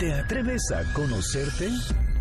¿Te 0.00 0.14
atreves 0.14 0.62
a 0.72 0.82
conocerte? 0.94 1.68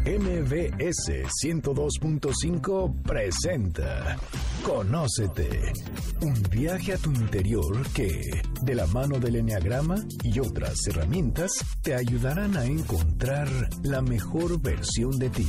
MBS 0.03 1.23
102.5 1.41 3.03
presenta 3.03 4.17
Conócete. 4.65 5.71
Un 6.19 6.43
viaje 6.51 6.95
a 6.95 6.97
tu 6.97 7.09
interior 7.13 7.87
que, 7.93 8.19
de 8.63 8.75
la 8.75 8.85
mano 8.87 9.17
del 9.17 9.37
Enneagrama 9.37 9.95
y 10.23 10.41
otras 10.41 10.75
herramientas, 10.87 11.53
te 11.81 11.95
ayudarán 11.95 12.57
a 12.57 12.65
encontrar 12.65 13.47
la 13.83 14.01
mejor 14.01 14.61
versión 14.61 15.17
de 15.17 15.29
ti. 15.29 15.47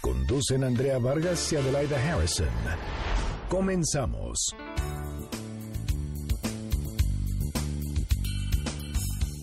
Conducen 0.00 0.64
Andrea 0.64 0.98
Vargas 0.98 1.52
y 1.52 1.56
Adelaida 1.56 1.98
Harrison. 1.98 2.48
Comenzamos. 3.48 4.56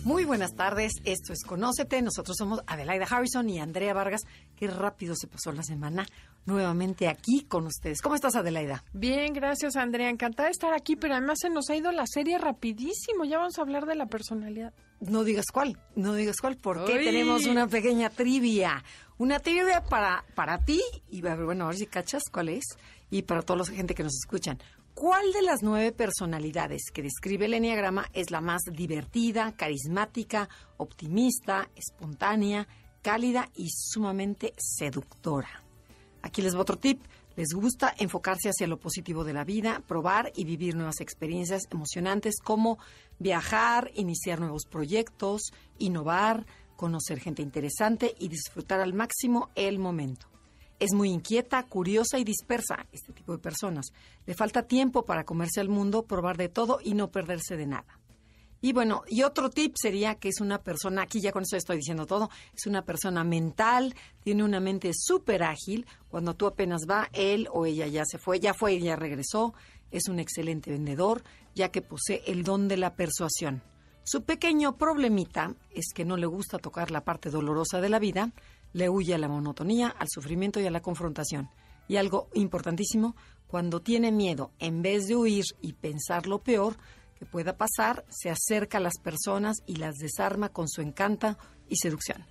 Muy 0.03 0.25
buenas 0.25 0.55
tardes, 0.55 0.93
esto 1.03 1.31
es 1.31 1.43
Conócete, 1.43 2.01
nosotros 2.01 2.35
somos 2.35 2.61
Adelaida 2.65 3.05
Harrison 3.05 3.47
y 3.47 3.59
Andrea 3.59 3.93
Vargas. 3.93 4.21
Qué 4.55 4.65
rápido 4.65 5.13
se 5.15 5.27
pasó 5.27 5.51
la 5.51 5.61
semana 5.61 6.07
nuevamente 6.47 7.07
aquí 7.07 7.45
con 7.47 7.67
ustedes. 7.67 8.01
¿Cómo 8.01 8.15
estás, 8.15 8.35
Adelaida? 8.35 8.83
Bien, 8.93 9.31
gracias, 9.31 9.75
Andrea. 9.75 10.09
Encantada 10.09 10.47
de 10.47 10.53
estar 10.53 10.73
aquí, 10.73 10.95
pero 10.95 11.13
además 11.13 11.37
se 11.39 11.51
nos 11.51 11.69
ha 11.69 11.75
ido 11.75 11.91
la 11.91 12.05
serie 12.07 12.39
rapidísimo. 12.39 13.25
Ya 13.25 13.37
vamos 13.37 13.59
a 13.59 13.61
hablar 13.61 13.85
de 13.85 13.93
la 13.93 14.07
personalidad. 14.07 14.73
No 15.01 15.23
digas 15.23 15.45
cuál, 15.53 15.77
no 15.95 16.15
digas 16.15 16.37
cuál, 16.41 16.57
porque 16.57 16.93
tenemos 16.93 17.45
una 17.45 17.67
pequeña 17.67 18.09
trivia. 18.09 18.83
Una 19.19 19.39
trivia 19.39 19.83
para, 19.83 20.25
para 20.33 20.65
ti, 20.65 20.81
y 21.11 21.21
bueno, 21.21 21.65
a 21.65 21.67
ver 21.67 21.77
si 21.77 21.85
cachas 21.85 22.23
cuál 22.31 22.49
es, 22.49 22.63
y 23.11 23.21
para 23.21 23.43
toda 23.43 23.59
la 23.59 23.65
gente 23.65 23.93
que 23.93 24.01
nos 24.01 24.15
escuchan. 24.15 24.57
¿Cuál 24.93 25.31
de 25.31 25.41
las 25.41 25.63
nueve 25.63 25.93
personalidades 25.93 26.91
que 26.93 27.01
describe 27.01 27.45
el 27.45 27.53
Enneagrama 27.53 28.09
es 28.13 28.29
la 28.29 28.41
más 28.41 28.61
divertida, 28.71 29.55
carismática, 29.55 30.49
optimista, 30.77 31.69
espontánea, 31.75 32.67
cálida 33.01 33.49
y 33.55 33.69
sumamente 33.69 34.53
seductora? 34.57 35.63
Aquí 36.21 36.41
les 36.41 36.53
voy 36.53 36.61
otro 36.61 36.77
tip. 36.77 37.01
Les 37.37 37.53
gusta 37.53 37.95
enfocarse 37.97 38.49
hacia 38.49 38.67
lo 38.67 38.77
positivo 38.77 39.23
de 39.23 39.33
la 39.33 39.45
vida, 39.45 39.81
probar 39.87 40.33
y 40.35 40.43
vivir 40.43 40.75
nuevas 40.75 40.99
experiencias 40.99 41.63
emocionantes 41.71 42.35
como 42.43 42.77
viajar, 43.17 43.89
iniciar 43.95 44.41
nuevos 44.41 44.65
proyectos, 44.69 45.53
innovar, 45.79 46.45
conocer 46.75 47.19
gente 47.21 47.41
interesante 47.41 48.13
y 48.19 48.27
disfrutar 48.27 48.81
al 48.81 48.93
máximo 48.93 49.49
el 49.55 49.79
momento. 49.79 50.30
Es 50.81 50.95
muy 50.95 51.11
inquieta, 51.11 51.61
curiosa 51.61 52.17
y 52.17 52.23
dispersa, 52.23 52.87
este 52.91 53.13
tipo 53.13 53.33
de 53.33 53.37
personas. 53.37 53.93
Le 54.25 54.33
falta 54.33 54.63
tiempo 54.63 55.05
para 55.05 55.25
comerse 55.25 55.61
al 55.61 55.69
mundo, 55.69 56.07
probar 56.07 56.37
de 56.37 56.49
todo 56.49 56.79
y 56.83 56.95
no 56.95 57.11
perderse 57.11 57.55
de 57.55 57.67
nada. 57.67 57.99
Y 58.61 58.73
bueno, 58.73 59.03
y 59.07 59.21
otro 59.21 59.51
tip 59.51 59.75
sería 59.79 60.15
que 60.15 60.29
es 60.29 60.41
una 60.41 60.57
persona, 60.63 61.03
aquí 61.03 61.21
ya 61.21 61.31
con 61.31 61.43
eso 61.43 61.55
estoy 61.55 61.77
diciendo 61.77 62.07
todo, 62.07 62.31
es 62.55 62.65
una 62.65 62.83
persona 62.83 63.23
mental, 63.23 63.93
tiene 64.23 64.43
una 64.43 64.59
mente 64.59 64.89
súper 64.95 65.43
ágil. 65.43 65.85
Cuando 66.09 66.33
tú 66.33 66.47
apenas 66.47 66.87
va, 66.89 67.09
él 67.13 67.47
o 67.51 67.67
ella 67.67 67.85
ya 67.85 68.01
se 68.03 68.17
fue, 68.17 68.39
ya 68.39 68.55
fue 68.55 68.73
y 68.73 68.81
ya 68.81 68.95
regresó. 68.95 69.53
Es 69.91 70.07
un 70.07 70.17
excelente 70.17 70.71
vendedor, 70.71 71.21
ya 71.53 71.69
que 71.69 71.83
posee 71.83 72.23
el 72.25 72.41
don 72.41 72.67
de 72.67 72.77
la 72.77 72.95
persuasión. 72.95 73.61
Su 74.03 74.23
pequeño 74.23 74.77
problemita 74.79 75.53
es 75.69 75.93
que 75.93 76.05
no 76.05 76.17
le 76.17 76.25
gusta 76.25 76.57
tocar 76.57 76.89
la 76.89 77.03
parte 77.03 77.29
dolorosa 77.29 77.81
de 77.81 77.89
la 77.89 77.99
vida, 77.99 78.31
le 78.73 78.89
huye 78.89 79.13
a 79.13 79.17
la 79.17 79.27
monotonía, 79.27 79.89
al 79.89 80.07
sufrimiento 80.09 80.59
y 80.59 80.67
a 80.67 80.71
la 80.71 80.81
confrontación. 80.81 81.49
Y 81.87 81.97
algo 81.97 82.29
importantísimo, 82.33 83.15
cuando 83.47 83.81
tiene 83.81 84.11
miedo, 84.11 84.51
en 84.59 84.81
vez 84.81 85.07
de 85.07 85.15
huir 85.15 85.43
y 85.61 85.73
pensar 85.73 86.27
lo 86.27 86.39
peor 86.39 86.77
que 87.19 87.25
pueda 87.25 87.57
pasar, 87.57 88.05
se 88.09 88.29
acerca 88.29 88.77
a 88.77 88.81
las 88.81 88.97
personas 88.97 89.57
y 89.65 89.75
las 89.75 89.95
desarma 89.95 90.49
con 90.49 90.69
su 90.69 90.81
encanto 90.81 91.37
y 91.67 91.75
seducción. 91.75 92.25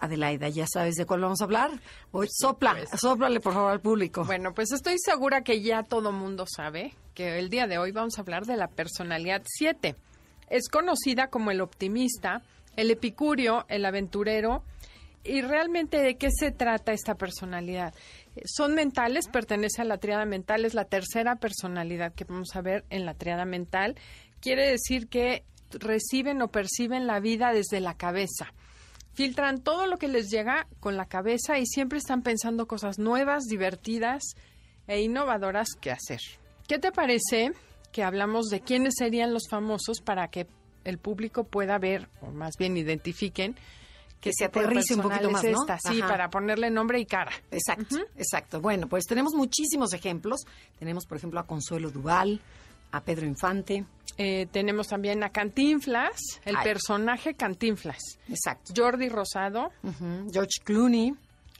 Adelaida, 0.00 0.48
¿ya 0.48 0.66
sabes 0.66 0.94
de 0.94 1.06
cuál 1.06 1.22
vamos 1.22 1.40
a 1.40 1.44
hablar? 1.44 1.70
Hoy, 2.12 2.28
sopla, 2.30 2.74
pues. 2.74 3.00
soplale 3.00 3.40
por 3.40 3.52
favor 3.52 3.72
al 3.72 3.80
público. 3.80 4.24
Bueno, 4.24 4.54
pues 4.54 4.70
estoy 4.72 4.94
segura 4.98 5.42
que 5.42 5.60
ya 5.60 5.82
todo 5.82 6.12
mundo 6.12 6.44
sabe 6.46 6.94
que 7.14 7.38
el 7.38 7.50
día 7.50 7.66
de 7.66 7.78
hoy 7.78 7.90
vamos 7.90 8.16
a 8.16 8.20
hablar 8.20 8.46
de 8.46 8.56
la 8.56 8.68
personalidad 8.68 9.42
7. 9.44 9.96
Es 10.50 10.68
conocida 10.68 11.28
como 11.30 11.50
el 11.50 11.60
optimista, 11.60 12.42
el 12.76 12.92
epicurio, 12.92 13.66
el 13.68 13.84
aventurero, 13.84 14.62
¿Y 15.28 15.42
realmente 15.42 16.00
de 16.00 16.16
qué 16.16 16.30
se 16.30 16.52
trata 16.52 16.92
esta 16.92 17.14
personalidad? 17.14 17.92
Son 18.46 18.74
mentales, 18.74 19.28
pertenece 19.28 19.82
a 19.82 19.84
la 19.84 19.98
triada 19.98 20.24
mental, 20.24 20.64
es 20.64 20.72
la 20.72 20.86
tercera 20.86 21.36
personalidad 21.36 22.14
que 22.14 22.24
vamos 22.24 22.56
a 22.56 22.62
ver 22.62 22.86
en 22.88 23.04
la 23.04 23.12
triada 23.12 23.44
mental. 23.44 23.96
Quiere 24.40 24.70
decir 24.70 25.08
que 25.08 25.44
reciben 25.70 26.40
o 26.40 26.48
perciben 26.48 27.06
la 27.06 27.20
vida 27.20 27.52
desde 27.52 27.80
la 27.80 27.94
cabeza. 27.94 28.54
Filtran 29.12 29.60
todo 29.62 29.86
lo 29.86 29.98
que 29.98 30.08
les 30.08 30.30
llega 30.30 30.66
con 30.80 30.96
la 30.96 31.06
cabeza 31.06 31.58
y 31.58 31.66
siempre 31.66 31.98
están 31.98 32.22
pensando 32.22 32.66
cosas 32.66 32.98
nuevas, 32.98 33.44
divertidas 33.44 34.22
e 34.86 35.02
innovadoras 35.02 35.68
que 35.78 35.90
hacer. 35.90 36.20
¿Qué 36.66 36.78
te 36.78 36.90
parece 36.90 37.52
que 37.92 38.02
hablamos 38.02 38.46
de 38.46 38.60
quiénes 38.60 38.94
serían 38.96 39.34
los 39.34 39.48
famosos 39.50 40.00
para 40.00 40.28
que 40.28 40.46
el 40.84 40.98
público 40.98 41.44
pueda 41.44 41.78
ver, 41.78 42.08
o 42.22 42.30
más 42.30 42.54
bien 42.58 42.78
identifiquen, 42.78 43.56
que 44.20 44.32
se 44.32 44.44
aterrice 44.44 44.94
un 44.94 45.02
poquito 45.02 45.30
más, 45.30 45.44
¿no? 45.44 45.66
sí, 45.78 46.00
para 46.00 46.28
ponerle 46.28 46.70
nombre 46.70 47.00
y 47.00 47.06
cara. 47.06 47.32
Exacto, 47.50 47.96
exacto. 48.16 48.60
Bueno, 48.60 48.88
pues 48.88 49.04
tenemos 49.04 49.34
muchísimos 49.34 49.92
ejemplos. 49.92 50.40
Tenemos, 50.78 51.06
por 51.06 51.18
ejemplo, 51.18 51.40
a 51.40 51.46
Consuelo 51.46 51.90
Duval, 51.90 52.40
a 52.92 53.00
Pedro 53.02 53.26
Infante. 53.26 53.84
Eh, 54.16 54.46
tenemos 54.50 54.88
también 54.88 55.22
a 55.22 55.30
Cantinflas, 55.30 56.18
el 56.44 56.56
personaje 56.64 57.34
Cantinflas. 57.34 58.18
Exacto. 58.28 58.72
Jordi 58.76 59.08
Rosado. 59.08 59.70
George 60.32 60.62
Clooney. 60.64 61.14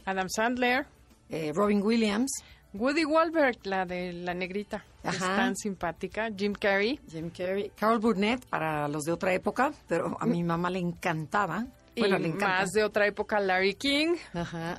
Adam 0.04 0.28
Sandler. 0.28 0.86
Eh, 1.28 1.52
Robin 1.54 1.82
Williams. 1.82 2.42
Woody 2.74 3.04
Wahlberg, 3.04 3.58
la 3.64 3.86
de 3.86 4.12
la 4.12 4.34
negrita. 4.34 4.84
Es 5.02 5.18
tan 5.18 5.56
simpática. 5.56 6.28
Jim 6.36 6.52
Carrey. 6.52 7.00
Jim 7.08 7.30
Carrey. 7.30 7.72
Carol 7.76 7.98
Burnett, 7.98 8.44
para 8.46 8.88
los 8.88 9.04
de 9.04 9.12
otra 9.12 9.32
época, 9.32 9.72
pero 9.86 10.16
a 10.20 10.26
mi 10.26 10.42
mamá 10.42 10.68
le 10.68 10.78
encantaba 10.78 11.66
y 11.98 12.32
más 12.32 12.70
de 12.70 12.84
otra 12.84 13.06
época, 13.06 13.40
Larry 13.40 13.74
King, 13.74 14.14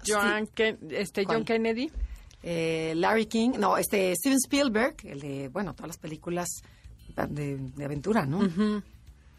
John, 0.08 0.50
este, 0.90 1.26
John 1.26 1.44
Kennedy. 1.44 1.92
Eh, 2.42 2.94
Larry 2.96 3.26
King, 3.26 3.52
no, 3.60 3.78
este 3.78 4.16
Steven 4.16 4.38
Spielberg, 4.38 4.96
el 5.04 5.20
de, 5.20 5.50
bueno, 5.50 5.74
todas 5.74 5.90
las 5.90 5.98
películas 5.98 6.48
de, 7.28 7.60
aventura, 7.84 8.26
¿no? 8.26 8.42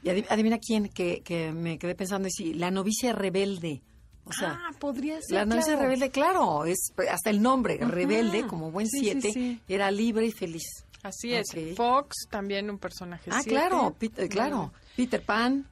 Y 0.03 0.09
adivina 0.09 0.59
quién, 0.59 0.89
que, 0.89 1.23
que, 1.23 1.53
me 1.53 1.79
quedé 1.79 1.95
pensando, 1.95 2.29
la 2.55 2.71
novicia 2.71 3.13
rebelde. 3.13 3.83
O 4.25 4.33
sea, 4.33 4.61
ah, 4.61 4.71
podría 4.79 5.21
ser. 5.23 5.37
La 5.37 5.45
novicia 5.45 5.77
rebelde, 5.77 6.11
claro, 6.11 6.65
es 6.65 6.93
hasta 7.11 7.31
el 7.31 7.41
nombre, 7.43 7.79
rebelde, 7.79 8.47
como 8.47 8.71
buen 8.71 8.87
siete, 8.87 9.61
era 9.67 9.91
libre 9.91 10.27
y 10.27 10.33
feliz. 10.33 10.85
Así 11.03 11.33
es. 11.33 11.47
Fox, 11.77 12.27
también 12.29 12.69
un 12.69 12.79
personaje. 12.79 13.31
Ah, 13.33 13.43
claro, 13.45 13.95
Peter, 13.99 14.29
claro. 14.29 14.73
Peter 14.95 15.23
Pan, 15.23 15.67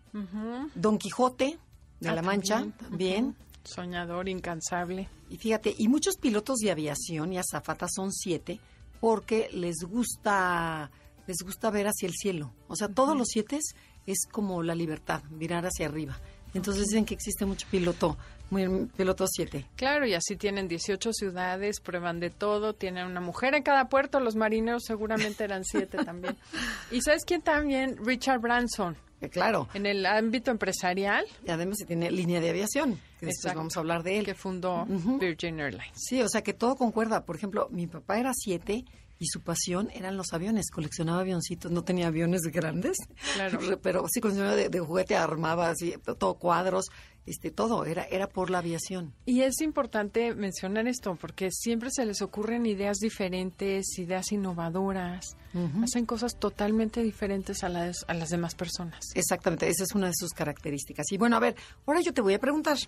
Don 0.74 0.98
Quijote 0.98 1.58
de 2.00 2.08
ah, 2.08 2.14
La 2.14 2.22
Mancha, 2.22 2.66
también. 2.78 3.36
Soñador, 3.64 4.28
incansable. 4.28 5.08
Y 5.30 5.36
fíjate, 5.36 5.74
y 5.76 5.88
muchos 5.88 6.16
pilotos 6.16 6.58
de 6.58 6.70
aviación 6.70 7.32
y 7.32 7.38
azafatas 7.38 7.90
son 7.94 8.12
siete 8.12 8.60
porque 9.00 9.50
les 9.52 9.84
gusta, 9.84 10.90
les 11.26 11.38
gusta 11.44 11.70
ver 11.70 11.86
hacia 11.86 12.06
el 12.06 12.14
cielo. 12.14 12.52
O 12.66 12.76
sea, 12.76 12.88
todos 12.88 13.16
los 13.16 13.28
siete 13.28 13.58
es 14.06 14.26
como 14.30 14.62
la 14.62 14.74
libertad, 14.74 15.22
mirar 15.30 15.66
hacia 15.66 15.86
arriba. 15.86 16.18
Entonces 16.54 16.86
dicen 16.86 17.04
que 17.04 17.14
existe 17.14 17.44
mucho 17.44 17.66
piloto, 17.70 18.16
muy, 18.50 18.86
piloto 18.96 19.26
7. 19.28 19.66
Claro, 19.76 20.06
y 20.06 20.14
así 20.14 20.36
tienen 20.36 20.66
18 20.66 21.12
ciudades, 21.12 21.80
prueban 21.80 22.20
de 22.20 22.30
todo, 22.30 22.74
tienen 22.74 23.06
una 23.06 23.20
mujer 23.20 23.54
en 23.54 23.62
cada 23.62 23.88
puerto, 23.88 24.18
los 24.20 24.34
marineros 24.34 24.84
seguramente 24.84 25.44
eran 25.44 25.64
siete 25.64 25.98
también. 26.04 26.36
¿Y 26.90 27.02
sabes 27.02 27.24
quién 27.26 27.42
también? 27.42 27.96
Richard 28.02 28.40
Branson. 28.40 28.96
Claro. 29.30 29.68
En 29.74 29.86
el 29.86 30.06
ámbito 30.06 30.50
empresarial. 30.50 31.26
Y 31.46 31.50
además 31.50 31.78
se 31.78 31.86
tiene 31.86 32.10
línea 32.10 32.40
de 32.40 32.50
aviación, 32.50 33.00
que 33.18 33.26
después 33.26 33.54
vamos 33.54 33.76
a 33.76 33.80
hablar 33.80 34.02
de 34.02 34.18
él. 34.18 34.24
Que 34.24 34.34
fundó 34.34 34.86
Virgin 34.86 35.60
Airlines. 35.60 35.92
Sí, 35.94 36.22
o 36.22 36.28
sea 36.28 36.42
que 36.42 36.52
todo 36.52 36.76
concuerda. 36.76 37.24
Por 37.24 37.36
ejemplo, 37.36 37.68
mi 37.70 37.86
papá 37.86 38.18
era 38.18 38.32
siete 38.34 38.84
y 39.18 39.26
su 39.26 39.40
pasión 39.40 39.90
eran 39.92 40.16
los 40.16 40.32
aviones, 40.32 40.70
coleccionaba 40.70 41.20
avioncitos, 41.20 41.70
no 41.72 41.82
tenía 41.82 42.06
aviones 42.06 42.42
grandes, 42.42 42.96
claro. 43.34 43.58
pero 43.82 44.04
sí 44.08 44.20
coleccionaba 44.20 44.56
de, 44.56 44.80
juguete, 44.80 45.16
armaba 45.16 45.70
así, 45.70 45.94
todo 46.18 46.34
cuadros, 46.34 46.86
este, 47.26 47.50
todo, 47.50 47.84
era, 47.84 48.04
era 48.04 48.28
por 48.28 48.48
la 48.48 48.58
aviación. 48.58 49.12
Y 49.26 49.42
es 49.42 49.60
importante 49.60 50.34
mencionar 50.34 50.86
esto, 50.86 51.16
porque 51.16 51.50
siempre 51.50 51.90
se 51.90 52.06
les 52.06 52.22
ocurren 52.22 52.64
ideas 52.64 52.98
diferentes, 52.98 53.98
ideas 53.98 54.32
innovadoras, 54.32 55.36
hacen 55.82 56.06
cosas 56.06 56.38
totalmente 56.38 57.02
diferentes 57.02 57.64
a 57.64 57.68
las, 57.68 58.04
a 58.06 58.14
las 58.14 58.28
demás 58.28 58.54
personas. 58.54 59.00
Exactamente, 59.14 59.68
esa 59.68 59.82
es 59.82 59.94
una 59.94 60.06
de 60.06 60.14
sus 60.14 60.30
características. 60.30 61.10
Y 61.10 61.18
bueno, 61.18 61.36
a 61.36 61.40
ver, 61.40 61.56
ahora 61.86 62.00
yo 62.00 62.14
te 62.14 62.20
voy 62.20 62.34
a 62.34 62.38
preguntar, 62.38 62.78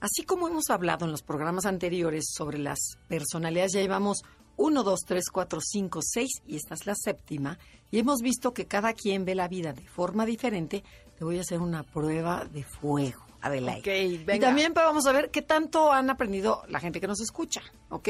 así 0.00 0.22
como 0.24 0.48
hemos 0.48 0.70
hablado 0.70 1.04
en 1.04 1.10
los 1.10 1.22
programas 1.22 1.66
anteriores 1.66 2.24
sobre 2.34 2.58
las 2.58 2.78
personalidades, 3.08 3.72
ya 3.74 3.82
llevamos 3.82 4.22
1, 4.56 4.82
2, 4.82 5.00
3, 5.06 5.30
4, 5.30 5.60
5, 5.60 6.00
6 6.02 6.30
y 6.46 6.56
esta 6.56 6.74
es 6.74 6.86
la 6.86 6.94
séptima. 6.94 7.58
Y 7.90 7.98
hemos 7.98 8.20
visto 8.20 8.52
que 8.52 8.66
cada 8.66 8.92
quien 8.92 9.24
ve 9.24 9.34
la 9.34 9.48
vida 9.48 9.72
de 9.72 9.86
forma 9.86 10.26
diferente. 10.26 10.82
Te 11.18 11.24
voy 11.24 11.38
a 11.38 11.42
hacer 11.42 11.60
una 11.60 11.82
prueba 11.82 12.44
de 12.44 12.62
fuego. 12.62 13.24
Adelaide. 13.40 14.18
Venga. 14.24 14.34
Y 14.34 14.40
también 14.40 14.74
pues, 14.74 14.84
vamos 14.84 15.06
a 15.06 15.12
ver 15.12 15.30
qué 15.30 15.42
tanto 15.42 15.92
han 15.92 16.10
aprendido 16.10 16.62
la 16.68 16.80
gente 16.80 17.00
que 17.00 17.06
nos 17.06 17.20
escucha, 17.20 17.62
¿ok? 17.90 18.08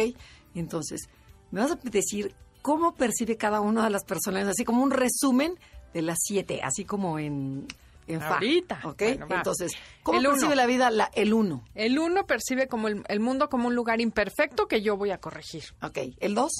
Entonces, 0.54 1.08
me 1.50 1.60
vas 1.60 1.72
a 1.72 1.78
decir 1.82 2.34
cómo 2.62 2.94
percibe 2.94 3.36
cada 3.36 3.60
una 3.60 3.84
de 3.84 3.90
las 3.90 4.04
personas, 4.04 4.48
así 4.48 4.64
como 4.64 4.82
un 4.82 4.90
resumen 4.90 5.58
de 5.92 6.02
las 6.02 6.18
siete, 6.22 6.62
así 6.62 6.84
como 6.84 7.18
en, 7.18 7.66
en 8.06 8.20
fa, 8.20 8.34
Ahorita. 8.34 8.80
¿ok? 8.84 9.02
Bueno. 9.18 9.26
Entonces, 9.36 9.72
¿cómo 10.02 10.18
El 10.18 10.26
uno. 10.26 10.34
percibe 10.34 10.56
la 10.56 10.66
vida 10.66 10.90
la, 10.90 11.10
el 11.14 11.32
uno? 11.34 11.64
El 11.74 11.98
uno 11.98 12.26
percibe 12.26 12.68
como 12.68 12.88
el, 12.88 13.02
el 13.08 13.20
mundo 13.20 13.48
como 13.48 13.68
un 13.68 13.74
lugar 13.74 14.00
imperfecto 14.00 14.66
que 14.68 14.82
yo 14.82 14.96
voy 14.96 15.10
a 15.10 15.18
corregir. 15.18 15.64
Ok, 15.82 15.98
el 16.20 16.34
dos, 16.34 16.52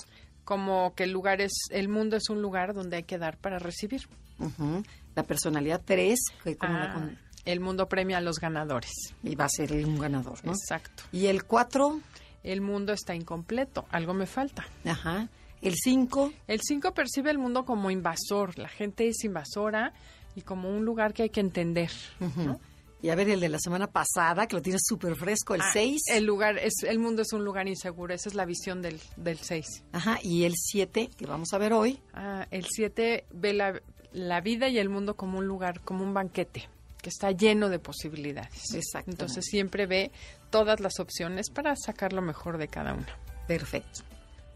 Como 0.45 0.95
que 0.95 1.05
el 1.05 1.11
lugar 1.13 1.41
es, 1.41 1.53
el 1.71 1.89
mundo 1.89 2.17
es 2.17 2.29
un 2.31 2.41
lugar 2.43 2.73
donde 2.75 2.97
hay 2.99 3.03
que 3.03 3.19
dar 3.19 3.37
para 3.39 3.59
recibir. 3.59 4.09
ujú. 4.39 4.83
la 5.15 5.23
personalidad 5.23 5.81
tres, 5.85 6.19
que 6.45 6.57
como 6.57 6.75
la 6.75 6.91
Ah, 6.91 6.95
con- 6.95 7.19
el 7.47 7.61
mundo 7.61 7.89
premia 7.89 8.19
a 8.19 8.21
los 8.21 8.39
ganadores. 8.39 8.91
y 9.23 9.35
va 9.35 9.45
a 9.47 9.49
ser 9.49 9.73
un 9.87 9.99
ganador, 9.99 10.45
¿no? 10.45 10.53
Exacto. 10.53 11.05
Y 11.13 11.27
el 11.27 11.45
cuatro, 11.45 12.01
El 12.43 12.61
mundo 12.61 12.93
está 12.93 13.15
incompleto, 13.15 13.87
algo 13.91 14.13
me 14.15 14.27
falta. 14.27 14.67
ajá, 14.85 15.29
el 15.63 15.75
cinco, 15.75 16.33
El 16.47 16.61
5 16.61 16.93
percibe 16.93 17.31
el 17.31 17.39
mundo 17.39 17.65
como 17.65 17.91
invasor, 17.91 18.59
la 18.59 18.69
gente 18.69 19.09
es 19.09 19.25
invasora 19.25 19.95
y 20.37 20.43
como 20.43 20.69
un 20.71 20.85
lugar 20.85 21.13
que 21.13 21.25
hay 21.25 21.31
que 21.31 21.41
entender. 21.41 21.91
¿no? 22.37 22.61
y 23.03 23.11
a 23.11 23.15
ver 23.15 23.29
el 23.29 23.41
de 23.41 23.49
la 23.51 23.59
semana 23.59 23.87
pasada, 23.89 24.47
que 24.49 24.57
lo 24.57 24.63
tienes 24.63 24.83
súper 24.85 25.15
fresco, 25.17 25.55
el 25.55 25.61
Ah, 25.61 25.71
seis, 25.73 26.01
El 26.09 26.25
lugar 26.25 26.59
es 26.59 26.83
el 26.83 26.99
mundo 26.99 27.23
es 27.23 27.33
un 27.33 27.45
lugar 27.45 27.69
inseguro, 27.69 28.15
esa 28.15 28.29
es 28.29 28.35
la 28.35 28.47
visión 28.47 28.81
del 28.83 28.99
del 29.17 29.39
6. 29.39 29.85
ajá, 29.93 30.19
y 30.23 30.45
el 30.45 30.55
siete, 30.57 31.11
que 31.17 31.27
vamos 31.27 31.53
a 31.53 31.59
ver 31.59 31.73
hoy, 31.75 32.01
Ah, 32.15 32.47
el 32.51 32.65
7 32.67 33.27
ve 33.33 33.53
la, 33.53 33.81
la 34.13 34.41
vida 34.41 34.69
y 34.69 34.79
el 34.79 34.89
mundo 34.89 35.15
como 35.15 35.39
un 35.39 35.47
lugar, 35.47 35.83
como 35.83 36.03
un 36.05 36.15
banquete 36.15 36.69
que 37.03 37.11
está 37.11 37.31
lleno 37.31 37.69
de 37.69 37.79
posibilidades. 37.79 38.75
Exactamente. 38.75 39.11
Entonces 39.11 39.45
siempre 39.45 39.87
ve 39.87 40.11
todas 40.51 40.81
las 40.81 40.99
opciones 40.99 41.51
para 41.51 41.77
sacar 41.77 42.13
lo 42.15 42.23
mejor 42.23 42.57
de 42.59 42.67
cada 42.69 42.95
una. 42.95 43.07
perfecto. 43.47 44.01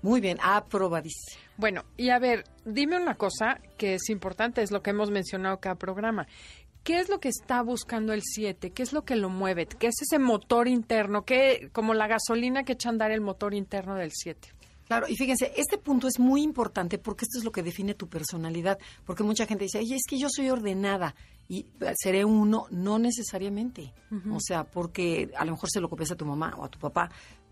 Muy 0.02 0.20
bien, 0.22 0.38
aprobadísimo. 0.42 1.38
Bueno, 1.60 1.84
y 1.98 2.08
a 2.08 2.18
ver, 2.18 2.44
dime 2.64 2.96
una 2.96 3.16
cosa 3.16 3.60
que 3.76 3.96
es 3.96 4.08
importante, 4.08 4.62
es 4.62 4.70
lo 4.70 4.82
que 4.82 4.90
hemos 4.90 5.10
mencionado 5.10 5.60
cada 5.60 5.74
programa. 5.74 6.26
¿Qué 6.82 6.98
es 6.98 7.10
lo 7.10 7.20
que 7.20 7.28
está 7.28 7.60
buscando 7.60 8.14
el 8.14 8.22
7? 8.22 8.70
¿Qué 8.70 8.82
es 8.82 8.94
lo 8.94 9.04
que 9.04 9.14
lo 9.14 9.28
mueve? 9.28 9.66
¿Qué 9.66 9.88
es 9.88 10.00
ese 10.00 10.18
motor 10.18 10.68
interno? 10.68 11.26
¿Qué, 11.26 11.68
como 11.74 11.92
la 11.92 12.08
gasolina 12.08 12.62
que 12.62 12.72
echa 12.72 12.88
a 12.88 12.92
andar 12.92 13.10
el 13.10 13.20
motor 13.20 13.52
interno 13.52 13.94
del 13.94 14.10
7? 14.10 14.54
Claro, 14.86 15.06
y 15.06 15.16
fíjense, 15.16 15.52
este 15.54 15.76
punto 15.76 16.08
es 16.08 16.18
muy 16.18 16.42
importante 16.42 16.96
porque 16.96 17.26
esto 17.26 17.38
es 17.38 17.44
lo 17.44 17.52
que 17.52 17.62
define 17.62 17.92
tu 17.92 18.08
personalidad. 18.08 18.78
Porque 19.04 19.22
mucha 19.22 19.44
gente 19.44 19.64
dice, 19.64 19.80
oye, 19.80 19.96
es 19.96 20.04
que 20.08 20.18
yo 20.18 20.28
soy 20.30 20.48
ordenada 20.48 21.14
y 21.46 21.66
eh, 21.82 21.92
seré 21.94 22.24
uno, 22.24 22.68
no 22.70 22.98
necesariamente. 22.98 23.92
O 24.32 24.40
sea, 24.40 24.64
porque 24.64 25.30
a 25.36 25.44
lo 25.44 25.52
mejor 25.52 25.68
se 25.70 25.80
lo 25.80 25.90
copias 25.90 26.10
a 26.10 26.16
tu 26.16 26.24
mamá 26.24 26.54
o 26.56 26.64
a 26.64 26.70
tu 26.70 26.78
papá, 26.78 27.10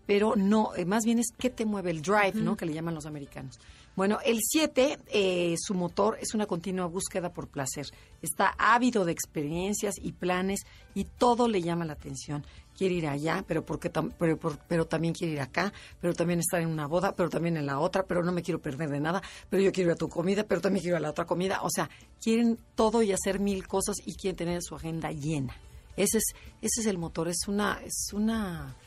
pero 0.09 0.35
no, 0.35 0.75
eh, 0.75 0.85
más 0.85 1.05
bien 1.05 1.19
es 1.19 1.27
qué 1.37 1.51
te 1.51 1.67
mueve 1.67 1.91
el 1.91 2.01
drive, 2.01 2.33
¿no? 2.33 2.57
Que 2.57 2.65
le 2.65 2.73
llaman 2.73 2.95
los 2.95 3.05
americanos. 3.05 3.59
Bueno, 3.99 4.19
el 4.23 4.39
7, 4.41 4.97
eh, 5.07 5.55
su 5.59 5.73
motor 5.73 6.17
es 6.21 6.33
una 6.33 6.45
continua 6.45 6.85
búsqueda 6.85 7.33
por 7.33 7.49
placer. 7.49 7.85
Está 8.21 8.55
ávido 8.57 9.03
de 9.03 9.11
experiencias 9.11 9.95
y 10.01 10.13
planes 10.13 10.61
y 10.95 11.03
todo 11.03 11.49
le 11.49 11.61
llama 11.61 11.83
la 11.83 11.91
atención. 11.91 12.45
Quiere 12.77 12.95
ir 12.95 13.07
allá, 13.07 13.43
pero, 13.45 13.65
porque 13.65 13.91
tam- 13.91 14.13
pero, 14.17 14.39
pero 14.69 14.87
también 14.87 15.13
quiere 15.13 15.33
ir 15.33 15.41
acá, 15.41 15.73
pero 15.99 16.13
también 16.13 16.39
estar 16.39 16.61
en 16.61 16.69
una 16.69 16.87
boda, 16.87 17.13
pero 17.13 17.29
también 17.29 17.57
en 17.57 17.65
la 17.65 17.77
otra, 17.81 18.03
pero 18.03 18.23
no 18.23 18.31
me 18.31 18.41
quiero 18.41 18.61
perder 18.61 18.87
de 18.89 19.01
nada, 19.01 19.21
pero 19.49 19.61
yo 19.61 19.73
quiero 19.73 19.89
ir 19.89 19.95
a 19.95 19.97
tu 19.97 20.07
comida, 20.07 20.45
pero 20.45 20.61
también 20.61 20.81
quiero 20.81 20.95
ir 20.95 20.99
a 20.99 21.01
la 21.01 21.09
otra 21.09 21.25
comida. 21.25 21.59
O 21.63 21.69
sea, 21.69 21.89
quieren 22.23 22.57
todo 22.75 23.03
y 23.03 23.11
hacer 23.11 23.41
mil 23.41 23.67
cosas 23.67 23.97
y 24.05 24.15
quieren 24.15 24.37
tener 24.37 24.63
su 24.63 24.75
agenda 24.75 25.11
llena. 25.11 25.57
Ese 25.97 26.19
es, 26.19 26.23
ese 26.61 26.79
es 26.79 26.87
el 26.87 26.97
motor, 26.97 27.27
es 27.27 27.49
una, 27.49 27.81
es 27.83 28.13
una 28.13 28.77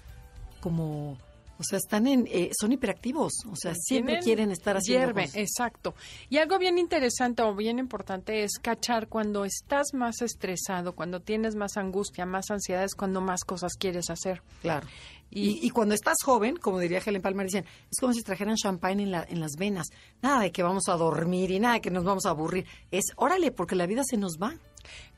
como, 0.63 1.19
o 1.63 1.69
sea, 1.69 1.79
están 1.79 2.07
en, 2.07 2.29
eh, 2.31 2.51
son 2.59 2.73
hiperactivos, 2.73 3.33
o 3.51 3.57
sea, 3.57 3.75
siempre 3.75 4.19
quieren 4.21 4.51
estar 4.51 4.77
haciendo 4.77 5.07
hierve, 5.07 5.23
cosas. 5.23 5.37
exacto. 5.37 5.95
Y 6.29 6.39
algo 6.39 6.59
bien 6.59 6.79
interesante 6.79 7.43
o 7.43 7.55
bien 7.55 7.79
importante 7.79 8.45
es 8.45 8.59
cachar 8.61 9.09
cuando 9.09 9.45
estás 9.45 9.95
más 9.95 10.21
estresado, 10.23 10.95
cuando 10.95 11.21
tienes 11.21 11.55
más 11.55 11.77
angustia, 11.77 12.27
más 12.27 12.51
ansiedad, 12.51 12.85
es 12.85 12.95
cuando 12.95 13.21
más 13.21 13.45
cosas 13.45 13.73
quieres 13.79 14.11
hacer. 14.11 14.43
Claro. 14.61 14.87
Y- 15.31 15.49
Y, 15.63 15.67
y 15.67 15.71
cuando 15.71 15.95
estás 15.95 16.17
joven, 16.23 16.57
como 16.57 16.79
diría 16.79 17.01
Helen 17.05 17.23
Palmer, 17.23 17.47
dicen, 17.47 17.65
es 17.91 17.99
como 17.99 18.13
si 18.13 18.23
trajeran 18.23 18.55
champán 18.57 19.01
en, 19.01 19.11
la, 19.11 19.25
en 19.27 19.41
las 19.41 19.53
venas. 19.57 19.87
Nada 20.21 20.43
de 20.43 20.53
que 20.53 20.63
vamos 20.63 20.89
a 20.91 20.97
dormir 20.99 21.51
y 21.51 21.59
nada 21.59 21.75
de 21.77 21.81
que 21.81 21.91
nos 21.91 22.05
vamos 22.05 22.27
a 22.27 22.31
aburrir. 22.31 22.67
Es, 22.91 23.07
órale, 23.17 23.51
porque 23.51 23.75
la 23.75 23.87
vida 23.87 24.03
se 24.05 24.19
nos 24.19 24.37
va. 24.37 24.55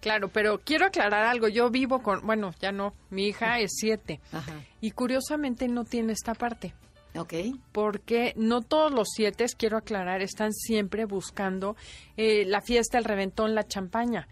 Claro, 0.00 0.28
pero 0.28 0.60
quiero 0.60 0.86
aclarar 0.86 1.24
algo. 1.24 1.48
Yo 1.48 1.70
vivo 1.70 2.02
con, 2.02 2.26
bueno, 2.26 2.52
ya 2.60 2.72
no, 2.72 2.94
mi 3.10 3.26
hija 3.26 3.58
es 3.60 3.72
siete 3.76 4.20
Ajá. 4.32 4.52
y 4.80 4.90
curiosamente 4.90 5.68
no 5.68 5.84
tiene 5.84 6.12
esta 6.12 6.34
parte. 6.34 6.74
¿Ok? 7.16 7.32
porque 7.70 8.32
no 8.36 8.60
todos 8.62 8.90
los 8.90 9.06
siete, 9.14 9.46
quiero 9.56 9.76
aclarar, 9.76 10.20
están 10.20 10.52
siempre 10.52 11.04
buscando 11.04 11.76
eh, 12.16 12.44
la 12.44 12.60
fiesta, 12.60 12.98
el 12.98 13.04
reventón, 13.04 13.54
la 13.54 13.68
champaña, 13.68 14.26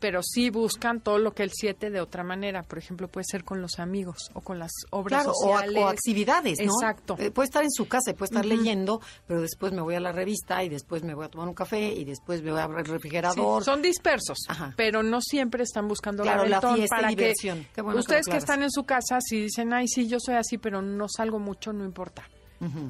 pero 0.00 0.20
sí 0.22 0.50
buscan 0.50 1.00
todo 1.00 1.18
lo 1.18 1.32
que 1.34 1.42
el 1.42 1.50
siete 1.52 1.90
de 1.90 2.00
otra 2.00 2.22
manera. 2.24 2.62
Por 2.62 2.78
ejemplo, 2.78 3.08
puede 3.08 3.24
ser 3.28 3.44
con 3.44 3.60
los 3.60 3.78
amigos 3.78 4.30
o 4.34 4.40
con 4.40 4.58
las 4.58 4.70
obras 4.90 5.24
Claro, 5.24 5.32
o, 5.32 5.34
sociales. 5.52 5.82
o 5.82 5.88
actividades, 5.88 6.58
¿no? 6.60 6.64
Exacto. 6.72 7.16
Eh, 7.18 7.30
puede 7.30 7.46
estar 7.46 7.64
en 7.64 7.70
su 7.70 7.88
casa, 7.88 8.10
y 8.10 8.14
puede 8.14 8.28
estar 8.30 8.46
leyendo, 8.46 9.00
pero 9.26 9.40
después 9.40 9.72
me 9.72 9.82
voy 9.82 9.94
a 9.96 10.00
la 10.00 10.12
revista 10.12 10.62
y 10.62 10.68
después 10.68 11.02
me 11.02 11.14
voy 11.14 11.24
a 11.24 11.28
tomar 11.28 11.48
un 11.48 11.54
café 11.54 11.92
y 11.92 12.04
después 12.04 12.42
me 12.42 12.50
voy 12.52 12.60
a 12.60 12.64
abrir 12.64 12.80
el 12.80 12.86
Sí, 12.86 12.92
refrigerador. 12.92 13.64
son 13.64 13.82
dispersos, 13.82 14.38
Ajá. 14.48 14.72
pero 14.76 15.02
no 15.02 15.20
siempre 15.20 15.62
están 15.64 15.88
buscando 15.88 16.22
Claro, 16.22 16.44
la 16.46 16.60
reventón 16.60 16.76
fiesta 16.76 16.96
y 16.96 16.98
para 17.00 17.08
diversión. 17.08 17.66
que 17.74 17.82
bueno 17.82 18.00
ustedes 18.00 18.26
que, 18.26 18.36
están 18.36 18.62
en 18.62 18.70
su 18.70 18.84
casa, 18.84 19.18
si 19.20 19.40
dicen, 19.42 19.72
ay, 19.72 19.88
sí, 19.88 20.06
yo 20.08 20.18
soy 20.20 20.36
así, 20.36 20.58
pero 20.58 20.80
no 20.82 21.06
salgo 21.08 21.38
mucho, 21.38 21.72
no 21.72 21.84
importa. 21.84 22.28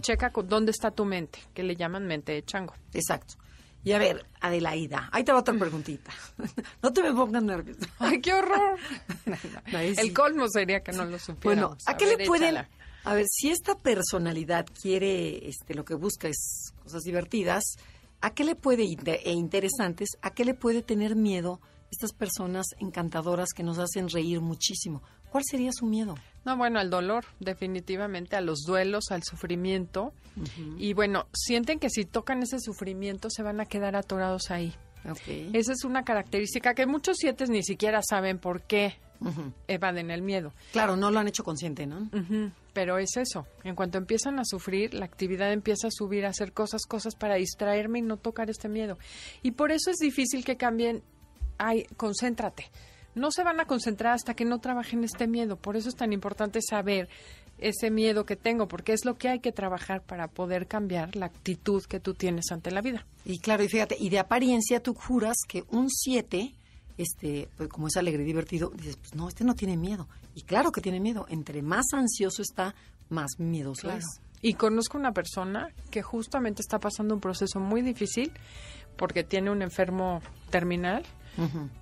Checa 0.01 0.31
con 0.31 0.49
dónde 0.49 0.71
está 0.71 0.91
tu 0.91 1.05
mente, 1.05 1.39
que 1.53 1.63
le 1.63 1.77
llaman 1.77 2.07
mente 2.07 2.33
de 2.33 2.43
chango. 2.43 2.73
Exacto. 2.95 3.35
Y 3.89 3.93
a 3.95 3.99
ver, 3.99 4.27
Adelaida, 4.43 5.09
ahí 5.13 5.25
te 5.25 5.33
va 5.33 5.39
otra 5.39 5.59
preguntita. 5.59 6.13
no 6.83 6.93
te 6.93 7.03
me 7.03 7.11
pongas 7.15 7.43
nerviosa. 7.43 7.87
¡Ay, 7.99 8.21
qué 8.21 8.35
horror! 8.35 8.79
El 9.73 10.13
colmo 10.13 10.47
sería 10.47 10.81
que 10.81 10.93
no 10.93 11.07
lo 11.07 11.19
supiéramos. 11.19 11.79
Bueno, 11.79 11.79
¿a 11.87 11.97
qué 11.97 12.05
ver, 12.05 12.19
le 12.19 12.27
pueden...? 12.27 12.49
échala. 12.49 12.69
A 13.05 13.15
ver, 13.15 13.25
si 13.31 13.49
esta 13.49 13.77
personalidad 13.77 14.67
quiere, 14.83 15.49
este, 15.49 15.73
lo 15.73 15.87
que 15.87 15.95
busca 15.95 16.29
es 16.29 16.75
cosas 16.83 17.01
divertidas, 17.01 17.65
¿a 18.21 18.35
qué 18.35 18.45
le 18.45 18.57
puede, 18.57 18.83
e 18.83 19.33
interesantes, 19.33 20.11
a 20.21 20.35
qué 20.35 20.45
le 20.45 20.53
puede 20.53 20.83
tener 20.83 21.17
miedo 21.17 21.59
estas 21.91 22.13
personas 22.13 22.67
encantadoras 22.81 23.55
que 23.57 23.63
nos 23.63 23.79
hacen 23.79 24.11
reír 24.11 24.43
muchísimo? 24.43 25.03
¿Cuál 25.31 25.45
sería 25.49 25.71
su 25.73 25.87
miedo? 25.87 26.15
No, 26.45 26.57
bueno, 26.57 26.79
al 26.81 26.89
dolor, 26.91 27.25
definitivamente, 27.41 28.37
a 28.37 28.41
los 28.41 28.63
duelos, 28.67 29.11
al 29.11 29.23
sufrimiento. 29.23 30.13
Y 30.79 30.93
bueno, 30.95 31.27
sienten 31.35 31.79
que 31.79 31.91
si 31.91 32.05
tocan 32.05 32.43
ese 32.43 32.61
sufrimiento 32.61 33.29
se 33.29 33.43
van 33.43 33.61
a 33.61 33.67
quedar 33.67 33.97
atorados 33.97 34.51
ahí. 34.51 34.73
Ok. 35.09 35.53
Esa 35.53 35.73
es 35.73 35.85
una 35.85 36.05
característica 36.05 36.75
que 36.75 36.87
muchos 36.87 37.17
siete 37.19 37.47
ni 37.49 37.63
siquiera 37.63 38.01
saben 38.09 38.39
por 38.39 38.63
qué 38.63 38.95
evaden 39.67 40.11
el 40.13 40.23
miedo. 40.23 40.53
Claro, 40.73 40.97
no 40.97 41.11
lo 41.11 41.19
han 41.19 41.27
hecho 41.29 41.43
consciente, 41.43 41.87
¿no? 41.87 42.09
Ujú, 42.13 42.53
Pero 42.73 42.99
es 42.99 43.17
eso, 43.17 43.47
en 43.65 43.75
cuanto 43.75 43.99
empiezan 43.99 44.39
a 44.39 44.45
sufrir, 44.45 44.95
la 44.95 45.07
actividad 45.07 45.53
empieza 45.53 45.89
a 45.89 45.91
subir, 45.91 46.25
a 46.25 46.29
hacer 46.29 46.53
cosas, 46.53 46.83
cosas 46.87 47.17
para 47.17 47.35
distraerme 47.35 47.99
y 47.99 48.03
no 48.03 48.17
tocar 48.17 48.49
este 48.49 48.69
miedo. 48.69 48.97
Y 49.43 49.51
por 49.53 49.73
eso 49.73 49.91
es 49.91 49.97
difícil 49.97 50.45
que 50.45 50.57
cambien, 50.57 51.03
ay, 51.59 51.85
concéntrate. 51.97 52.71
No 53.19 53.31
se 53.31 53.43
van 53.43 53.61
a 53.61 53.67
concentrar 53.67 54.15
hasta 54.15 54.35
que 54.35 54.45
no 54.45 54.61
trabajen 54.61 55.05
este 55.05 55.27
miedo. 55.27 55.57
Por 55.57 55.77
eso 55.77 55.89
es 55.89 55.97
tan 55.97 56.13
importante 56.13 56.61
saber 56.63 57.09
ese 57.59 57.91
miedo 57.91 58.25
que 58.25 58.37
tengo, 58.37 58.69
porque 58.69 58.93
es 58.93 59.05
lo 59.05 59.19
que 59.19 59.29
hay 59.29 59.41
que 59.41 59.53
trabajar 59.53 60.03
para 60.03 60.29
poder 60.29 60.67
cambiar 60.67 61.17
la 61.17 61.27
actitud 61.27 61.83
que 61.85 62.01
tú 62.01 62.15
tienes 62.15 62.53
ante 62.53 62.71
la 62.71 62.81
vida. 62.81 63.05
Y 63.25 63.41
claro, 63.41 63.65
y 63.65 63.69
fíjate, 63.69 63.97
y 63.99 64.09
de 64.11 64.19
apariencia 64.19 64.81
tú 64.81 64.95
juras 64.95 65.37
que 65.47 65.65
un 65.71 65.91
7, 65.91 66.55
este, 66.97 67.49
pues 67.57 67.69
como 67.69 67.89
es 67.89 67.97
alegre 67.97 68.23
y 68.23 68.27
divertido, 68.27 68.71
dices, 68.71 68.97
pues 68.97 69.15
no, 69.15 69.29
este 69.29 69.45
no 69.45 69.55
tiene 69.55 69.77
miedo. 69.77 70.09
Y 70.35 70.43
claro 70.43 70.71
que 70.71 70.81
tiene 70.81 71.01
miedo. 71.01 71.27
Entre 71.29 71.63
más 71.63 71.87
ansioso 71.93 72.43
está, 72.43 72.75
más 73.09 73.39
miedoso 73.39 73.91
es. 73.91 74.05
Y 74.41 74.55
conozco 74.55 74.97
una 74.97 75.13
persona 75.13 75.69
que 75.91 76.03
justamente 76.03 76.63
está 76.63 76.79
pasando 76.79 77.15
un 77.15 77.21
proceso 77.21 77.59
muy 77.59 77.83
difícil 77.83 78.33
porque 78.97 79.25
tiene 79.25 79.51
un 79.51 79.63
enfermo 79.63 80.23
terminal 80.51 81.05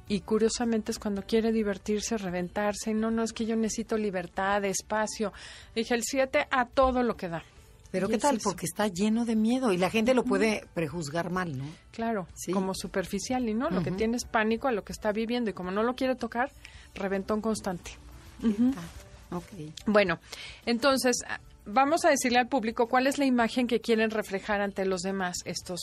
Y 0.08 0.20
curiosamente 0.20 0.92
es 0.92 0.98
cuando 0.98 1.22
quiere 1.22 1.50
divertirse, 1.52 2.18
reventarse, 2.18 2.90
y 2.90 2.94
no, 2.94 3.10
no, 3.10 3.22
es 3.22 3.32
que 3.32 3.46
yo 3.46 3.56
necesito 3.56 3.96
libertad, 3.96 4.64
espacio. 4.64 5.32
Dije, 5.74 5.94
el 5.94 6.02
7 6.04 6.46
a 6.50 6.66
todo 6.66 7.02
lo 7.02 7.16
que 7.16 7.28
da. 7.28 7.42
Pero 7.90 8.08
¿qué 8.08 8.16
es 8.16 8.22
tal? 8.22 8.36
eso. 8.36 8.50
Porque 8.50 8.66
está 8.66 8.88
lleno 8.88 9.24
de 9.24 9.36
miedo 9.36 9.72
y 9.72 9.78
la 9.78 9.88
gente 9.88 10.12
lo 10.12 10.24
puede 10.24 10.66
prejuzgar 10.74 11.30
mal, 11.30 11.56
¿no? 11.56 11.64
Claro, 11.92 12.26
Sí. 12.34 12.52
como 12.52 12.74
superficial 12.74 13.48
y 13.48 13.54
no, 13.54 13.70
lo 13.70 13.82
que 13.82 13.92
tiene 13.92 14.16
es 14.16 14.24
pánico 14.24 14.68
a 14.68 14.72
lo 14.72 14.84
que 14.84 14.92
está 14.92 15.12
viviendo 15.12 15.50
y 15.50 15.54
como 15.54 15.70
no 15.70 15.82
lo 15.82 15.94
quiere 15.94 16.14
tocar, 16.16 16.50
reventón 16.94 17.40
constante. 17.40 17.92
Ah, 18.42 19.36
Ok. 19.36 19.46
Bueno, 19.86 20.18
entonces 20.66 21.16
ah, 21.28 21.40
vamos 21.64 22.04
a 22.04 22.10
decirle 22.10 22.38
al 22.38 22.48
público 22.48 22.86
cuál 22.88 23.06
es 23.06 23.18
la 23.18 23.24
imagen 23.24 23.66
que 23.66 23.80
quieren 23.80 24.10
reflejar 24.10 24.60
ante 24.60 24.84
los 24.84 25.00
demás 25.00 25.38
estos 25.46 25.80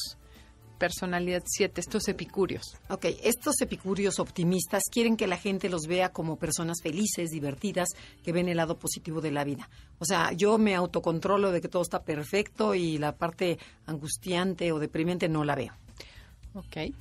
personalidad 0.83 1.43
7, 1.45 1.79
estos 1.79 2.09
epicúreos. 2.09 2.75
Ok, 2.89 3.05
estos 3.23 3.61
epicúreos 3.61 4.19
optimistas 4.19 4.83
quieren 4.91 5.15
que 5.15 5.27
la 5.27 5.37
gente 5.37 5.69
los 5.69 5.87
vea 5.87 6.09
como 6.09 6.35
personas 6.35 6.81
felices, 6.83 7.29
divertidas, 7.29 7.87
que 8.21 8.33
ven 8.33 8.49
el 8.49 8.57
lado 8.57 8.77
positivo 8.77 9.21
de 9.21 9.31
la 9.31 9.45
vida. 9.45 9.69
O 9.99 10.03
sea, 10.03 10.33
yo 10.33 10.57
me 10.57 10.75
autocontrolo 10.75 11.53
de 11.53 11.61
que 11.61 11.69
todo 11.69 11.83
está 11.83 12.03
perfecto 12.03 12.75
y 12.75 12.97
la 12.97 13.15
parte 13.15 13.59
angustiante 13.85 14.73
o 14.73 14.79
deprimente 14.79 15.29
no 15.29 15.45
la 15.45 15.55
veo. 15.55 15.73
Ok. 16.53 16.93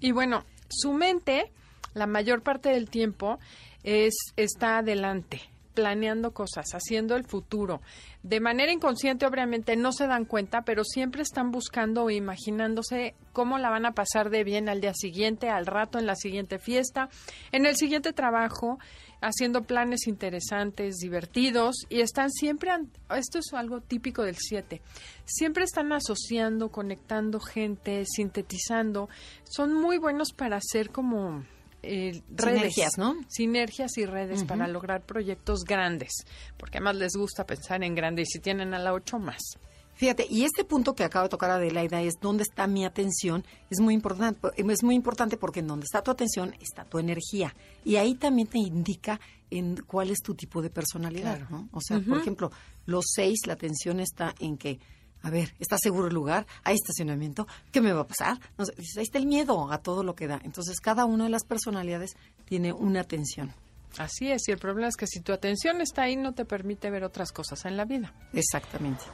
Y 0.00 0.12
bueno, 0.12 0.44
su 0.68 0.92
mente, 0.92 1.50
la 1.94 2.06
mayor 2.06 2.42
parte 2.42 2.68
del 2.68 2.90
tiempo, 2.90 3.38
es, 3.84 4.12
está 4.36 4.80
adelante 4.80 5.40
planeando 5.74 6.32
cosas, 6.32 6.66
haciendo 6.74 7.16
el 7.16 7.24
futuro. 7.24 7.80
De 8.22 8.40
manera 8.40 8.72
inconsciente, 8.72 9.26
obviamente, 9.26 9.76
no 9.76 9.92
se 9.92 10.06
dan 10.06 10.24
cuenta, 10.24 10.62
pero 10.62 10.84
siempre 10.84 11.22
están 11.22 11.50
buscando 11.50 12.04
o 12.04 12.10
imaginándose 12.10 13.14
cómo 13.32 13.58
la 13.58 13.70
van 13.70 13.86
a 13.86 13.92
pasar 13.92 14.30
de 14.30 14.44
bien 14.44 14.68
al 14.68 14.80
día 14.80 14.94
siguiente, 14.94 15.48
al 15.48 15.66
rato, 15.66 15.98
en 15.98 16.06
la 16.06 16.14
siguiente 16.14 16.58
fiesta, 16.58 17.08
en 17.50 17.66
el 17.66 17.76
siguiente 17.76 18.12
trabajo, 18.12 18.78
haciendo 19.20 19.62
planes 19.62 20.06
interesantes, 20.06 20.96
divertidos, 20.96 21.86
y 21.88 22.00
están 22.00 22.30
siempre, 22.30 22.70
esto 23.16 23.38
es 23.38 23.52
algo 23.54 23.80
típico 23.80 24.22
del 24.22 24.36
7, 24.36 24.82
siempre 25.24 25.64
están 25.64 25.92
asociando, 25.92 26.70
conectando 26.70 27.40
gente, 27.40 28.04
sintetizando, 28.04 29.08
son 29.44 29.74
muy 29.74 29.98
buenos 29.98 30.32
para 30.32 30.56
hacer 30.56 30.90
como 30.90 31.44
eh, 31.82 32.22
Sinergias, 32.38 32.98
¿no? 32.98 33.16
Sinergias 33.28 33.96
y 33.98 34.06
redes 34.06 34.44
para 34.44 34.68
lograr 34.68 35.04
proyectos 35.04 35.64
grandes, 35.64 36.12
porque 36.56 36.78
además 36.78 36.96
les 36.96 37.12
gusta 37.14 37.44
pensar 37.44 37.82
en 37.82 37.94
grande 37.94 38.22
y 38.22 38.26
si 38.26 38.38
tienen 38.38 38.74
a 38.74 38.78
la 38.78 38.92
8 38.92 39.18
más. 39.18 39.58
Fíjate, 39.94 40.26
y 40.28 40.44
este 40.44 40.64
punto 40.64 40.94
que 40.94 41.04
acaba 41.04 41.24
de 41.24 41.28
tocar 41.28 41.50
Adelaida 41.50 42.00
es 42.00 42.14
dónde 42.20 42.42
está 42.42 42.66
mi 42.66 42.84
atención, 42.84 43.44
es 43.70 43.78
muy 43.78 43.94
importante, 43.94 44.48
es 44.56 44.82
muy 44.82 44.94
importante 44.94 45.36
porque 45.36 45.60
en 45.60 45.66
donde 45.66 45.84
está 45.84 46.02
tu 46.02 46.10
atención 46.10 46.54
está 46.60 46.84
tu 46.84 46.98
energía 46.98 47.54
y 47.84 47.96
ahí 47.96 48.14
también 48.14 48.48
te 48.48 48.58
indica 48.58 49.20
en 49.50 49.76
cuál 49.86 50.10
es 50.10 50.22
tu 50.22 50.34
tipo 50.34 50.62
de 50.62 50.70
personalidad, 50.70 51.48
¿no? 51.50 51.68
O 51.72 51.80
sea, 51.80 52.00
por 52.00 52.18
ejemplo, 52.18 52.50
los 52.86 53.04
seis, 53.14 53.46
la 53.46 53.52
atención 53.52 54.00
está 54.00 54.34
en 54.40 54.56
que 54.56 54.80
a 55.22 55.30
ver, 55.30 55.54
¿está 55.58 55.76
seguro 55.78 56.08
el 56.08 56.14
lugar? 56.14 56.46
¿Hay 56.64 56.74
estacionamiento? 56.74 57.46
¿Qué 57.70 57.80
me 57.80 57.92
va 57.92 58.02
a 58.02 58.06
pasar? 58.06 58.38
ahí 58.58 59.02
está 59.02 59.18
el 59.18 59.26
miedo 59.26 59.70
a 59.70 59.78
todo 59.78 60.02
lo 60.02 60.14
que 60.14 60.26
da. 60.26 60.40
Entonces, 60.44 60.80
cada 60.80 61.04
una 61.04 61.24
de 61.24 61.30
las 61.30 61.44
personalidades 61.44 62.16
tiene 62.44 62.72
una 62.72 63.00
atención. 63.00 63.54
Así 63.98 64.30
es, 64.30 64.48
y 64.48 64.52
el 64.52 64.58
problema 64.58 64.88
es 64.88 64.96
que 64.96 65.06
si 65.06 65.20
tu 65.20 65.32
atención 65.32 65.80
está 65.80 66.02
ahí, 66.02 66.16
no 66.16 66.32
te 66.32 66.44
permite 66.44 66.90
ver 66.90 67.04
otras 67.04 67.30
cosas 67.30 67.64
en 67.66 67.76
la 67.76 67.84
vida. 67.84 68.12
Exactamente. 68.32 69.04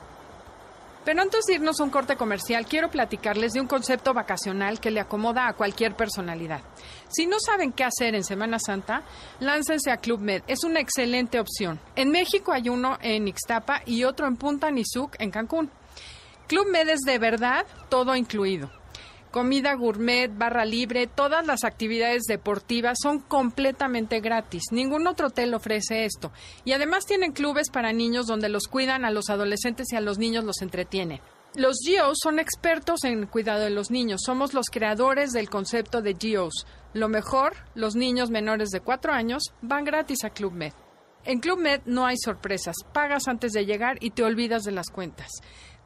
Pero 1.04 1.22
antes 1.22 1.46
de 1.46 1.54
irnos 1.54 1.80
a 1.80 1.84
un 1.84 1.90
corte 1.90 2.16
comercial, 2.16 2.66
quiero 2.66 2.90
platicarles 2.90 3.54
de 3.54 3.62
un 3.62 3.66
concepto 3.66 4.12
vacacional 4.12 4.78
que 4.78 4.90
le 4.90 5.00
acomoda 5.00 5.48
a 5.48 5.54
cualquier 5.54 5.96
personalidad. 5.96 6.60
Si 7.08 7.26
no 7.26 7.38
saben 7.40 7.72
qué 7.72 7.84
hacer 7.84 8.14
en 8.14 8.24
Semana 8.24 8.58
Santa, 8.58 9.04
láncense 9.40 9.90
a 9.90 9.96
Club 9.96 10.20
Med. 10.20 10.42
Es 10.46 10.64
una 10.64 10.80
excelente 10.80 11.40
opción. 11.40 11.80
En 11.96 12.10
México 12.10 12.52
hay 12.52 12.68
uno 12.68 12.98
en 13.00 13.26
Ixtapa 13.26 13.80
y 13.86 14.04
otro 14.04 14.26
en 14.26 14.36
Punta 14.36 14.70
Nizuc, 14.70 15.16
en 15.18 15.30
Cancún. 15.30 15.70
Club 16.48 16.66
Med 16.70 16.88
es 16.88 17.00
de 17.00 17.18
verdad 17.18 17.66
todo 17.90 18.16
incluido. 18.16 18.70
Comida 19.30 19.74
gourmet, 19.74 20.30
barra 20.34 20.64
libre, 20.64 21.06
todas 21.06 21.46
las 21.46 21.62
actividades 21.62 22.22
deportivas 22.22 22.96
son 23.02 23.18
completamente 23.20 24.20
gratis. 24.20 24.62
Ningún 24.70 25.06
otro 25.06 25.26
hotel 25.26 25.52
ofrece 25.52 26.06
esto. 26.06 26.32
Y 26.64 26.72
además 26.72 27.04
tienen 27.04 27.32
clubes 27.32 27.68
para 27.68 27.92
niños 27.92 28.26
donde 28.26 28.48
los 28.48 28.66
cuidan 28.66 29.04
a 29.04 29.10
los 29.10 29.28
adolescentes 29.28 29.88
y 29.92 29.96
a 29.96 30.00
los 30.00 30.16
niños 30.16 30.44
los 30.44 30.62
entretienen. 30.62 31.20
Los 31.54 31.76
GEOs 31.84 32.16
son 32.22 32.38
expertos 32.38 33.04
en 33.04 33.26
cuidado 33.26 33.64
de 33.64 33.70
los 33.70 33.90
niños. 33.90 34.22
Somos 34.24 34.54
los 34.54 34.70
creadores 34.70 35.32
del 35.32 35.50
concepto 35.50 36.00
de 36.00 36.16
GEOs. 36.18 36.66
Lo 36.94 37.10
mejor, 37.10 37.56
los 37.74 37.94
niños 37.94 38.30
menores 38.30 38.70
de 38.70 38.80
4 38.80 39.12
años 39.12 39.42
van 39.60 39.84
gratis 39.84 40.24
a 40.24 40.30
Club 40.30 40.54
Med. 40.54 40.72
En 41.24 41.40
Club 41.40 41.58
Med 41.58 41.82
no 41.84 42.06
hay 42.06 42.16
sorpresas. 42.16 42.74
Pagas 42.94 43.28
antes 43.28 43.52
de 43.52 43.66
llegar 43.66 43.98
y 44.00 44.10
te 44.10 44.22
olvidas 44.22 44.62
de 44.62 44.72
las 44.72 44.88
cuentas. 44.88 45.28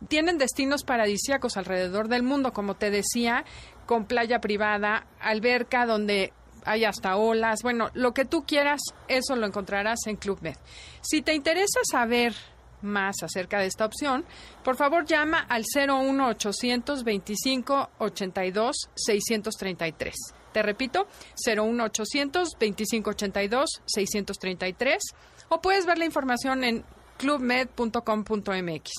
Tienen 0.09 0.39
destinos 0.39 0.85
paradisíacos 0.85 1.57
alrededor 1.57 2.09
del 2.09 2.23
mundo, 2.23 2.53
como 2.53 2.75
te 2.75 2.91
decía, 2.91 3.45
con 3.87 4.07
playa 4.07 4.41
privada, 4.41 5.07
alberca 5.21 5.87
donde 5.87 6.33
hay 6.65 6.85
hasta 6.85 7.17
olas. 7.17 7.63
Bueno, 7.63 7.91
lo 7.95 8.13
que 8.13 8.25
tú 8.25 8.45
quieras, 8.45 8.81
eso 9.09 9.37
lo 9.37 9.47
encontrarás 9.47 10.07
en 10.07 10.17
Club 10.17 10.39
Med. 10.43 10.57
Si 11.01 11.23
te 11.23 11.35
interesa 11.35 11.81
saber 11.91 12.35
más 12.83 13.23
acerca 13.23 13.61
de 13.61 13.67
esta 13.67 13.85
opción, 13.85 14.25
por 14.65 14.77
favor 14.77 15.05
llama 15.05 15.39
al 15.39 15.65
01800 15.65 17.05
25 17.05 17.91
82 17.99 18.77
633. 18.95 20.15
Te 20.53 20.63
repito, 20.63 21.07
01800 21.47 22.49
25 22.59 23.11
82 23.11 23.83
633 23.87 25.03
o 25.49 25.61
puedes 25.61 25.87
ver 25.87 25.99
la 25.99 26.05
información 26.05 26.65
en 26.65 26.85
clubmed.com.mx. 27.19 28.91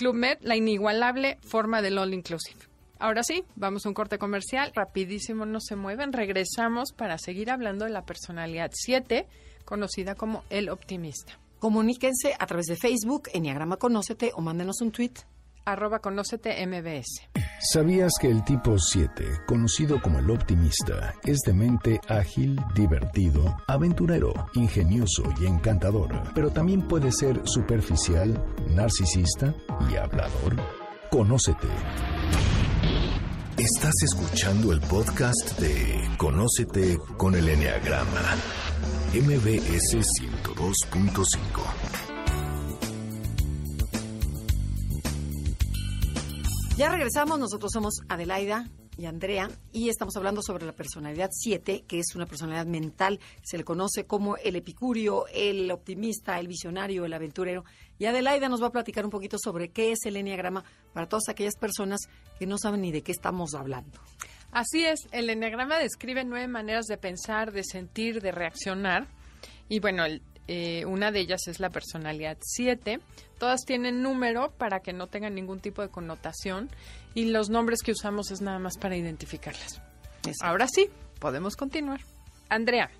Club 0.00 0.14
Med, 0.14 0.38
la 0.40 0.56
inigualable 0.56 1.36
forma 1.42 1.82
del 1.82 1.98
All 1.98 2.14
Inclusive. 2.14 2.58
Ahora 2.98 3.22
sí, 3.22 3.44
vamos 3.54 3.84
a 3.84 3.90
un 3.90 3.94
corte 3.94 4.16
comercial. 4.16 4.72
Rapidísimo, 4.74 5.44
no 5.44 5.60
se 5.60 5.76
mueven. 5.76 6.14
Regresamos 6.14 6.92
para 6.92 7.18
seguir 7.18 7.50
hablando 7.50 7.84
de 7.84 7.90
la 7.90 8.06
personalidad 8.06 8.70
7, 8.72 9.26
conocida 9.66 10.14
como 10.14 10.42
el 10.48 10.70
optimista. 10.70 11.38
Comuníquense 11.58 12.34
a 12.38 12.46
través 12.46 12.64
de 12.64 12.76
Facebook, 12.76 13.28
Enneagrama 13.34 13.76
Conócete 13.76 14.32
o 14.34 14.40
mándenos 14.40 14.80
un 14.80 14.90
tweet 14.90 15.12
arroba 15.72 16.00
MBS. 16.04 17.28
¿Sabías 17.60 18.12
que 18.20 18.30
el 18.30 18.44
tipo 18.44 18.78
7, 18.78 19.42
conocido 19.46 20.00
como 20.00 20.18
el 20.18 20.30
optimista, 20.30 21.14
es 21.24 21.38
de 21.40 21.52
mente 21.52 22.00
ágil, 22.08 22.58
divertido, 22.74 23.56
aventurero, 23.66 24.32
ingenioso 24.54 25.24
y 25.40 25.46
encantador, 25.46 26.22
pero 26.34 26.50
también 26.50 26.86
puede 26.88 27.12
ser 27.12 27.40
superficial, 27.44 28.42
narcisista 28.68 29.54
y 29.90 29.96
hablador? 29.96 30.56
Conócete. 31.10 31.68
Estás 33.58 33.94
escuchando 34.04 34.72
el 34.72 34.80
podcast 34.80 35.58
de 35.58 36.08
Conócete 36.16 36.98
con 37.18 37.34
el 37.34 37.46
Enneagrama, 37.46 38.36
MBS 39.12 39.98
102.5. 40.18 42.09
Ya 46.80 46.88
regresamos, 46.88 47.38
nosotros 47.38 47.72
somos 47.74 48.00
Adelaida 48.08 48.64
y 48.96 49.04
Andrea 49.04 49.50
y 49.70 49.90
estamos 49.90 50.16
hablando 50.16 50.40
sobre 50.40 50.64
la 50.64 50.72
personalidad 50.72 51.28
7, 51.30 51.84
que 51.86 51.98
es 51.98 52.14
una 52.14 52.24
personalidad 52.24 52.64
mental, 52.64 53.20
se 53.42 53.58
le 53.58 53.64
conoce 53.64 54.06
como 54.06 54.38
el 54.38 54.56
epicurio, 54.56 55.26
el 55.30 55.70
optimista, 55.72 56.40
el 56.40 56.48
visionario, 56.48 57.04
el 57.04 57.12
aventurero. 57.12 57.66
Y 57.98 58.06
Adelaida 58.06 58.48
nos 58.48 58.62
va 58.62 58.68
a 58.68 58.72
platicar 58.72 59.04
un 59.04 59.10
poquito 59.10 59.36
sobre 59.38 59.68
qué 59.68 59.92
es 59.92 59.98
el 60.06 60.16
enneagrama 60.16 60.64
para 60.94 61.06
todas 61.06 61.28
aquellas 61.28 61.56
personas 61.56 62.00
que 62.38 62.46
no 62.46 62.56
saben 62.56 62.80
ni 62.80 62.92
de 62.92 63.02
qué 63.02 63.12
estamos 63.12 63.52
hablando. 63.54 64.00
Así 64.50 64.82
es, 64.82 65.00
el 65.12 65.28
enneagrama 65.28 65.78
describe 65.78 66.24
nueve 66.24 66.48
maneras 66.48 66.86
de 66.86 66.96
pensar, 66.96 67.52
de 67.52 67.62
sentir, 67.62 68.22
de 68.22 68.32
reaccionar. 68.32 69.06
Y 69.68 69.80
bueno, 69.80 70.06
el, 70.06 70.22
eh, 70.52 70.84
una 70.84 71.12
de 71.12 71.20
ellas 71.20 71.46
es 71.46 71.60
la 71.60 71.70
personalidad 71.70 72.36
7. 72.40 72.98
Todas 73.38 73.60
tienen 73.64 74.02
número 74.02 74.50
para 74.58 74.80
que 74.80 74.92
no 74.92 75.06
tengan 75.06 75.36
ningún 75.36 75.60
tipo 75.60 75.80
de 75.80 75.90
connotación 75.90 76.68
y 77.14 77.26
los 77.26 77.50
nombres 77.50 77.82
que 77.82 77.92
usamos 77.92 78.32
es 78.32 78.40
nada 78.40 78.58
más 78.58 78.76
para 78.76 78.96
identificarlas. 78.96 79.80
Ahora 80.42 80.66
sí, 80.66 80.90
podemos 81.20 81.54
continuar. 81.54 82.00
Andrea, 82.48 82.90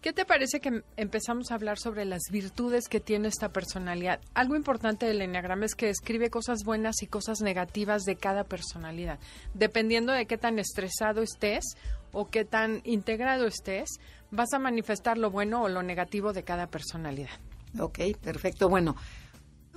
¿qué 0.00 0.14
te 0.14 0.24
parece 0.24 0.60
que 0.60 0.82
empezamos 0.96 1.50
a 1.50 1.56
hablar 1.56 1.78
sobre 1.78 2.06
las 2.06 2.22
virtudes 2.30 2.88
que 2.88 3.00
tiene 3.00 3.28
esta 3.28 3.50
personalidad? 3.50 4.18
Algo 4.32 4.56
importante 4.56 5.04
del 5.04 5.20
enneagrama 5.20 5.66
es 5.66 5.74
que 5.74 5.88
describe 5.88 6.30
cosas 6.30 6.64
buenas 6.64 7.02
y 7.02 7.06
cosas 7.06 7.42
negativas 7.42 8.04
de 8.04 8.16
cada 8.16 8.44
personalidad. 8.44 9.18
Dependiendo 9.52 10.10
de 10.10 10.24
qué 10.24 10.38
tan 10.38 10.58
estresado 10.58 11.20
estés 11.20 11.64
o 12.12 12.30
qué 12.30 12.46
tan 12.46 12.80
integrado 12.84 13.46
estés, 13.46 13.98
vas 14.34 14.52
a 14.52 14.58
manifestar 14.58 15.18
lo 15.18 15.30
bueno 15.30 15.62
o 15.62 15.68
lo 15.68 15.82
negativo 15.82 16.32
de 16.32 16.44
cada 16.44 16.66
personalidad. 16.66 17.30
Ok, 17.78 18.00
perfecto. 18.20 18.68
Bueno, 18.68 18.96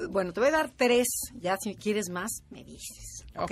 bueno, 0.09 0.33
te 0.33 0.39
voy 0.39 0.49
a 0.49 0.53
dar 0.53 0.71
tres. 0.75 1.07
Ya 1.39 1.57
si 1.57 1.75
quieres 1.75 2.09
más, 2.09 2.43
me 2.49 2.63
dices. 2.63 3.25
Ok. 3.35 3.51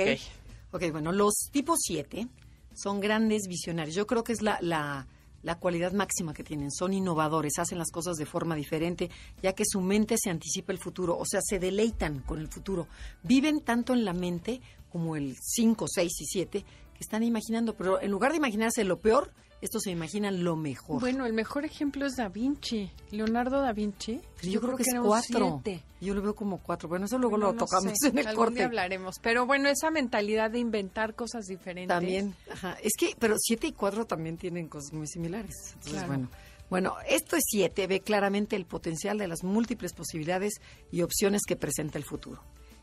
Ok, 0.71 0.91
bueno, 0.91 1.11
los 1.11 1.33
tipos 1.51 1.79
siete 1.81 2.27
son 2.73 2.99
grandes 2.99 3.43
visionarios. 3.47 3.95
Yo 3.95 4.05
creo 4.05 4.23
que 4.23 4.33
es 4.33 4.41
la, 4.41 4.57
la, 4.61 5.07
la 5.41 5.59
cualidad 5.59 5.93
máxima 5.93 6.33
que 6.33 6.43
tienen. 6.43 6.71
Son 6.71 6.93
innovadores, 6.93 7.59
hacen 7.59 7.77
las 7.77 7.91
cosas 7.91 8.17
de 8.17 8.25
forma 8.25 8.55
diferente, 8.55 9.09
ya 9.41 9.53
que 9.53 9.63
su 9.65 9.79
mente 9.79 10.15
se 10.17 10.29
anticipa 10.29 10.73
el 10.73 10.79
futuro, 10.79 11.17
o 11.17 11.25
sea, 11.25 11.39
se 11.41 11.59
deleitan 11.59 12.19
con 12.19 12.39
el 12.39 12.49
futuro. 12.49 12.87
Viven 13.23 13.61
tanto 13.61 13.93
en 13.93 14.03
la 14.03 14.13
mente 14.13 14.59
como 14.89 15.15
el 15.15 15.35
5, 15.39 15.85
6 15.87 16.21
y 16.21 16.25
7, 16.25 16.65
que 16.95 17.01
están 17.03 17.23
imaginando, 17.23 17.75
pero 17.75 18.01
en 18.01 18.09
lugar 18.09 18.31
de 18.31 18.37
imaginarse 18.37 18.83
lo 18.83 18.99
peor, 18.99 19.31
estos 19.61 19.83
se 19.83 19.91
imaginan 19.91 20.43
lo 20.43 20.55
mejor. 20.55 20.99
Bueno, 20.99 21.25
el 21.25 21.33
mejor 21.33 21.65
ejemplo 21.65 22.05
es 22.05 22.15
Da 22.15 22.29
Vinci, 22.29 22.91
Leonardo 23.11 23.61
da 23.61 23.73
Vinci. 23.73 24.21
yo, 24.41 24.61
creo, 24.61 24.75
que, 24.75 24.83
es 24.83 24.95
cuatro. 25.01 25.61
Yo 26.01 26.13
lo 26.13 26.21
veo 26.21 26.35
como 26.35 26.59
cuatro. 26.59 26.87
Bueno, 26.87 27.05
eso 27.05 27.17
luego 27.17 27.37
lo 27.37 27.53
tocamos 27.53 27.93
en 28.03 28.17
el 28.17 28.33
corte. 28.33 28.63
hablaremos. 28.63 29.15
Pero 29.21 29.45
bueno, 29.45 29.69
esa 29.69 29.91
mentalidad 29.91 30.51
de 30.51 30.59
inventar 30.59 31.15
cosas 31.15 31.45
diferentes. 31.45 31.95
También, 31.95 32.35
ajá. 32.51 32.77
Es 32.83 32.93
que, 32.97 33.15
pero 33.17 33.35
siete 33.37 33.67
y 33.67 33.71
cuatro 33.71 34.05
también 34.05 34.37
tienen 34.37 34.67
cosas 34.67 34.93
muy 34.93 35.07
similares. 35.07 35.73
Entonces, 35.73 36.07
bueno. 36.07 36.29
Bueno, 36.69 36.95
esto 37.07 37.35
es 37.35 37.43
siete, 37.45 37.85
ve 37.85 37.99
claramente 37.99 38.55
el 38.55 38.65
potencial 38.65 39.19
de 39.19 39.27
las 39.27 39.43
múltiples 39.43 39.93
posibilidades 39.93 40.53
y 40.91 41.03
opciones 41.03 41.43
que 41.47 41.55
presenta 41.55 41.99
el 41.99 42.05
futuro. 42.05 42.41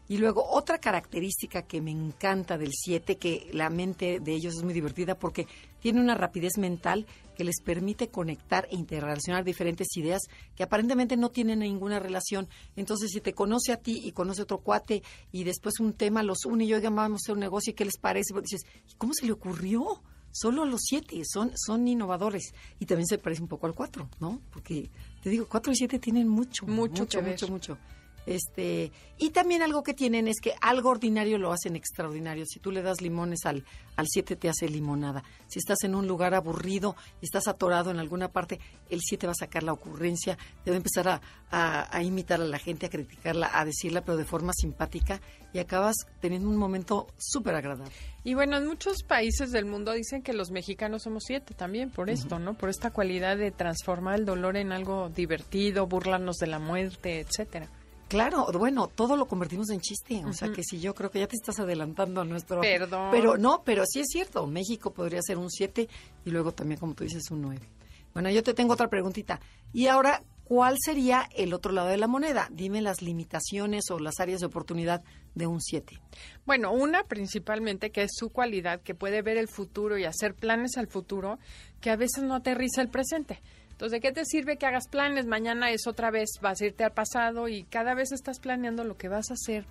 Y 0.08 0.18
luego 0.18 0.44
otra 0.50 0.78
característica 0.78 1.62
que 1.62 1.80
me 1.80 1.90
encanta 1.90 2.58
del 2.58 2.72
7, 2.72 3.16
que 3.16 3.48
la 3.52 3.70
mente 3.70 4.20
de 4.20 4.34
ellos 4.34 4.56
es 4.56 4.62
muy 4.62 4.74
divertida 4.74 5.14
porque 5.14 5.46
tiene 5.80 6.00
una 6.00 6.14
rapidez 6.14 6.58
mental 6.58 7.06
que 7.36 7.44
les 7.44 7.60
permite 7.62 8.08
conectar 8.08 8.66
e 8.70 8.76
interrelacionar 8.76 9.44
diferentes 9.44 9.96
ideas 9.96 10.22
que 10.54 10.62
aparentemente 10.62 11.16
no 11.16 11.30
tienen 11.30 11.60
ninguna 11.60 11.98
relación. 11.98 12.48
Entonces, 12.76 13.10
si 13.10 13.20
te 13.20 13.32
conoce 13.32 13.72
a 13.72 13.78
ti 13.78 14.00
y 14.04 14.12
conoce 14.12 14.42
otro 14.42 14.58
cuate 14.58 15.02
y 15.30 15.44
después 15.44 15.80
un 15.80 15.94
tema 15.94 16.22
los 16.22 16.44
une 16.44 16.64
y 16.64 16.74
oigan, 16.74 16.94
vamos 16.94 17.22
a 17.22 17.24
hacer 17.24 17.34
un 17.34 17.40
negocio 17.40 17.70
y 17.70 17.74
qué 17.74 17.84
les 17.84 17.98
parece, 17.98 18.34
pues 18.34 18.44
dices, 18.44 18.66
¿cómo 18.98 19.14
se 19.14 19.26
le 19.26 19.32
ocurrió? 19.32 20.02
Solo 20.30 20.64
los 20.64 20.80
siete 20.82 21.22
son, 21.24 21.52
son 21.56 21.86
innovadores 21.86 22.54
y 22.78 22.86
también 22.86 23.06
se 23.06 23.18
parece 23.18 23.42
un 23.42 23.48
poco 23.48 23.66
al 23.66 23.74
cuatro, 23.74 24.08
¿no? 24.18 24.40
Porque 24.50 24.90
te 25.22 25.28
digo, 25.28 25.46
cuatro 25.46 25.72
y 25.72 25.76
siete 25.76 25.98
tienen 25.98 26.26
mucho, 26.26 26.66
mucho, 26.66 27.02
mucho, 27.02 27.22
mucho, 27.22 27.48
mucho. 27.48 27.78
Este, 28.26 28.92
y 29.18 29.30
también 29.30 29.62
algo 29.62 29.82
que 29.82 29.94
tienen 29.94 30.28
es 30.28 30.40
que 30.40 30.54
algo 30.60 30.90
ordinario 30.90 31.38
lo 31.38 31.52
hacen 31.52 31.76
extraordinario. 31.76 32.44
Si 32.46 32.60
tú 32.60 32.70
le 32.70 32.82
das 32.82 33.00
limones 33.00 33.46
al, 33.46 33.64
al 33.96 34.06
7 34.08 34.36
te 34.36 34.48
hace 34.48 34.68
limonada. 34.68 35.22
Si 35.48 35.58
estás 35.58 35.84
en 35.84 35.94
un 35.94 36.06
lugar 36.06 36.34
aburrido 36.34 36.96
y 37.20 37.26
estás 37.26 37.48
atorado 37.48 37.90
en 37.90 37.98
alguna 37.98 38.28
parte, 38.28 38.60
el 38.90 39.00
7 39.00 39.26
va 39.26 39.32
a 39.32 39.36
sacar 39.36 39.62
la 39.62 39.72
ocurrencia, 39.72 40.38
te 40.64 40.70
va 40.70 40.74
a 40.74 40.78
empezar 40.78 41.08
a, 41.08 41.20
a, 41.50 42.02
imitar 42.02 42.40
a 42.40 42.44
la 42.44 42.58
gente, 42.58 42.86
a 42.86 42.90
criticarla, 42.90 43.50
a 43.52 43.64
decirla, 43.64 44.02
pero 44.02 44.16
de 44.16 44.24
forma 44.24 44.52
simpática 44.54 45.20
y 45.52 45.58
acabas 45.58 45.96
teniendo 46.20 46.48
un 46.48 46.56
momento 46.56 47.08
súper 47.18 47.54
agradable. 47.54 47.92
Y 48.24 48.34
bueno, 48.34 48.56
en 48.56 48.66
muchos 48.66 49.02
países 49.02 49.50
del 49.50 49.66
mundo 49.66 49.92
dicen 49.92 50.22
que 50.22 50.32
los 50.32 50.50
mexicanos 50.50 51.02
somos 51.02 51.24
siete 51.26 51.54
también 51.54 51.90
por 51.90 52.08
esto, 52.08 52.38
¿no? 52.38 52.54
Por 52.54 52.70
esta 52.70 52.90
cualidad 52.90 53.36
de 53.36 53.50
transformar 53.50 54.18
el 54.18 54.24
dolor 54.24 54.56
en 54.56 54.72
algo 54.72 55.10
divertido, 55.10 55.86
burlarnos 55.86 56.36
de 56.36 56.46
la 56.46 56.58
muerte, 56.58 57.20
etcétera. 57.20 57.68
Claro, 58.12 58.46
bueno, 58.58 58.88
todo 58.88 59.16
lo 59.16 59.26
convertimos 59.26 59.70
en 59.70 59.80
chiste. 59.80 60.22
O 60.26 60.34
sea 60.34 60.52
que 60.52 60.62
si 60.62 60.78
yo 60.78 60.94
creo 60.94 61.10
que 61.10 61.20
ya 61.20 61.26
te 61.26 61.34
estás 61.34 61.58
adelantando 61.60 62.20
a 62.20 62.24
nuestro. 62.26 62.60
Perdón. 62.60 63.08
Pero 63.10 63.38
no, 63.38 63.62
pero 63.64 63.84
sí 63.86 64.00
es 64.00 64.08
cierto. 64.10 64.46
México 64.46 64.92
podría 64.92 65.22
ser 65.22 65.38
un 65.38 65.50
7 65.50 65.88
y 66.26 66.30
luego 66.30 66.52
también, 66.52 66.78
como 66.78 66.92
tú 66.92 67.04
dices, 67.04 67.30
un 67.30 67.40
9. 67.40 67.66
Bueno, 68.12 68.28
yo 68.28 68.42
te 68.42 68.52
tengo 68.52 68.74
otra 68.74 68.88
preguntita. 68.88 69.40
Y 69.72 69.86
ahora, 69.86 70.22
¿cuál 70.44 70.76
sería 70.78 71.26
el 71.34 71.54
otro 71.54 71.72
lado 71.72 71.88
de 71.88 71.96
la 71.96 72.06
moneda? 72.06 72.48
Dime 72.52 72.82
las 72.82 73.00
limitaciones 73.00 73.90
o 73.90 73.98
las 73.98 74.20
áreas 74.20 74.40
de 74.40 74.46
oportunidad 74.46 75.02
de 75.34 75.46
un 75.46 75.62
7. 75.62 75.98
Bueno, 76.44 76.70
una 76.70 77.04
principalmente 77.04 77.92
que 77.92 78.02
es 78.02 78.10
su 78.14 78.28
cualidad, 78.28 78.82
que 78.82 78.94
puede 78.94 79.22
ver 79.22 79.38
el 79.38 79.48
futuro 79.48 79.96
y 79.96 80.04
hacer 80.04 80.34
planes 80.34 80.76
al 80.76 80.86
futuro, 80.86 81.38
que 81.80 81.88
a 81.88 81.96
veces 81.96 82.24
no 82.24 82.34
aterriza 82.34 82.82
el 82.82 82.90
presente. 82.90 83.40
Entonces, 83.72 83.92
¿de 83.92 84.00
qué 84.00 84.12
te 84.12 84.24
sirve 84.24 84.56
que 84.56 84.66
hagas 84.66 84.88
planes? 84.88 85.26
Mañana 85.26 85.70
es 85.70 85.86
otra 85.86 86.10
vez, 86.10 86.30
vas 86.40 86.60
a 86.60 86.66
irte 86.66 86.84
al 86.84 86.92
pasado 86.92 87.48
y 87.48 87.64
cada 87.64 87.94
vez 87.94 88.12
estás 88.12 88.38
planeando 88.38 88.84
lo 88.84 88.96
que 88.96 89.08
vas 89.08 89.30
a 89.30 89.34
hacer 89.34 89.64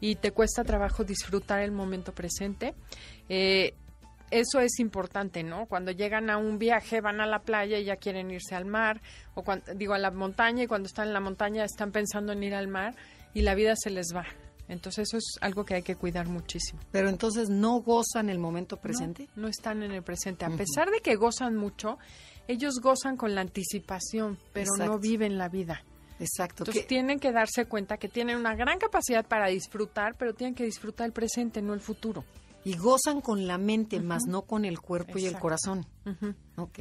y 0.00 0.16
te 0.16 0.30
cuesta 0.30 0.64
trabajo 0.64 1.04
disfrutar 1.04 1.60
el 1.60 1.72
momento 1.72 2.12
presente. 2.12 2.74
Eh, 3.28 3.74
eso 4.30 4.60
es 4.60 4.78
importante, 4.78 5.42
¿no? 5.42 5.66
Cuando 5.66 5.90
llegan 5.90 6.30
a 6.30 6.36
un 6.36 6.58
viaje, 6.58 7.00
van 7.00 7.20
a 7.20 7.26
la 7.26 7.40
playa 7.40 7.78
y 7.78 7.84
ya 7.84 7.96
quieren 7.96 8.30
irse 8.30 8.54
al 8.54 8.66
mar, 8.66 9.00
o 9.34 9.42
cuando, 9.42 9.74
digo 9.74 9.94
a 9.94 9.98
la 9.98 10.10
montaña 10.10 10.64
y 10.64 10.66
cuando 10.66 10.86
están 10.86 11.08
en 11.08 11.14
la 11.14 11.20
montaña 11.20 11.64
están 11.64 11.92
pensando 11.92 12.32
en 12.32 12.42
ir 12.42 12.54
al 12.54 12.68
mar 12.68 12.94
y 13.32 13.42
la 13.42 13.54
vida 13.54 13.74
se 13.76 13.90
les 13.90 14.14
va. 14.14 14.26
Entonces 14.68 15.08
eso 15.08 15.16
es 15.16 15.24
algo 15.40 15.64
que 15.64 15.74
hay 15.74 15.82
que 15.82 15.96
cuidar 15.96 16.28
muchísimo. 16.28 16.80
Pero 16.92 17.08
entonces 17.08 17.48
no 17.48 17.80
gozan 17.80 18.28
el 18.28 18.38
momento 18.38 18.76
presente. 18.76 19.28
No, 19.34 19.48
están 19.48 19.82
en 19.82 19.92
el 19.92 20.02
presente. 20.02 20.44
A 20.44 20.50
pesar 20.50 20.90
de 20.90 21.00
que 21.00 21.16
gozan 21.16 21.56
mucho, 21.56 21.98
ellos 22.48 22.80
gozan 22.80 23.16
con 23.16 23.34
la 23.34 23.42
anticipación, 23.42 24.38
pero 24.52 24.70
no 24.78 24.98
viven 24.98 25.38
la 25.38 25.48
vida. 25.48 25.84
Exacto. 26.18 26.62
Entonces 26.62 26.86
tienen 26.86 27.20
que 27.20 27.30
darse 27.30 27.66
cuenta 27.66 27.96
que 27.98 28.08
tienen 28.08 28.36
una 28.36 28.56
gran 28.56 28.78
capacidad 28.78 29.24
para 29.24 29.48
disfrutar, 29.48 30.16
pero 30.18 30.34
tienen 30.34 30.54
que 30.54 30.64
disfrutar 30.64 31.06
el 31.06 31.12
presente, 31.12 31.62
no 31.62 31.74
el 31.74 31.80
futuro. 31.80 32.24
Y 32.64 32.76
gozan 32.76 33.20
con 33.20 33.46
la 33.46 33.56
mente, 33.56 34.00
más 34.00 34.24
no 34.26 34.42
con 34.42 34.64
el 34.64 34.80
cuerpo 34.80 35.18
y 35.18 35.26
el 35.26 35.38
corazón. 35.38 35.86
Ok. 36.56 36.78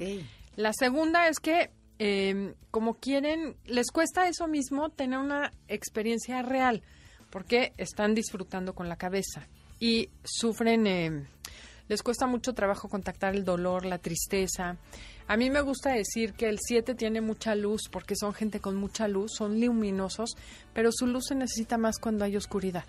La 0.56 0.72
segunda 0.74 1.28
es 1.28 1.40
que, 1.40 1.70
em, 2.00 2.56
como 2.72 2.96
quieren, 2.96 3.58
les 3.66 3.92
cuesta 3.92 4.28
eso 4.28 4.48
mismo 4.48 4.90
tener 4.90 5.20
una 5.20 5.52
experiencia 5.68 6.42
real, 6.42 6.82
porque 7.30 7.74
están 7.78 8.16
disfrutando 8.16 8.74
con 8.74 8.90
la 8.90 8.96
cabeza 8.96 9.48
y 9.80 10.10
sufren, 10.24 10.88
em, 10.88 11.28
les 11.88 12.02
cuesta 12.02 12.26
mucho 12.26 12.54
trabajo 12.54 12.90
contactar 12.90 13.36
el 13.36 13.46
dolor, 13.46 13.86
la 13.86 14.00
tristeza. 14.00 14.78
A 15.28 15.36
mí 15.36 15.50
me 15.50 15.62
gusta 15.62 15.92
decir 15.92 16.34
que 16.34 16.48
el 16.48 16.58
7 16.60 16.96
tiene 16.96 17.20
mucha 17.22 17.54
luz 17.54 17.84
porque 17.92 18.16
son 18.16 18.34
gente 18.34 18.60
con 18.60 18.76
mucha 18.76 19.08
luz, 19.08 19.34
son 19.38 19.60
luminosos, 19.60 20.38
pero 20.74 20.92
su 20.92 21.06
luz 21.06 21.26
se 21.28 21.36
necesita 21.36 21.78
más 21.78 21.98
cuando 22.00 22.24
hay 22.24 22.38
oscuridad. 22.38 22.86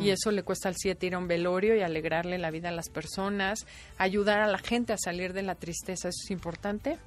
Y 0.00 0.10
eso 0.10 0.32
le 0.32 0.42
cuesta 0.42 0.68
al 0.68 0.74
7 0.76 1.06
ir 1.06 1.14
a 1.14 1.18
un 1.18 1.28
velorio 1.28 1.76
y 1.76 1.82
alegrarle 1.82 2.38
la 2.38 2.50
vida 2.50 2.70
a 2.70 2.72
las 2.72 2.90
personas, 2.90 3.66
ayudar 3.98 4.40
a 4.40 4.48
la 4.48 4.58
gente 4.58 4.92
a 4.92 4.98
salir 4.98 5.32
de 5.32 5.42
la 5.42 5.54
tristeza, 5.54 6.08
eso 6.08 6.20
es 6.24 6.30
importante. 6.32 6.98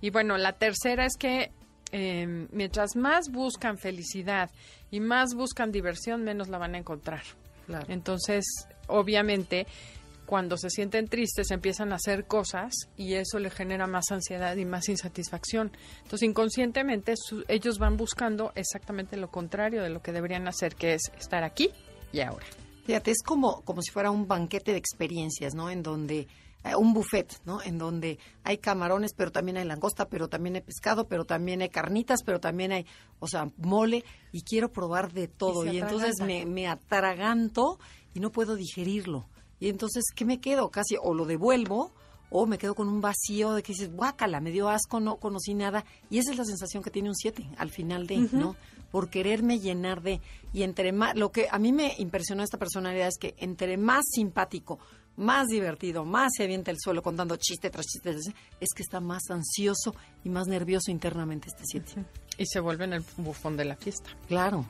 Y 0.00 0.10
bueno, 0.10 0.38
la 0.38 0.52
tercera 0.52 1.06
es 1.06 1.16
que 1.18 1.50
em, 1.90 2.46
mientras 2.52 2.94
más 2.94 3.30
buscan 3.32 3.78
felicidad 3.78 4.48
y 4.92 5.00
más 5.00 5.34
buscan 5.34 5.72
diversión, 5.72 6.22
menos 6.22 6.48
la 6.48 6.58
van 6.58 6.76
a 6.76 6.78
encontrar. 6.78 7.22
Entonces, 7.88 8.44
obviamente, 8.86 9.66
cuando 10.26 10.56
se 10.56 10.70
sienten 10.70 11.08
tristes 11.08 11.50
empiezan 11.50 11.92
a 11.92 11.96
hacer 11.96 12.26
cosas 12.26 12.72
y 12.96 13.14
eso 13.14 13.38
le 13.38 13.50
genera 13.50 13.86
más 13.86 14.10
ansiedad 14.10 14.56
y 14.56 14.64
más 14.64 14.88
insatisfacción. 14.88 15.72
Entonces, 16.02 16.28
inconscientemente 16.28 17.14
ellos 17.48 17.78
van 17.78 17.96
buscando 17.96 18.52
exactamente 18.54 19.16
lo 19.16 19.30
contrario 19.30 19.82
de 19.82 19.90
lo 19.90 20.02
que 20.02 20.12
deberían 20.12 20.48
hacer, 20.48 20.74
que 20.74 20.94
es 20.94 21.02
estar 21.18 21.44
aquí 21.44 21.70
y 22.12 22.20
ahora. 22.20 22.46
Fíjate, 22.84 23.10
es 23.10 23.22
como, 23.22 23.62
como 23.62 23.82
si 23.82 23.90
fuera 23.90 24.10
un 24.10 24.28
banquete 24.28 24.72
de 24.72 24.78
experiencias, 24.78 25.54
¿no? 25.54 25.70
En 25.70 25.82
donde 25.82 26.28
eh, 26.64 26.74
un 26.76 26.92
buffet, 26.92 27.40
¿no? 27.44 27.62
En 27.62 27.78
donde 27.78 28.18
hay 28.42 28.58
camarones, 28.58 29.14
pero 29.14 29.30
también 29.30 29.56
hay 29.58 29.64
langosta, 29.64 30.08
pero 30.08 30.28
también 30.28 30.56
hay 30.56 30.62
pescado, 30.62 31.06
pero 31.06 31.24
también 31.24 31.62
hay 31.62 31.68
carnitas, 31.68 32.22
pero 32.24 32.40
también 32.40 32.72
hay, 32.72 32.86
o 33.20 33.28
sea, 33.28 33.50
mole, 33.56 34.04
y 34.32 34.42
quiero 34.42 34.70
probar 34.70 35.12
de 35.12 35.28
todo. 35.28 35.64
Y, 35.66 35.76
y 35.76 35.80
entonces 35.80 36.20
me, 36.20 36.46
me 36.46 36.66
atraganto 36.66 37.78
y 38.14 38.20
no 38.20 38.30
puedo 38.30 38.54
digerirlo. 38.54 39.26
Y 39.64 39.70
entonces, 39.70 40.04
¿qué 40.14 40.26
me 40.26 40.42
quedo? 40.42 40.70
Casi 40.70 40.96
o 41.02 41.14
lo 41.14 41.24
devuelvo 41.24 41.90
o 42.28 42.44
me 42.44 42.58
quedo 42.58 42.74
con 42.74 42.86
un 42.86 43.00
vacío 43.00 43.54
de 43.54 43.62
que 43.62 43.72
dices, 43.72 43.90
guácala, 43.90 44.38
me 44.38 44.50
dio 44.50 44.68
asco, 44.68 45.00
no 45.00 45.16
conocí 45.16 45.54
nada. 45.54 45.86
Y 46.10 46.18
esa 46.18 46.32
es 46.32 46.36
la 46.36 46.44
sensación 46.44 46.82
que 46.82 46.90
tiene 46.90 47.08
un 47.08 47.14
7 47.14 47.48
al 47.56 47.70
final 47.70 48.06
de, 48.06 48.18
¿no? 48.30 48.56
Por 48.90 49.08
quererme 49.08 49.60
llenar 49.60 50.02
de... 50.02 50.20
Y 50.52 50.64
entre 50.64 50.92
más, 50.92 51.16
lo 51.16 51.32
que 51.32 51.46
a 51.50 51.58
mí 51.58 51.72
me 51.72 51.94
impresionó 51.96 52.42
esta 52.42 52.58
personalidad 52.58 53.08
es 53.08 53.16
que 53.18 53.36
entre 53.38 53.78
más 53.78 54.04
simpático, 54.10 54.80
más 55.16 55.46
divertido, 55.46 56.04
más 56.04 56.32
se 56.36 56.44
avienta 56.44 56.70
el 56.70 56.76
suelo 56.78 57.00
contando 57.00 57.36
chiste 57.36 57.70
tras 57.70 57.86
chiste, 57.86 58.10
es 58.60 58.68
que 58.76 58.82
está 58.82 59.00
más 59.00 59.30
ansioso 59.30 59.94
y 60.24 60.28
más 60.28 60.46
nervioso 60.46 60.90
internamente 60.90 61.48
este 61.48 61.62
7. 61.64 62.04
Y 62.36 62.44
se 62.44 62.60
vuelve 62.60 62.84
en 62.84 62.92
el 62.92 63.04
bufón 63.16 63.56
de 63.56 63.64
la 63.64 63.76
fiesta. 63.76 64.10
Claro. 64.28 64.66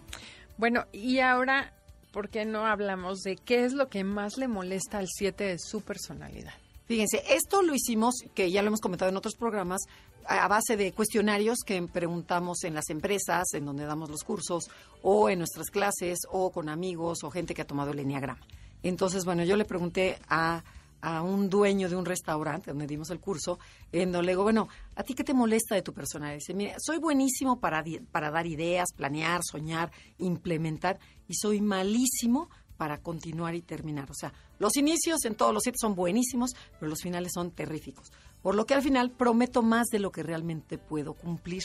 Bueno, 0.57 0.85
y 0.93 1.19
ahora 1.19 1.73
¿por 2.15 2.29
qué 2.29 2.45
no 2.45 2.65
hablamos 2.65 3.23
de 3.23 3.35
qué 3.35 3.65
es 3.65 3.73
lo 3.73 3.89
que 3.89 4.05
más 4.05 4.39
le 4.39 4.47
molesta 4.47 4.99
al 4.99 5.09
7 5.09 5.43
de 5.43 5.59
su 5.59 5.81
personalidad? 5.81 6.53
Fíjense, 6.87 7.25
esto 7.29 7.61
lo 7.61 7.75
hicimos, 7.75 8.15
que 8.35 8.53
ya 8.53 8.63
lo 8.63 8.69
hemos 8.69 8.81
comentado 8.81 9.11
en 9.11 9.17
otros 9.17 9.35
programas, 9.35 9.81
a 10.25 10.47
base 10.47 10.77
de 10.77 10.93
cuestionarios 10.93 11.59
que 11.67 11.83
preguntamos 11.83 12.63
en 12.63 12.73
las 12.73 12.89
empresas, 12.91 13.53
en 13.55 13.65
donde 13.65 13.85
damos 13.85 14.11
los 14.11 14.23
cursos, 14.23 14.71
o 15.03 15.29
en 15.29 15.41
nuestras 15.41 15.71
clases, 15.71 16.21
o 16.31 16.53
con 16.53 16.69
amigos, 16.69 17.25
o 17.25 17.31
gente 17.31 17.53
que 17.53 17.63
ha 17.63 17.67
tomado 17.67 17.91
el 17.91 17.99
Enneagrama. 17.99 18.47
Entonces, 18.85 19.25
bueno, 19.25 19.43
yo 19.43 19.57
le 19.57 19.65
pregunté 19.65 20.17
a 20.29 20.63
a 21.05 21.21
un 21.21 21.51
dueño 21.51 21.91
de 21.91 21.97
un 21.97 22.07
restaurante 22.07 22.71
donde 22.71 22.87
dimos 22.87 23.11
el 23.11 23.21
curso, 23.21 23.59
en 23.93 24.11
donde 24.11 24.25
le 24.25 24.33
digo, 24.33 24.43
bueno, 24.43 24.69
¿a 24.97 25.03
ti 25.03 25.13
qué 25.13 25.23
te 25.23 25.35
molesta 25.35 25.75
de 25.75 25.83
tu 25.83 25.93
personalidad? 25.93 26.39
Dice, 26.39 26.55
mira, 26.55 26.77
soy 26.79 26.97
buenísimo 26.97 27.61
para, 27.61 27.85
para 28.11 28.31
dar 28.31 28.47
ideas, 28.47 28.89
planear, 28.97 29.43
soñar, 29.45 29.93
implementar, 30.17 30.99
y 31.29 31.35
soy 31.35 31.61
malísimo 31.61 32.49
para 32.79 33.03
continuar 33.03 33.55
y 33.55 33.61
terminar. 33.61 34.11
O 34.11 34.15
sea, 34.15 34.33
los 34.59 34.79
inicios 34.79 35.27
en 35.27 35.35
todos 35.35 35.53
los 35.53 35.63
siete 35.63 35.77
son 35.79 35.95
buenísimos, 35.95 36.53
pero 36.81 36.89
los 36.89 37.03
finales 37.03 37.33
son 37.35 37.51
terríficos. 37.51 38.11
Por 38.41 38.55
lo 38.55 38.65
que 38.65 38.73
al 38.73 38.83
final 38.83 39.11
prometo 39.11 39.61
más 39.63 39.89
de 39.89 39.99
lo 39.99 40.11
que 40.11 40.23
realmente 40.23 40.79
puedo 40.79 41.13
cumplir. 41.13 41.65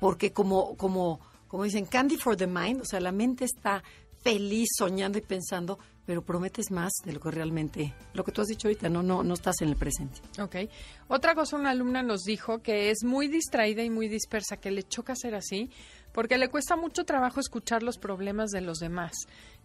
Porque 0.00 0.32
como, 0.32 0.76
como, 0.76 1.18
como 1.48 1.64
dicen, 1.64 1.86
candy 1.86 2.18
for 2.18 2.36
the 2.36 2.46
mind, 2.46 2.82
o 2.82 2.84
sea, 2.84 3.00
la 3.00 3.10
mente 3.10 3.44
está 3.44 3.82
feliz 4.22 4.68
soñando 4.78 5.18
y 5.18 5.22
pensando, 5.22 5.80
pero 6.06 6.22
prometes 6.22 6.70
más 6.70 6.92
de 7.04 7.12
lo 7.12 7.20
que 7.20 7.30
realmente, 7.30 7.92
lo 8.14 8.24
que 8.24 8.32
tú 8.32 8.40
has 8.40 8.46
dicho 8.46 8.68
ahorita, 8.68 8.88
no, 8.88 9.02
no, 9.02 9.22
no 9.24 9.34
estás 9.34 9.60
en 9.60 9.68
el 9.68 9.76
presente. 9.76 10.20
Ok. 10.40 10.70
Otra 11.08 11.34
cosa, 11.34 11.56
una 11.56 11.70
alumna 11.70 12.02
nos 12.02 12.22
dijo 12.22 12.62
que 12.62 12.90
es 12.90 13.02
muy 13.04 13.26
distraída 13.28 13.82
y 13.82 13.90
muy 13.90 14.08
dispersa, 14.08 14.56
que 14.56 14.70
le 14.70 14.84
choca 14.84 15.14
ser 15.16 15.34
así, 15.34 15.70
porque 16.12 16.38
le 16.38 16.48
cuesta 16.48 16.76
mucho 16.76 17.04
trabajo 17.04 17.40
escuchar 17.40 17.82
los 17.82 17.98
problemas 17.98 18.50
de 18.50 18.60
los 18.60 18.78
demás 18.78 19.12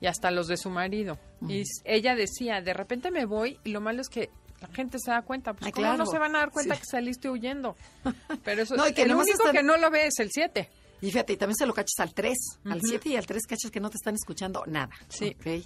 y 0.01 0.07
hasta 0.07 0.31
los 0.31 0.47
de 0.47 0.57
su 0.57 0.69
marido. 0.69 1.17
Y 1.47 1.63
ella 1.85 2.15
decía, 2.15 2.59
de 2.61 2.73
repente 2.73 3.11
me 3.11 3.25
voy 3.25 3.59
y 3.63 3.69
lo 3.69 3.79
malo 3.79 4.01
es 4.01 4.09
que 4.09 4.29
la 4.59 4.67
gente 4.69 4.97
se 4.99 5.11
da 5.11 5.21
cuenta, 5.21 5.53
pues 5.53 5.67
Ay, 5.67 5.71
¿cómo 5.71 5.85
claro. 5.87 5.97
no 6.03 6.05
se 6.05 6.19
van 6.19 6.35
a 6.35 6.39
dar 6.39 6.51
cuenta 6.51 6.75
Sí. 6.75 6.81
que 6.81 6.85
saliste 6.87 7.29
huyendo? 7.29 7.75
Pero 8.43 8.63
eso, 8.63 8.75
No, 8.75 8.87
y 8.87 8.93
que 8.93 9.03
el 9.03 9.13
único 9.15 9.31
están- 9.39 9.53
que 9.53 9.63
no 9.63 9.77
lo 9.77 9.89
ve 9.89 10.07
es 10.07 10.19
el 10.19 10.29
7. 10.31 10.69
Y 11.01 11.07
fíjate, 11.07 11.33
y 11.33 11.37
también 11.37 11.55
se 11.55 11.65
lo 11.65 11.73
cachas 11.73 11.99
al 11.99 12.13
3, 12.13 12.37
al 12.65 12.79
7 12.79 13.09
y 13.09 13.15
al 13.15 13.25
3 13.25 13.47
cachas 13.47 13.71
que 13.71 13.79
no 13.79 13.89
te 13.89 13.97
están 13.97 14.13
escuchando 14.13 14.63
nada. 14.67 14.91
Sí. 15.09 15.35
Ok. 15.39 15.65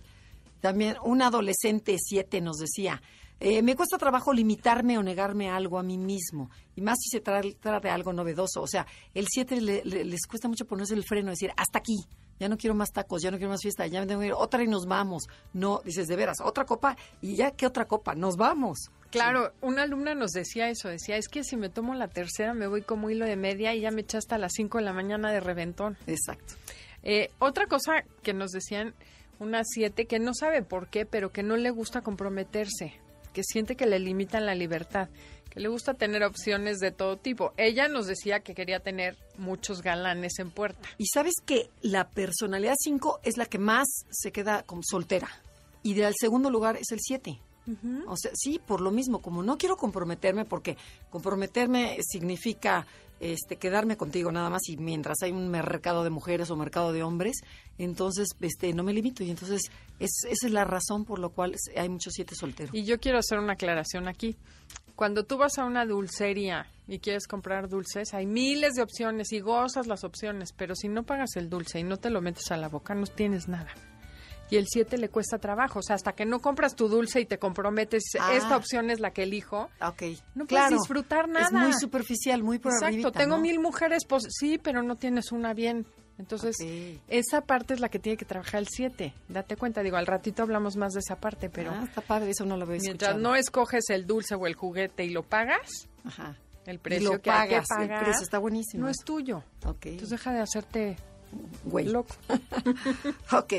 También 0.65 0.95
un 1.03 1.21
adolescente 1.21 1.95
7 1.99 2.41
nos 2.41 2.57
decía, 2.57 2.99
eh, 3.39 3.61
me 3.61 3.75
cuesta 3.75 3.99
trabajo 3.99 4.33
limitarme 4.33 4.97
o 4.97 5.03
negarme 5.03 5.47
algo 5.47 5.77
a 5.77 5.83
mí 5.83 5.99
mismo, 5.99 6.49
y 6.75 6.81
más 6.81 6.97
si 6.99 7.09
se 7.09 7.21
trata 7.21 7.79
de 7.79 7.89
algo 7.91 8.13
novedoso. 8.13 8.63
O 8.63 8.67
sea, 8.67 8.87
el 9.13 9.27
7 9.29 9.61
le- 9.61 9.83
le- 9.85 10.05
les 10.05 10.25
cuesta 10.25 10.47
mucho 10.47 10.65
ponerse 10.65 10.95
el 10.95 11.03
freno, 11.03 11.29
decir, 11.29 11.51
hasta 11.55 11.77
aquí, 11.77 11.97
ya 12.39 12.49
no 12.49 12.57
quiero 12.57 12.73
más 12.73 12.91
tacos, 12.91 13.21
ya 13.21 13.29
no 13.29 13.37
quiero 13.37 13.51
más 13.51 13.61
fiesta, 13.61 13.85
ya 13.85 13.99
me 14.01 14.07
tengo 14.07 14.21
que 14.21 14.27
ir, 14.27 14.33
otra 14.33 14.63
y 14.63 14.67
nos 14.67 14.87
vamos. 14.87 15.27
No, 15.53 15.81
dices, 15.85 16.07
de 16.07 16.15
veras, 16.15 16.37
otra 16.43 16.65
copa, 16.65 16.97
y 17.21 17.35
ya, 17.35 17.51
¿qué 17.51 17.67
otra 17.67 17.85
copa? 17.85 18.15
Nos 18.15 18.35
vamos. 18.35 18.89
Claro, 19.11 19.53
una 19.61 19.83
alumna 19.83 20.15
nos 20.15 20.31
decía 20.31 20.67
eso, 20.69 20.89
decía, 20.89 21.15
es 21.17 21.27
que 21.27 21.43
si 21.43 21.57
me 21.57 21.69
tomo 21.69 21.93
la 21.93 22.07
tercera 22.07 22.55
me 22.55 22.65
voy 22.65 22.81
como 22.81 23.11
hilo 23.11 23.25
de 23.27 23.35
media 23.35 23.75
y 23.75 23.81
ya 23.81 23.91
me 23.91 24.01
eché 24.01 24.17
hasta 24.17 24.39
las 24.39 24.53
5 24.55 24.79
de 24.79 24.83
la 24.85 24.93
mañana 24.93 25.31
de 25.31 25.41
reventón. 25.41 25.95
Exacto. 26.07 26.55
Eh, 27.03 27.29
otra 27.37 27.67
cosa 27.67 28.03
que 28.23 28.33
nos 28.33 28.49
decían, 28.49 28.95
una 29.39 29.63
siete, 29.63 30.05
que 30.05 30.19
no 30.19 30.33
sabe 30.33 30.61
por 30.61 30.87
qué, 30.87 31.05
pero 31.05 31.31
que 31.31 31.43
no 31.43 31.57
le 31.57 31.69
gusta 31.69 32.01
comprometerse, 32.01 32.93
que 33.33 33.43
siente 33.43 33.75
que 33.75 33.85
le 33.85 33.99
limitan 33.99 34.45
la 34.45 34.55
libertad, 34.55 35.09
que 35.49 35.59
le 35.59 35.67
gusta 35.67 35.93
tener 35.93 36.23
opciones 36.23 36.79
de 36.79 36.91
todo 36.91 37.17
tipo. 37.17 37.53
Ella 37.57 37.87
nos 37.87 38.07
decía 38.07 38.41
que 38.41 38.55
quería 38.55 38.79
tener 38.79 39.17
muchos 39.37 39.81
galanes 39.81 40.39
en 40.39 40.51
puerta. 40.51 40.87
Y 40.97 41.05
sabes 41.07 41.33
que 41.45 41.69
la 41.81 42.09
personalidad 42.09 42.75
5 42.77 43.21
es 43.23 43.37
la 43.37 43.45
que 43.45 43.59
más 43.59 43.87
se 44.09 44.31
queda 44.31 44.63
como 44.63 44.81
soltera. 44.83 45.29
Y 45.83 45.93
del 45.93 46.13
segundo 46.19 46.49
lugar 46.49 46.77
es 46.77 46.91
el 46.91 46.99
7. 46.99 47.39
O 48.07 48.15
sea, 48.15 48.29
sí, 48.35 48.59
por 48.59 48.79
lo 48.79 48.91
mismo, 48.91 49.23
como 49.23 49.41
no 49.41 49.57
quiero 49.57 49.75
comprometerme, 49.75 50.45
porque 50.45 50.77
comprometerme 51.09 51.97
significa 52.03 52.85
este, 53.19 53.57
quedarme 53.57 53.97
contigo 53.97 54.31
nada 54.31 54.49
más 54.49 54.67
y 54.67 54.77
mientras 54.77 55.17
hay 55.23 55.31
un 55.31 55.49
mercado 55.49 56.03
de 56.03 56.09
mujeres 56.09 56.49
o 56.49 56.55
mercado 56.55 56.93
de 56.93 57.03
hombres, 57.03 57.37
entonces 57.77 58.29
este, 58.41 58.73
no 58.73 58.83
me 58.83 58.93
limito. 58.93 59.23
Y 59.23 59.31
entonces 59.31 59.61
es, 59.99 60.11
esa 60.29 60.47
es 60.47 60.51
la 60.51 60.65
razón 60.65 61.05
por 61.05 61.19
la 61.19 61.29
cual 61.29 61.55
hay 61.75 61.89
muchos 61.89 62.13
siete 62.13 62.35
solteros. 62.35 62.73
Y 62.73 62.83
yo 62.83 62.99
quiero 62.99 63.19
hacer 63.19 63.39
una 63.39 63.53
aclaración 63.53 64.07
aquí. 64.07 64.35
Cuando 64.95 65.23
tú 65.25 65.37
vas 65.37 65.57
a 65.57 65.65
una 65.65 65.85
dulcería 65.85 66.67
y 66.87 66.99
quieres 66.99 67.27
comprar 67.27 67.67
dulces, 67.67 68.13
hay 68.13 68.25
miles 68.25 68.73
de 68.73 68.81
opciones 68.81 69.33
y 69.33 69.41
gozas 69.41 69.87
las 69.87 70.03
opciones, 70.05 70.53
pero 70.53 70.73
si 70.75 70.87
no 70.87 71.03
pagas 71.03 71.35
el 71.35 71.49
dulce 71.49 71.79
y 71.79 71.83
no 71.83 71.97
te 71.97 72.09
lo 72.09 72.21
metes 72.21 72.49
a 72.51 72.57
la 72.57 72.69
boca, 72.69 72.95
no 72.95 73.05
tienes 73.05 73.49
nada. 73.49 73.73
Y 74.49 74.57
el 74.57 74.65
7 74.67 74.97
le 74.99 75.09
cuesta 75.09 75.39
trabajo, 75.39 75.79
o 75.79 75.81
sea, 75.81 75.95
hasta 75.95 76.11
que 76.13 76.23
no 76.25 76.39
compras 76.39 76.75
tu 76.75 76.87
dulce 76.87 77.19
y 77.19 77.25
te 77.25 77.39
comprometes, 77.39 78.03
Ah. 78.19 78.33
esta 78.35 78.55
opción 78.55 78.89
es 78.91 78.99
la 78.99 79.11
que 79.11 79.23
elijo. 79.23 79.69
Ok. 79.81 80.03
No 80.35 80.45
puedes 80.45 80.47
claro, 80.47 80.77
disfrutar 80.77 81.25
Es 81.25 81.51
nada. 81.51 81.59
muy 81.63 81.73
superficial, 81.73 82.43
muy 82.43 82.59
por 82.59 82.71
Exacto, 82.73 83.11
tengo 83.11 83.37
¿no? 83.37 83.41
mil 83.41 83.59
mujeres, 83.59 84.03
pues 84.07 84.23
sí, 84.29 84.59
pero 84.59 84.83
no 84.83 84.95
tienes 84.97 85.31
una 85.31 85.53
bien. 85.55 85.85
Entonces, 86.17 86.55
esa 87.09 87.41
parte 87.41 87.73
es 87.73 87.81
la 87.81 87.89
que 87.89 87.99
tiene 87.99 88.15
que 88.17 88.23
trabajar 88.23 88.61
el 88.61 88.67
7. 88.69 89.13
Date 89.27 89.57
cuenta, 89.57 89.81
digo, 89.83 89.97
al 89.97 90.05
ratito 90.07 90.43
hablamos 90.43 90.77
más 90.77 90.93
de 90.93 90.99
esa 91.01 91.17
parte, 91.17 91.49
pero 91.49 91.71
Ah, 91.71 91.83
está 91.83 91.99
padre, 92.01 92.29
eso 92.29 92.45
no 92.45 92.55
lo 92.55 92.63
había 92.63 92.77
mientras 92.79 93.09
escuchado. 93.11 93.19
no 93.19 93.35
escoges 93.35 93.89
el 93.89 94.05
dulce 94.05 94.33
o 94.35 94.47
el 94.47 94.53
juguete 94.55 95.03
y 95.03 95.09
lo 95.09 95.23
pagas, 95.23 95.89
Ajá. 96.05 96.37
el 96.67 96.75
Y 96.75 96.77
precio 96.77 97.11
lo 97.13 97.21
que 97.21 97.31
hay 97.31 97.49
que 97.49 97.55
pagas, 97.55 97.67
el 97.81 97.99
precio 97.99 98.23
está 98.23 98.37
buenísimo. 98.37 98.83
no 98.85 98.89
es 98.89 98.97
tuyo. 99.03 99.43
Ok. 99.65 99.87
Entonces 99.87 100.11
deja 100.11 100.31
de 100.31 100.39
hacerte 100.39 100.95
Güey. 101.65 101.87
loco. 101.87 102.15
Ok. 103.33 103.53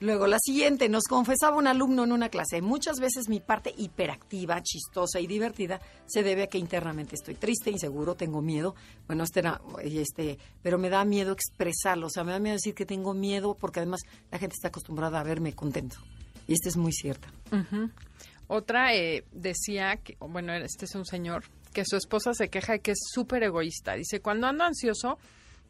Luego, 0.00 0.26
la 0.26 0.38
siguiente, 0.40 0.88
nos 0.88 1.04
confesaba 1.04 1.58
un 1.58 1.66
alumno 1.66 2.04
en 2.04 2.12
una 2.12 2.30
clase, 2.30 2.62
muchas 2.62 2.98
veces 2.98 3.28
mi 3.28 3.38
parte 3.38 3.74
hiperactiva, 3.76 4.62
chistosa 4.62 5.20
y 5.20 5.26
divertida 5.26 5.78
se 6.06 6.22
debe 6.22 6.44
a 6.44 6.46
que 6.46 6.56
internamente 6.56 7.16
estoy 7.16 7.34
triste, 7.34 7.70
inseguro, 7.70 8.14
tengo 8.14 8.40
miedo. 8.40 8.74
Bueno, 9.06 9.24
este 9.24 9.40
era, 9.40 9.60
este, 9.84 10.38
pero 10.62 10.78
me 10.78 10.88
da 10.88 11.04
miedo 11.04 11.32
expresarlo, 11.32 12.06
o 12.06 12.10
sea, 12.10 12.24
me 12.24 12.32
da 12.32 12.38
miedo 12.38 12.54
decir 12.54 12.74
que 12.74 12.86
tengo 12.86 13.12
miedo 13.12 13.54
porque 13.54 13.80
además 13.80 14.00
la 14.30 14.38
gente 14.38 14.54
está 14.54 14.68
acostumbrada 14.68 15.20
a 15.20 15.22
verme 15.22 15.52
contento. 15.52 15.98
Y 16.48 16.54
este 16.54 16.70
es 16.70 16.78
muy 16.78 16.92
cierto. 16.92 17.28
Ujú. 17.52 17.90
Otra 18.46 18.94
eh, 18.94 19.24
decía 19.32 19.98
que, 19.98 20.16
bueno, 20.18 20.54
este 20.54 20.86
es 20.86 20.94
un 20.94 21.04
señor, 21.04 21.44
que 21.74 21.84
su 21.84 21.96
esposa 21.96 22.32
se 22.32 22.48
queja 22.48 22.72
de 22.72 22.80
que 22.80 22.92
es 22.92 22.98
súper 23.12 23.42
egoísta. 23.42 23.94
Dice, 23.94 24.20
cuando 24.20 24.46
ando 24.46 24.64
ansioso, 24.64 25.18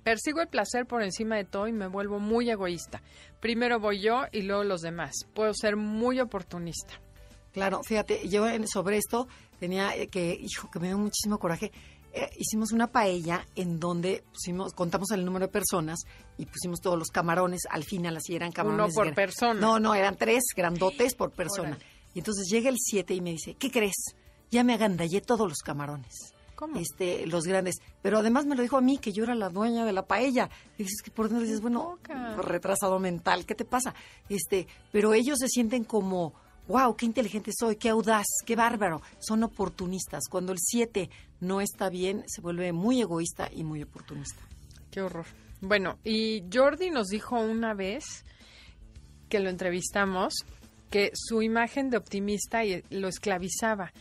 persigo 0.02 0.40
el 0.40 0.48
placer 0.48 0.86
por 0.86 1.02
encima 1.02 1.36
de 1.36 1.44
todo 1.44 1.68
y 1.68 1.72
me 1.72 1.86
vuelvo 1.86 2.18
muy 2.18 2.50
egoísta. 2.50 3.02
Primero 3.40 3.78
voy 3.80 4.00
yo 4.00 4.22
y 4.32 4.42
luego 4.42 4.64
los 4.64 4.80
demás. 4.82 5.12
Puedo 5.34 5.52
ser 5.54 5.76
muy 5.76 6.20
oportunista. 6.20 6.94
Claro, 7.52 7.80
fíjate, 7.82 8.28
yo 8.28 8.48
en- 8.48 8.68
sobre 8.68 8.96
esto 8.98 9.26
tenía 9.58 9.94
eh, 9.96 10.08
que, 10.08 10.32
hijo, 10.40 10.70
que 10.70 10.78
me 10.78 10.86
dio 10.88 10.98
muchísimo 10.98 11.38
coraje. 11.38 11.72
Eh, 12.12 12.28
hicimos 12.36 12.72
una 12.72 12.88
paella 12.88 13.46
en 13.54 13.78
donde 13.78 14.24
pusimos, 14.32 14.72
contamos 14.72 15.10
el 15.12 15.24
número 15.24 15.46
de 15.46 15.52
personas 15.52 16.00
y 16.38 16.46
pusimos 16.46 16.80
todos 16.80 16.98
los 16.98 17.08
camarones. 17.08 17.60
Al 17.70 17.84
final, 17.84 18.16
así 18.16 18.34
eran 18.34 18.52
camarones. 18.52 18.94
por 18.94 19.04
gran- 19.06 19.14
persona. 19.14 19.60
No, 19.60 19.78
no, 19.80 19.94
eran 19.94 20.16
tres 20.16 20.42
grandotes 20.56 21.14
por 21.14 21.30
persona. 21.32 21.70
Órale. 21.70 21.84
Y 22.14 22.18
entonces 22.18 22.48
llega 22.50 22.68
el 22.68 22.76
siete 22.78 23.14
y 23.14 23.20
me 23.20 23.30
dice, 23.30 23.54
¿qué 23.54 23.70
crees? 23.70 24.14
Ya 24.50 24.64
me 24.64 24.74
agandallé 24.74 25.20
todos 25.20 25.48
los 25.48 25.58
camarones. 25.58 26.34
¿Cómo? 26.60 26.78
Este, 26.78 27.26
los 27.26 27.44
grandes. 27.44 27.76
Pero 28.02 28.18
además 28.18 28.44
me 28.44 28.54
lo 28.54 28.60
dijo 28.60 28.76
a 28.76 28.82
mí, 28.82 28.98
que 28.98 29.12
yo 29.12 29.24
era 29.24 29.34
la 29.34 29.48
dueña 29.48 29.86
de 29.86 29.94
la 29.94 30.06
paella. 30.06 30.50
Y 30.76 30.82
dices 30.82 31.00
que 31.02 31.10
por 31.10 31.30
dentro 31.30 31.42
dices, 31.42 31.62
bueno, 31.62 31.98
retrasado 32.36 32.98
mental, 32.98 33.46
¿qué 33.46 33.54
te 33.54 33.64
pasa? 33.64 33.94
Este, 34.28 34.66
pero 34.92 35.14
ellos 35.14 35.38
se 35.38 35.48
sienten 35.48 35.84
como, 35.84 36.34
wow, 36.68 36.94
qué 36.96 37.06
inteligente 37.06 37.50
soy, 37.58 37.76
qué 37.76 37.88
audaz, 37.88 38.26
qué 38.44 38.56
bárbaro. 38.56 39.00
Son 39.20 39.42
oportunistas. 39.42 40.28
Cuando 40.28 40.52
el 40.52 40.58
7 40.60 41.08
no 41.40 41.62
está 41.62 41.88
bien, 41.88 42.24
se 42.26 42.42
vuelve 42.42 42.74
muy 42.74 43.00
egoísta 43.00 43.48
y 43.50 43.64
muy 43.64 43.82
oportunista. 43.82 44.42
Qué 44.90 45.00
horror. 45.00 45.24
Bueno, 45.62 45.96
y 46.04 46.44
Jordi 46.52 46.90
nos 46.90 47.06
dijo 47.06 47.40
una 47.40 47.72
vez 47.72 48.04
que 49.30 49.40
lo 49.40 49.48
entrevistamos 49.48 50.34
que 50.90 51.10
su 51.14 51.40
imagen 51.40 51.88
de 51.88 51.96
optimista 51.96 52.60
lo 52.90 53.08
esclavizaba 53.08 53.94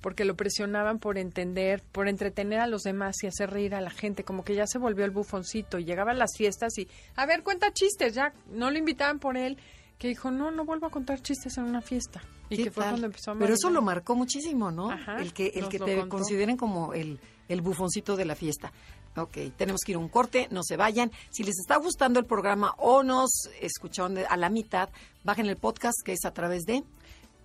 porque 0.00 0.24
lo 0.24 0.34
presionaban 0.34 0.98
por 0.98 1.18
entender, 1.18 1.82
por 1.92 2.08
entretener 2.08 2.60
a 2.60 2.66
los 2.66 2.82
demás 2.82 3.16
y 3.22 3.26
hacer 3.26 3.50
reír 3.50 3.74
a 3.74 3.80
la 3.80 3.90
gente, 3.90 4.24
como 4.24 4.44
que 4.44 4.54
ya 4.54 4.66
se 4.66 4.78
volvió 4.78 5.04
el 5.04 5.10
bufoncito 5.10 5.78
y 5.78 5.84
llegaba 5.84 6.12
a 6.12 6.14
las 6.14 6.36
fiestas 6.36 6.76
y, 6.78 6.88
a 7.16 7.26
ver, 7.26 7.42
cuenta 7.42 7.72
chistes, 7.72 8.14
ya 8.14 8.32
no 8.50 8.70
lo 8.70 8.78
invitaban 8.78 9.18
por 9.18 9.36
él, 9.36 9.58
que 9.98 10.08
dijo, 10.08 10.30
no, 10.30 10.50
no 10.50 10.64
vuelvo 10.64 10.86
a 10.86 10.90
contar 10.90 11.20
chistes 11.20 11.58
en 11.58 11.64
una 11.64 11.82
fiesta. 11.82 12.22
Y 12.48 12.56
¿Qué 12.56 12.64
que 12.64 12.70
fue 12.70 12.82
tal? 12.84 12.92
cuando 12.92 13.06
empezó 13.06 13.32
a 13.32 13.38
Pero 13.38 13.54
eso 13.54 13.70
lo 13.70 13.82
marcó 13.82 14.16
muchísimo, 14.16 14.70
¿no? 14.70 14.90
Ajá, 14.90 15.20
el 15.20 15.32
que, 15.32 15.48
el 15.54 15.68
que 15.68 15.78
te 15.78 15.96
contó. 15.98 16.16
consideren 16.16 16.56
como 16.56 16.94
el, 16.94 17.20
el 17.48 17.60
bufoncito 17.60 18.16
de 18.16 18.24
la 18.24 18.34
fiesta. 18.34 18.72
Ok, 19.16 19.36
tenemos 19.56 19.80
que 19.84 19.92
ir 19.92 19.96
a 19.96 19.98
un 19.98 20.08
corte, 20.08 20.48
no 20.50 20.62
se 20.62 20.76
vayan. 20.76 21.10
Si 21.30 21.42
les 21.42 21.58
está 21.58 21.76
gustando 21.76 22.18
el 22.18 22.26
programa 22.26 22.74
o 22.78 23.02
nos 23.02 23.50
escucharon 23.60 24.16
a 24.28 24.36
la 24.36 24.48
mitad, 24.48 24.88
bajen 25.24 25.46
el 25.46 25.56
podcast 25.56 25.98
que 26.04 26.12
es 26.12 26.24
a 26.24 26.32
través 26.32 26.62
de... 26.64 26.82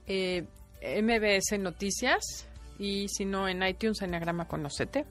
eh, 0.08 0.48
MBS 1.02 1.60
Noticias 1.60 2.48
y 2.78 3.08
si 3.10 3.26
no 3.26 3.48
en 3.48 3.64
iTunes 3.64 4.02
Enneagrama 4.02 4.48
Conocete 4.48 5.06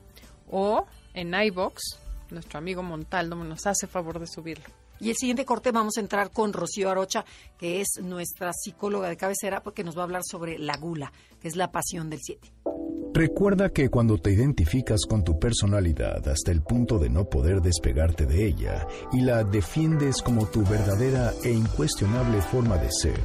o 0.51 0.87
en 1.15 1.35
iBox 1.35 2.05
nuestro 2.31 2.59
amigo 2.59 2.83
Montaldo 2.83 3.37
nos 3.37 3.67
hace 3.67 3.87
favor 3.87 4.19
de 4.19 4.27
subirlo. 4.27 4.65
Y 5.01 5.11
el 5.11 5.17
siguiente 5.17 5.45
corte 5.45 5.73
vamos 5.73 5.97
a 5.97 6.01
entrar 6.01 6.31
con 6.31 6.53
Rocío 6.53 6.91
Arocha, 6.91 7.25
que 7.59 7.81
es 7.81 8.01
nuestra 8.03 8.53
psicóloga 8.53 9.09
de 9.09 9.17
cabecera, 9.17 9.63
porque 9.63 9.85
nos 9.85 9.97
va 9.97 10.03
a 10.03 10.05
hablar 10.05 10.23
sobre 10.25 10.59
la 10.59 10.77
gula, 10.77 11.13
que 11.41 11.49
es 11.49 11.57
la 11.57 11.73
pasión 11.73 12.11
del 12.11 12.21
7. 12.23 12.74
Recuerda 13.17 13.69
que 13.69 13.91
cuando 13.91 14.19
te 14.19 14.33
identificas 14.33 15.03
con 15.09 15.23
tu 15.23 15.39
personalidad 15.39 16.27
hasta 16.27 16.51
el 16.51 16.63
punto 16.63 16.99
de 16.99 17.09
no 17.09 17.31
poder 17.31 17.63
despegarte 17.63 18.27
de 18.27 18.45
ella 18.45 18.89
y 19.13 19.21
la 19.21 19.45
defiendes 19.45 20.21
como 20.21 20.47
tu 20.47 20.65
verdadera 20.65 21.33
e 21.45 21.53
incuestionable 21.53 22.43
forma 22.43 22.77
de 22.77 22.91
ser, 22.91 23.21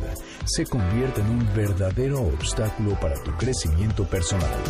se 0.46 0.68
convierte 0.68 1.22
en 1.22 1.32
un 1.32 1.56
verdadero 1.56 2.22
obstáculo 2.22 3.00
para 3.00 3.16
tu 3.24 3.32
crecimiento 3.32 4.08
personal. 4.08 4.62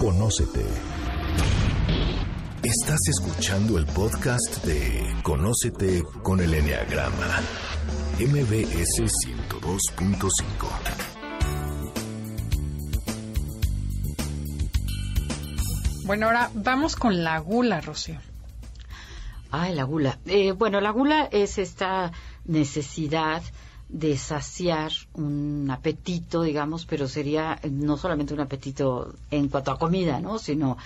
Conócete. 0.00 0.64
Estás 2.64 2.98
escuchando 3.10 3.78
el 3.78 3.86
podcast 3.86 4.64
de 4.64 5.04
Conócete 5.22 6.02
con 6.24 6.40
el 6.40 6.52
Enneagrama, 6.52 7.42
MBS 8.18 9.04
102.5. 9.04 11.17
Bueno, 16.08 16.24
ahora 16.24 16.50
vamos 16.54 16.96
con 16.96 17.22
la 17.22 17.38
gula, 17.38 17.82
Rocío. 17.82 18.18
Ay, 19.50 19.74
la 19.74 19.84
gula. 19.84 20.18
Eh, 20.24 20.52
bueno, 20.52 20.80
la 20.80 20.88
gula 20.90 21.28
es 21.30 21.58
esta 21.58 22.12
necesidad 22.46 23.42
de 23.90 24.16
saciar 24.16 24.90
un 25.12 25.68
apetito, 25.70 26.40
digamos, 26.40 26.86
pero 26.86 27.08
sería 27.08 27.60
no 27.70 27.98
solamente 27.98 28.32
un 28.32 28.40
apetito 28.40 29.16
en 29.30 29.48
cuanto 29.48 29.70
a 29.70 29.78
comida, 29.78 30.18
¿no? 30.18 30.38
Sino 30.38 30.78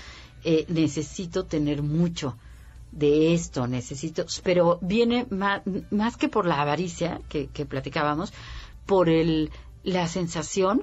eh, 0.42 0.66
necesito 0.66 1.44
tener 1.44 1.84
mucho 1.84 2.36
de 2.90 3.32
esto, 3.32 3.68
necesito, 3.68 4.24
pero 4.42 4.80
viene 4.82 5.28
más, 5.30 5.62
más 5.92 6.16
que 6.16 6.28
por 6.28 6.46
la 6.46 6.60
avaricia 6.60 7.20
que, 7.28 7.46
que 7.46 7.64
platicábamos, 7.64 8.32
por 8.86 9.08
el, 9.08 9.52
la 9.84 10.08
sensación 10.08 10.82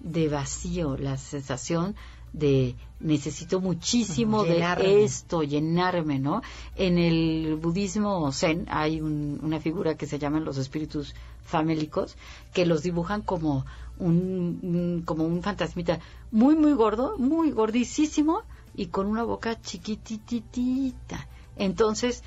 de 0.00 0.28
vacío, 0.28 0.96
la 0.96 1.16
sensación 1.16 1.94
de 2.32 2.76
necesito 3.00 3.60
muchísimo 3.60 4.44
de 4.44 5.04
esto, 5.04 5.42
llenarme, 5.42 6.18
¿no? 6.18 6.42
En 6.76 6.98
el 6.98 7.56
budismo 7.56 8.30
zen 8.32 8.66
hay 8.68 9.00
una 9.00 9.58
figura 9.58 9.96
que 9.96 10.06
se 10.06 10.18
llaman 10.18 10.44
los 10.44 10.58
espíritus 10.58 11.14
famélicos, 11.42 12.16
que 12.52 12.66
los 12.66 12.82
dibujan 12.82 13.22
como 13.22 13.64
un, 13.98 15.02
como 15.04 15.24
un 15.24 15.42
fantasmita 15.42 15.98
muy, 16.30 16.56
muy 16.56 16.72
gordo, 16.72 17.16
muy 17.18 17.50
gordísimo 17.50 18.42
y 18.74 18.86
con 18.86 19.06
una 19.06 19.24
boca 19.24 19.60
chiquititita. 19.60 21.26
Entonces, 21.56 22.22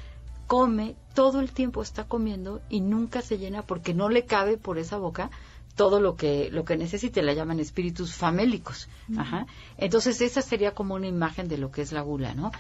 come, 0.48 0.96
todo 1.14 1.40
el 1.40 1.52
tiempo 1.52 1.82
está 1.82 2.04
comiendo 2.06 2.62
y 2.70 2.82
nunca 2.82 3.22
se 3.22 3.38
llena 3.38 3.62
porque 3.62 3.94
no 3.94 4.10
le 4.10 4.26
cabe 4.26 4.58
por 4.58 4.78
esa 4.78 4.98
boca 4.98 5.30
todo 5.76 6.00
lo 6.00 6.16
que 6.16 6.50
lo 6.52 6.66
que 6.66 6.78
necesite, 6.78 7.22
la 7.24 7.34
llaman 7.34 7.60
espíritus 7.60 8.14
famélicos. 8.14 8.88
Ajá. 9.18 9.48
Entonces 9.78 10.22
esa 10.22 10.42
sería 10.42 10.74
como 10.74 10.96
una 10.96 11.08
imagen 11.08 11.48
de 11.48 11.58
lo 11.58 11.72
que 11.72 11.82
es 11.82 11.92
la 11.92 12.02
gula, 12.02 12.34
¿no? 12.36 12.52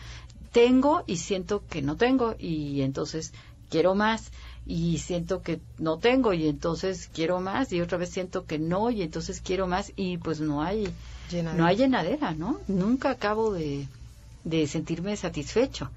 Tengo 0.51 1.03
y 1.07 1.17
siento 1.17 1.63
que 1.67 1.81
no 1.81 1.95
tengo 1.95 2.35
y 2.37 2.81
entonces 2.81 3.33
quiero 3.69 3.95
más 3.95 4.31
y 4.65 4.99
siento 4.99 5.41
que 5.41 5.59
no 5.77 5.97
tengo 5.97 6.33
y 6.33 6.47
entonces 6.47 7.09
quiero 7.13 7.39
más 7.39 7.71
y 7.73 7.81
otra 7.81 7.97
vez 7.97 8.09
siento 8.09 8.45
que 8.45 8.59
no 8.59 8.89
y 8.91 9.01
entonces 9.01 9.41
quiero 9.41 9.67
más 9.67 9.91
y 9.95 10.17
pues 10.17 10.39
no 10.39 10.61
hay 10.61 10.93
no 11.55 11.65
hay 11.65 11.77
llenadera, 11.77 12.33
¿no? 12.33 12.59
Nunca 12.67 13.09
acabo 13.11 13.53
de, 13.53 13.87
de 14.43 14.67
sentirme 14.67 15.15
satisfecho. 15.17 15.89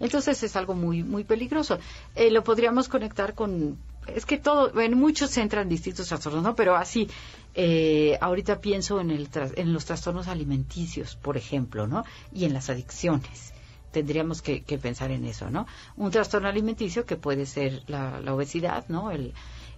Entonces 0.00 0.42
es 0.42 0.56
algo 0.56 0.74
muy 0.74 1.02
muy 1.02 1.24
peligroso. 1.24 1.78
Eh, 2.14 2.30
lo 2.30 2.42
podríamos 2.42 2.88
conectar 2.88 3.34
con 3.34 3.78
es 4.06 4.26
que 4.26 4.38
todo, 4.38 4.78
en 4.80 4.98
muchos 4.98 5.36
entran 5.36 5.68
distintos 5.68 6.08
trastornos, 6.08 6.42
¿no? 6.42 6.54
Pero 6.54 6.76
así, 6.76 7.08
eh, 7.54 8.18
ahorita 8.20 8.60
pienso 8.60 9.00
en, 9.00 9.10
el, 9.10 9.28
en 9.56 9.72
los 9.72 9.84
trastornos 9.84 10.28
alimenticios, 10.28 11.16
por 11.16 11.36
ejemplo, 11.36 11.86
¿no? 11.86 12.04
Y 12.32 12.44
en 12.44 12.52
las 12.52 12.70
adicciones. 12.70 13.52
Tendríamos 13.92 14.42
que, 14.42 14.60
pensar 14.82 15.12
en 15.12 15.24
eso, 15.24 15.50
¿no? 15.50 15.66
Un 15.96 16.10
trastorno 16.10 16.48
alimenticio 16.48 17.04
que 17.04 17.16
puede 17.16 17.46
ser 17.46 17.82
la, 17.86 18.20
obesidad, 18.32 18.84
¿no? 18.88 19.10
El, 19.10 19.32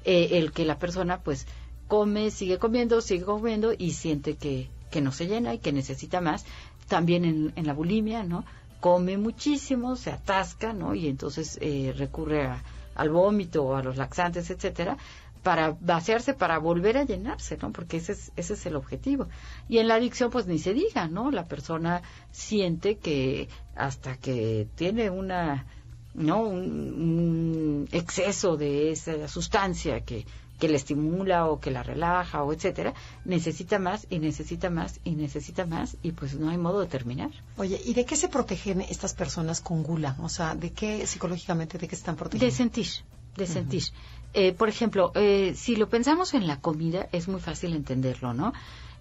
eh, 0.05 0.31
el 0.33 0.53
que 0.53 0.65
la 0.65 0.79
persona, 0.79 1.21
pues, 1.21 1.47
come, 1.87 2.31
sigue 2.31 2.59
comiendo, 2.59 3.01
sigue 3.03 3.25
comiendo 3.25 3.75
y 3.77 3.93
siente 3.93 4.37
que, 4.37 4.71
que 4.91 5.03
no 5.03 5.12
se 5.12 5.27
llena 5.27 5.53
y 5.55 5.59
que 5.59 5.73
necesita 5.73 6.21
más. 6.21 6.47
También 6.89 7.25
en, 7.25 7.53
en 7.57 7.67
la 7.67 7.75
bulimia, 7.75 8.23
¿no? 8.23 8.45
Come 8.81 9.19
muchísimo, 9.19 9.97
se 9.97 10.11
atasca, 10.11 10.73
¿no? 10.73 10.95
Y 10.95 11.09
entonces 11.09 11.59
eh, 11.61 11.93
recurre 11.97 12.47
a 12.47 12.62
al 12.97 13.11
vómito 13.11 13.65
o 13.65 13.75
a 13.77 13.83
los 13.83 13.97
laxantes, 13.97 14.51
etcétera, 14.51 14.97
para 15.43 15.77
vaciarse, 15.81 16.35
para 16.35 16.59
volver 16.59 16.97
a 16.97 17.05
llenarse, 17.05 17.57
¿no? 17.63 17.71
Porque 17.71 17.99
ese 17.99 18.13
es, 18.13 18.33
ese 18.35 18.55
es 18.55 18.67
el 18.67 18.75
objetivo. 18.75 19.29
Y 19.69 19.79
en 19.79 19.87
la 19.87 19.95
adicción, 19.95 20.31
pues 20.31 20.49
ni 20.49 20.59
se 20.59 20.75
diga, 20.75 21.07
¿no? 21.07 21.31
La 21.31 21.45
persona 21.45 22.03
siente 22.33 22.97
que 22.97 23.49
hasta 23.77 24.17
que 24.17 24.67
tiene 24.75 25.09
una, 25.09 25.67
¿no? 26.15 26.41
un 26.43 27.87
exceso 27.93 28.57
de 28.57 28.91
esa 28.91 29.29
sustancia 29.29 30.01
que 30.01 30.27
que 30.59 30.69
le 30.69 30.77
estimula 30.77 31.47
o 31.47 31.61
que 31.61 31.71
la 31.71 31.83
relaja 31.83 32.42
o 32.42 32.53
etcétera, 32.53 32.95
necesita 33.25 33.79
más 33.79 34.07
y 34.11 34.19
necesita 34.19 34.71
más 34.71 35.01
y 35.05 35.12
necesita 35.12 35.66
más 35.66 35.97
y 36.03 36.12
pues 36.12 36.35
no 36.35 36.51
hay 36.51 36.59
modo 36.59 36.81
de 36.81 36.87
terminar. 36.87 37.31
Oye, 37.57 37.81
¿y 37.85 37.95
de 37.95 38.05
qué 38.05 38.16
se 38.16 38.29
protegen 38.29 38.81
estas 38.81 39.14
personas 39.14 39.61
con 39.61 39.83
gula? 39.83 40.16
O 40.23 40.29
sea, 40.29 40.55
¿de 40.55 40.73
qué 40.73 41.07
psicológicamente, 41.07 41.79
de 41.79 41.88
qué 41.88 41.95
están 41.95 42.16
protegiendo? 42.16 42.47
De 42.47 42.57
sentir, 42.57 42.88
de 43.37 43.47
sentir. 43.47 43.85
Eh, 44.33 44.53
por 44.53 44.69
ejemplo, 44.69 45.12
eh, 45.14 45.55
si 45.57 45.77
lo 45.77 45.88
pensamos 45.88 46.35
en 46.35 46.47
la 46.47 46.61
comida, 46.61 47.09
es 47.12 47.29
muy 47.29 47.40
fácil 47.40 47.75
entenderlo, 47.75 48.35
¿no? 48.35 48.53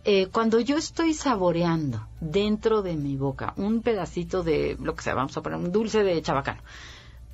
Eh, 0.07 0.27
cuando 0.31 0.59
yo 0.59 0.77
estoy 0.77 1.15
saboreando 1.15 2.07
dentro 2.21 2.83
de 2.83 2.95
mi 2.95 3.17
boca 3.17 3.53
un 3.57 3.81
pedacito 3.81 4.43
de 4.43 4.77
lo 4.79 4.93
que 4.93 5.01
sea, 5.01 5.15
vamos 5.15 5.35
a 5.35 5.41
poner 5.41 5.57
un 5.57 5.71
dulce 5.71 6.03
de 6.03 6.21
chabacano, 6.21 6.61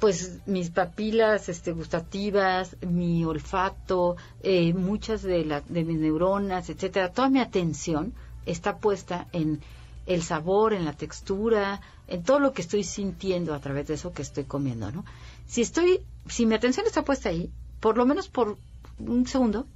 pues 0.02 0.40
mis 0.48 0.72
papilas 0.72 1.48
este, 1.48 1.74
gustativas, 1.74 2.76
mi 2.82 3.24
olfato, 3.24 4.18
eh, 4.42 4.74
muchas 4.74 5.22
de, 5.22 5.46
la, 5.46 5.62
de 5.62 5.84
mis 5.84 6.00
neuronas, 6.00 6.72
etcétera, 6.72 7.14
toda 7.14 7.30
mi 7.30 7.40
atención 7.40 8.12
está 8.48 8.78
puesta 8.78 9.28
en 9.32 9.62
el 10.08 10.24
sabor, 10.24 10.74
en 10.74 10.86
la 10.86 10.94
textura, 10.94 11.82
en 12.08 12.24
todo 12.24 12.40
lo 12.40 12.52
que 12.52 12.64
estoy 12.64 12.84
sintiendo 12.84 13.54
a 13.54 13.60
través 13.60 13.86
de 13.88 13.94
eso 13.94 14.12
que 14.12 14.24
estoy 14.24 14.46
comiendo, 14.46 14.92
¿no? 14.92 15.06
Si 15.46 15.62
estoy, 15.62 16.02
si 16.28 16.48
mi 16.48 16.56
atención 16.56 16.88
está 16.88 17.04
puesta 17.04 17.30
ahí, 17.30 17.52
por 17.80 17.96
lo 17.96 18.08
menos 18.08 18.28
por 18.28 18.58
un 18.98 19.28
segundo, 19.28 19.68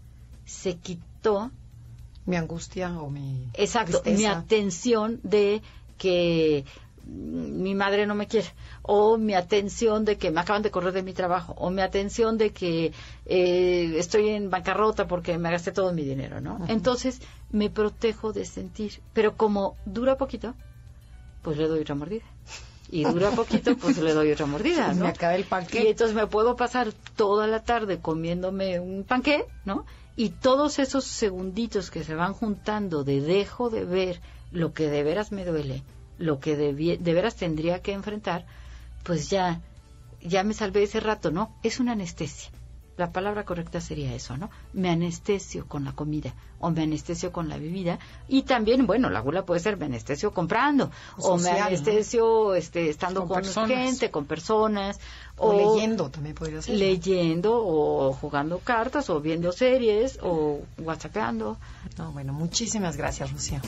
se 0.44 0.78
quitó 0.78 1.52
mi 2.26 2.36
angustia 2.36 3.00
o 3.00 3.12
mi 3.12 3.48
exacto 3.54 4.02
mi 4.08 4.26
atención 4.26 5.20
de 5.22 5.62
que 6.00 6.66
mi 7.06 7.76
madre 7.76 8.06
no 8.08 8.16
me 8.16 8.28
quiere, 8.28 8.48
o 8.82 9.18
mi 9.18 9.36
atención 9.36 10.06
de 10.06 10.18
que 10.18 10.32
me 10.32 10.42
acaban 10.42 10.62
de 10.64 10.72
correr 10.72 10.94
de 10.94 11.04
mi 11.04 11.14
trabajo, 11.14 11.54
o 11.58 11.70
mi 11.70 11.82
atención 11.82 12.38
de 12.38 12.52
que 12.52 12.94
eh, 13.26 13.94
estoy 13.98 14.30
en 14.30 14.50
bancarrota 14.50 15.08
porque 15.08 15.38
me 15.38 15.52
gasté 15.52 15.72
todo 15.72 15.94
mi 15.94 16.04
dinero, 16.04 16.42
¿no? 16.42 16.60
Entonces 16.68 17.22
me 17.52 17.70
protejo 17.70 18.34
de 18.34 18.46
sentir, 18.46 19.02
pero 19.14 19.38
como 19.38 19.76
dura 19.86 20.18
poquito, 20.18 20.56
pues 21.42 21.58
le 21.58 21.68
doy 21.68 21.82
otra 21.82 21.96
mordida. 21.96 22.24
Y 22.92 23.04
dura 23.04 23.32
poquito, 23.32 23.76
pues 23.78 23.98
le 23.98 24.14
doy 24.14 24.32
otra 24.32 24.46
mordida, 24.46 24.94
¿no? 24.94 25.06
Me 25.06 25.10
acaba 25.10 25.36
el 25.36 25.44
panque. 25.44 25.84
Y 25.84 25.88
entonces 25.88 26.16
me 26.16 26.28
puedo 26.28 26.56
pasar 26.56 26.92
toda 27.16 27.48
la 27.48 27.64
tarde 27.64 28.00
comiéndome 28.00 28.80
un 28.80 29.04
panque, 29.04 29.46
¿no? 29.64 29.86
Y 30.16 30.30
todos 30.30 30.80
esos 30.80 31.04
segunditos 31.04 31.92
que 31.92 32.04
se 32.04 32.16
van 32.16 32.34
juntando 32.34 33.04
de 33.04 33.22
dejo 33.22 33.70
de 33.70 33.86
ver 33.86 34.22
lo 34.52 34.74
que 34.74 34.90
de 34.90 35.04
veras 35.04 35.32
me 35.32 35.46
duele, 35.46 35.84
lo 36.18 36.40
que 36.40 36.56
de 36.56 37.14
veras 37.14 37.36
tendría 37.36 37.82
que 37.82 37.94
enfrentar, 37.94 38.46
pues 39.04 39.30
ya, 39.30 39.62
ya 40.22 40.44
me 40.44 40.54
salvé 40.54 40.84
ese 40.84 41.00
rato, 41.00 41.32
¿no? 41.32 41.56
Es 41.64 41.80
una 41.80 41.94
anestesia. 41.94 42.52
La 42.98 43.12
palabra 43.12 43.44
correcta 43.44 43.82
sería 43.82 44.14
eso, 44.16 44.38
¿no? 44.38 44.50
Me 44.72 44.90
anestesio 44.90 45.68
con 45.68 45.84
la 45.84 45.92
comida 45.92 46.34
o 46.60 46.72
me 46.72 46.84
anestesio 46.84 47.34
con 47.34 47.50
la 47.50 47.58
bebida 47.58 48.00
y 48.30 48.44
también, 48.44 48.88
bueno, 48.88 49.10
la 49.10 49.20
gula 49.20 49.46
puede 49.46 49.60
ser 49.60 49.76
me 49.76 49.86
anestesio 49.86 50.32
comprando 50.34 50.90
o, 51.18 51.38
me 51.38 51.50
anestesio 51.50 52.56
este, 52.56 52.90
estando 52.90 53.28
con, 53.28 53.44
gente, 53.44 54.12
con 54.12 54.26
personas 54.26 54.98
o, 55.38 55.76
leyendo 55.76 56.10
también 56.10 56.36
podría 56.36 56.62
ser. 56.62 56.78
Leyendo 56.78 57.62
o 57.62 58.14
jugando 58.14 58.60
cartas 58.60 59.10
o 59.10 59.20
viendo 59.20 59.52
series 59.52 60.18
o 60.22 60.62
whatsappeando. 60.78 61.58
No, 61.98 62.14
bueno, 62.14 62.32
muchísimas 62.32 62.96
gracias, 62.96 63.30
Lucía. 63.34 63.62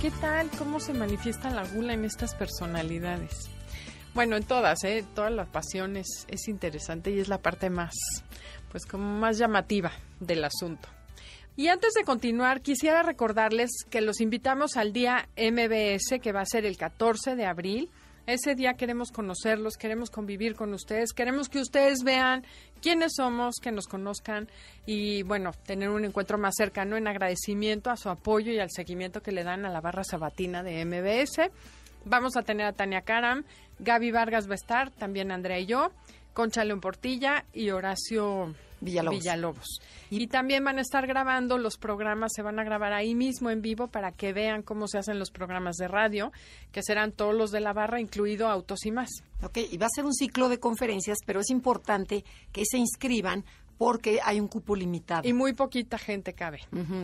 ¿Qué 0.00 0.12
tal? 0.12 0.48
¿Cómo 0.56 0.78
se 0.78 0.94
manifiesta 0.94 1.50
la 1.50 1.64
gula 1.64 1.92
en 1.92 2.04
estas 2.04 2.32
personalidades? 2.36 3.50
Bueno, 4.14 4.36
en 4.36 4.44
todas, 4.44 4.84
¿eh? 4.84 5.04
Todas 5.12 5.32
las 5.32 5.48
pasiones 5.48 6.06
es 6.28 6.46
interesante 6.46 7.10
y 7.10 7.18
es 7.18 7.26
la 7.26 7.38
parte 7.38 7.68
más, 7.68 7.94
pues 8.70 8.86
como 8.86 9.18
más 9.18 9.38
llamativa 9.38 9.90
del 10.20 10.44
asunto. 10.44 10.88
Y 11.56 11.66
antes 11.66 11.94
de 11.94 12.04
continuar, 12.04 12.62
quisiera 12.62 13.02
recordarles 13.02 13.70
que 13.90 14.00
los 14.00 14.20
invitamos 14.20 14.76
al 14.76 14.92
día 14.92 15.28
MBS, 15.36 16.20
que 16.22 16.30
va 16.30 16.42
a 16.42 16.46
ser 16.46 16.64
el 16.64 16.76
14 16.76 17.34
de 17.34 17.46
abril. 17.46 17.90
Ese 18.28 18.54
día 18.54 18.74
queremos 18.74 19.10
conocerlos, 19.10 19.78
queremos 19.78 20.10
convivir 20.10 20.54
con 20.54 20.74
ustedes, 20.74 21.14
queremos 21.14 21.48
que 21.48 21.60
ustedes 21.60 22.04
vean 22.04 22.44
quiénes 22.82 23.14
somos, 23.16 23.54
que 23.58 23.72
nos 23.72 23.86
conozcan 23.86 24.48
y, 24.84 25.22
bueno, 25.22 25.52
tener 25.64 25.88
un 25.88 26.04
encuentro 26.04 26.36
más 26.36 26.52
cercano 26.54 26.98
en 26.98 27.08
agradecimiento 27.08 27.88
a 27.88 27.96
su 27.96 28.10
apoyo 28.10 28.52
y 28.52 28.58
al 28.58 28.68
seguimiento 28.70 29.22
que 29.22 29.32
le 29.32 29.44
dan 29.44 29.64
a 29.64 29.70
la 29.70 29.80
barra 29.80 30.04
sabatina 30.04 30.62
de 30.62 30.84
MBS. 30.84 31.50
Vamos 32.04 32.36
a 32.36 32.42
tener 32.42 32.66
a 32.66 32.74
Tania 32.74 33.00
Karam, 33.00 33.44
Gaby 33.78 34.10
Vargas 34.10 34.46
va 34.46 34.52
a 34.52 34.56
estar, 34.56 34.90
también 34.90 35.32
Andrea 35.32 35.58
y 35.58 35.64
yo, 35.64 35.90
Concha 36.34 36.64
León 36.64 36.82
Portilla 36.82 37.46
y 37.54 37.70
Horacio 37.70 38.54
Villalobos. 38.80 39.80
Y 40.10 40.26
también 40.28 40.64
van 40.64 40.78
a 40.78 40.82
estar 40.82 41.06
grabando 41.06 41.58
los 41.58 41.76
programas, 41.76 42.32
se 42.34 42.42
van 42.42 42.58
a 42.58 42.64
grabar 42.64 42.92
ahí 42.92 43.14
mismo 43.14 43.50
en 43.50 43.60
vivo 43.62 43.88
para 43.88 44.12
que 44.12 44.32
vean 44.32 44.62
cómo 44.62 44.88
se 44.88 44.98
hacen 44.98 45.18
los 45.18 45.30
programas 45.30 45.76
de 45.76 45.88
radio, 45.88 46.32
que 46.72 46.82
serán 46.82 47.12
todos 47.12 47.34
los 47.34 47.50
de 47.50 47.60
la 47.60 47.72
barra, 47.72 48.00
incluido 48.00 48.48
Autos 48.48 48.86
y 48.86 48.90
más. 48.92 49.08
Ok, 49.42 49.58
y 49.70 49.76
va 49.76 49.86
a 49.86 49.90
ser 49.94 50.04
un 50.04 50.14
ciclo 50.14 50.48
de 50.48 50.58
conferencias, 50.60 51.18
pero 51.26 51.40
es 51.40 51.50
importante 51.50 52.24
que 52.52 52.64
se 52.64 52.78
inscriban 52.78 53.44
porque 53.76 54.18
hay 54.24 54.40
un 54.40 54.48
cupo 54.48 54.74
limitado. 54.74 55.28
Y 55.28 55.32
muy 55.32 55.52
poquita 55.52 55.98
gente 55.98 56.32
cabe. 56.32 56.58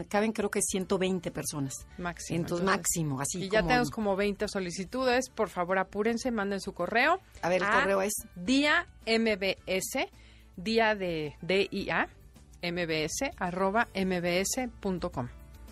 Caben 0.08 0.32
creo 0.32 0.50
que 0.50 0.60
120 0.60 1.30
personas. 1.30 1.72
Máximo. 1.98 2.40
Entonces, 2.40 2.66
máximo, 2.66 3.20
así 3.20 3.44
Y 3.44 3.48
ya 3.48 3.60
como- 3.60 3.68
tenemos 3.68 3.90
como 3.90 4.16
20 4.16 4.48
solicitudes. 4.48 5.28
Por 5.30 5.50
favor, 5.50 5.78
apúrense, 5.78 6.32
manden 6.32 6.60
su 6.60 6.72
correo. 6.72 7.20
A 7.42 7.48
ver, 7.48 7.62
el 7.62 7.68
correo 7.68 8.02
es 8.02 8.12
Día 8.34 8.88
MBS, 9.06 10.08
día 10.56 10.94
de 10.94 11.34
DIA, 11.42 12.08
mbs, 12.62 13.30
arroba 13.38 13.88
mbs.com. 13.94 15.28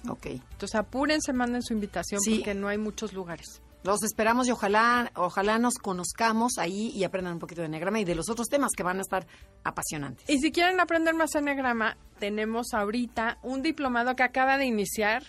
Ok. 0.09 0.27
Entonces 0.27 0.75
apúrense, 0.75 1.33
manden 1.33 1.63
su 1.63 1.73
invitación 1.73 2.21
Sí. 2.21 2.37
porque 2.37 2.55
no 2.55 2.69
hay 2.69 2.79
muchos 2.79 3.13
lugares. 3.13 3.63
Los 3.85 4.03
esperamos 4.05 4.47
y 4.47 4.53
ojalá, 4.53 5.11
ojalá 5.17 5.59
nos 5.59 5.75
conozcamos 5.75 6.59
ahí 6.59 6.91
y 6.95 7.03
aprendan 7.03 7.33
un 7.35 7.39
poquito 7.41 7.63
de 7.63 7.67
Enneagrama 7.67 7.99
y 7.99 8.05
de 8.05 8.15
los 8.15 8.29
otros 8.31 8.47
temas 8.49 8.71
que 8.77 8.85
van 8.85 8.99
a 8.99 9.01
estar 9.01 9.27
apasionantes. 9.65 10.29
Y 10.31 10.39
si 10.39 10.53
quieren 10.53 10.79
aprender 10.79 11.15
más 11.15 11.35
Enneagrama, 11.35 11.97
tenemos 12.21 12.75
ahorita 12.75 13.39
un 13.43 13.61
diplomado 13.63 14.15
que 14.15 14.23
acaba 14.23 14.57
de 14.57 14.67
iniciar. 14.67 15.25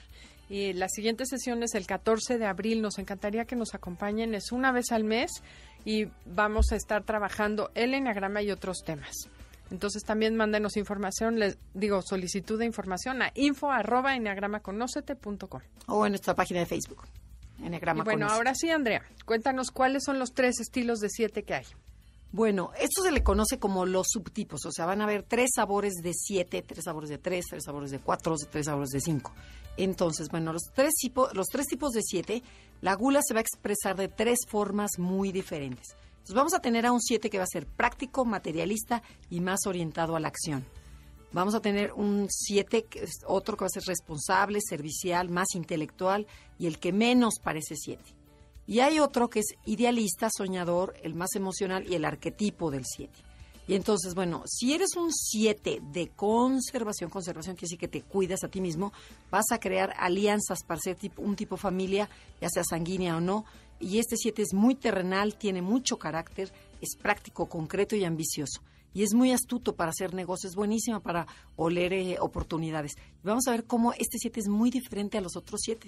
Y 0.50 0.74
la 0.74 0.88
siguiente 0.88 1.26
sesión 1.26 1.64
es 1.64 1.74
el 1.74 1.88
14 1.88 2.38
de 2.38 2.46
abril. 2.46 2.82
Nos 2.84 3.00
encantaría 3.00 3.46
que 3.46 3.56
nos 3.56 3.74
acompañen. 3.74 4.36
Es 4.36 4.52
una 4.52 4.72
vez 4.72 4.92
al 4.92 5.04
mes 5.04 5.32
y 5.84 6.06
vamos 6.28 6.72
a 6.72 6.76
estar 6.76 7.04
trabajando 7.04 7.72
el 7.74 7.96
Enneagrama 7.96 8.44
y 8.44 8.52
otros 8.52 8.84
temas. 8.86 9.16
Entonces 9.74 10.04
también 10.04 10.36
mándenos 10.36 10.78
información, 10.78 11.40
les 11.40 11.58
digo 11.74 12.04
solicitud 12.04 12.60
de 12.60 12.66
información 12.66 13.24
a 13.24 13.32
info 13.34 13.72
arroba 13.72 14.16
enneagramaconócete.com. 14.16 15.62
O 15.88 16.06
en 16.06 16.12
nuestra 16.12 16.36
página 16.36 16.60
de 16.60 16.68
Facebook. 16.68 17.02
Enneagrama 17.60 18.02
Y 18.02 18.04
bueno, 18.04 18.28
ahora 18.28 18.54
sí, 18.54 18.70
Andrea, 18.70 19.02
cuéntanos 19.26 19.72
cuáles 19.72 20.04
son 20.04 20.20
los 20.20 20.34
tres 20.34 20.60
estilos 20.60 21.00
de 21.00 21.10
siete 21.10 21.42
que 21.42 21.56
hay. 21.56 21.66
Bueno, 22.32 22.70
esto 22.80 23.02
se 23.02 23.12
le 23.12 23.24
conoce 23.24 23.58
como 23.58 23.88
los 23.88 24.08
subtipos, 24.12 24.64
o 24.68 24.72
sea, 24.72 24.86
van 24.86 25.02
a 25.02 25.06
haber 25.06 25.24
tres 25.24 25.50
sabores 25.56 25.94
de 26.04 26.14
siete, 26.14 26.62
tres 26.62 26.84
sabores 26.84 27.10
de 27.10 27.18
tres, 27.18 27.46
tres 27.50 27.64
sabores 27.64 27.90
de 27.90 27.98
cuatro, 27.98 28.36
tres 28.52 28.68
sabores 28.68 28.90
de 28.92 29.02
cinco. 29.02 29.34
Entonces, 29.76 30.30
bueno, 30.30 30.54
los 30.54 30.64
tres, 30.76 30.94
tipo- 31.02 31.30
los 31.34 31.48
tres 31.48 31.66
tipos 31.66 31.94
de 31.94 32.02
siete, 32.04 32.44
la 32.82 32.94
gula 32.94 33.22
se 33.24 33.34
va 33.34 33.40
a 33.40 33.42
expresar 33.42 33.96
de 33.96 34.08
tres 34.08 34.38
formas 34.48 35.00
muy 35.00 35.32
diferentes. 35.32 35.96
Entonces, 36.24 36.36
vamos 36.36 36.54
a 36.54 36.62
tener 36.62 36.86
a 36.86 36.94
un 36.94 37.02
siete 37.02 37.30
que 37.30 37.38
va 37.38 37.44
a 37.44 37.48
ser 37.48 37.68
práctico, 37.68 38.24
materialista 38.24 39.04
y 39.30 39.42
más 39.42 39.66
orientado 39.68 40.16
a 40.16 40.22
la 40.22 40.30
acción. 40.30 40.66
Vamos 41.34 41.54
a 41.54 41.60
tener 41.60 41.92
un 41.92 42.28
7, 42.30 42.86
que 42.86 43.04
es 43.04 43.12
otro 43.28 43.58
que 43.58 43.64
va 43.64 43.68
a 43.68 43.70
ser 43.70 43.84
responsable, 43.84 44.60
servicial, 44.62 45.30
más 45.30 45.48
intelectual 45.56 46.26
y 46.58 46.68
el 46.68 46.80
que 46.80 46.94
menos 46.94 47.40
parece 47.44 47.76
7. 47.76 48.02
Y 48.68 48.80
hay 48.80 49.00
otro 49.00 49.30
que 49.30 49.40
es 49.40 49.48
idealista, 49.66 50.30
soñador, 50.32 50.94
el 51.04 51.14
más 51.14 51.36
emocional 51.36 51.86
y 51.92 51.96
el 51.96 52.06
arquetipo 52.06 52.72
del 52.72 52.86
7. 52.86 53.12
Y 53.68 53.76
entonces, 53.76 54.14
bueno, 54.14 54.44
si 54.46 54.74
eres 54.74 54.96
un 54.96 55.12
7 55.12 55.82
de 55.92 56.10
conservación, 56.10 57.10
conservación 57.10 57.56
quiere 57.56 57.66
decir 57.66 57.80
que 57.80 57.88
te 57.88 58.02
cuidas 58.02 58.44
a 58.44 58.50
ti 58.50 58.62
mismo, 58.62 58.94
vas 59.32 59.52
a 59.52 59.60
crear 59.60 59.94
alianzas 59.98 60.60
para 60.66 60.82
ser 60.82 60.98
un 61.18 61.36
tipo 61.36 61.58
familia, 61.58 62.10
ya 62.42 62.50
sea 62.50 62.64
sanguínea 62.64 63.18
o 63.18 63.22
no. 63.22 63.46
Y 63.84 64.00
este 64.00 64.16
7 64.16 64.42
es 64.42 64.54
muy 64.54 64.76
terrenal, 64.76 65.36
tiene 65.36 65.62
mucho 65.62 66.00
carácter, 66.00 66.54
es 66.80 66.96
práctico, 66.96 67.50
concreto 67.50 67.98
y 67.98 68.06
ambicioso. 68.06 68.62
Y 68.94 69.04
es 69.04 69.14
muy 69.14 69.32
astuto 69.32 69.76
para 69.76 69.92
hacer 69.92 70.14
negocios, 70.14 70.52
es 70.52 70.56
buenísima 70.56 71.00
para 71.02 71.28
oler 71.56 71.94
eh, 71.94 72.18
oportunidades. 72.20 72.94
Vamos 73.24 73.48
a 73.48 73.52
ver 73.52 73.66
cómo 73.66 73.94
este 73.94 74.18
7 74.20 74.40
es 74.42 74.48
muy 74.48 74.70
diferente 74.70 75.18
a 75.18 75.22
los 75.22 75.36
otros 75.36 75.62
7. 75.64 75.88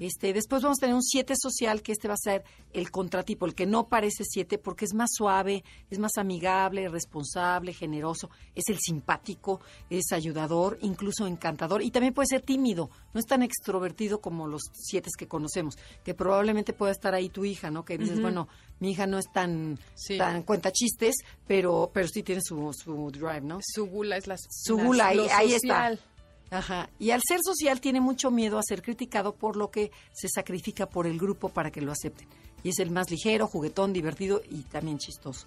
este, 0.00 0.32
después 0.32 0.62
vamos 0.62 0.78
a 0.78 0.82
tener 0.82 0.94
un 0.94 1.02
7 1.02 1.34
social, 1.36 1.82
que 1.82 1.92
este 1.92 2.08
va 2.08 2.14
a 2.14 2.18
ser 2.18 2.44
el 2.72 2.90
contratipo, 2.90 3.46
el 3.46 3.54
que 3.54 3.66
no 3.66 3.88
parece 3.88 4.24
7 4.24 4.58
porque 4.58 4.84
es 4.84 4.94
más 4.94 5.10
suave, 5.12 5.64
es 5.90 5.98
más 5.98 6.12
amigable, 6.16 6.88
responsable, 6.88 7.72
generoso, 7.72 8.30
es 8.54 8.64
el 8.68 8.78
simpático, 8.78 9.60
es 9.90 10.12
ayudador, 10.12 10.78
incluso 10.82 11.26
encantador 11.26 11.82
y 11.82 11.90
también 11.90 12.14
puede 12.14 12.26
ser 12.26 12.42
tímido, 12.42 12.90
no 13.12 13.20
es 13.20 13.26
tan 13.26 13.42
extrovertido 13.42 14.20
como 14.20 14.46
los 14.46 14.62
7 14.72 15.10
que 15.16 15.28
conocemos, 15.28 15.76
que 16.04 16.14
probablemente 16.14 16.72
pueda 16.72 16.92
estar 16.92 17.14
ahí 17.14 17.28
tu 17.28 17.44
hija, 17.44 17.70
¿no? 17.70 17.84
Que 17.84 17.98
dices, 17.98 18.20
bueno, 18.20 18.48
mi 18.80 18.90
hija 18.90 19.06
no 19.06 19.18
es 19.18 19.26
tan, 19.32 19.78
Sí. 19.94 20.18
tan 20.18 20.42
cuenta 20.42 20.70
chistes, 20.72 21.14
pero, 21.46 21.90
pero 21.92 22.08
sí 22.08 22.22
tiene 22.22 22.40
su, 22.44 22.70
su 22.72 23.10
drive, 23.10 23.40
¿no? 23.42 23.58
Su 23.62 23.86
gula 23.86 24.16
es 24.16 24.26
la 24.26 24.36
Su 24.38 24.76
las- 24.76 24.86
gula, 24.86 25.06
ahí, 25.08 25.16
lo 25.16 25.22
ahí 25.32 25.50
social. 25.52 25.94
está. 25.94 26.14
Ajá. 26.58 26.90
Y 26.98 27.10
al 27.10 27.20
ser 27.26 27.40
social 27.42 27.80
tiene 27.80 28.00
mucho 28.00 28.30
miedo 28.30 28.58
a 28.58 28.62
ser 28.62 28.82
criticado 28.82 29.34
por 29.34 29.56
lo 29.56 29.70
que 29.70 29.90
se 30.12 30.28
sacrifica 30.28 30.86
por 30.86 31.06
el 31.06 31.18
grupo 31.18 31.48
para 31.48 31.70
que 31.70 31.80
lo 31.80 31.90
acepten. 31.90 32.28
Y 32.62 32.68
es 32.70 32.78
el 32.78 32.90
más 32.90 33.10
ligero, 33.10 33.46
juguetón, 33.46 33.92
divertido 33.92 34.40
y 34.50 34.62
también 34.62 34.98
chistoso. 34.98 35.46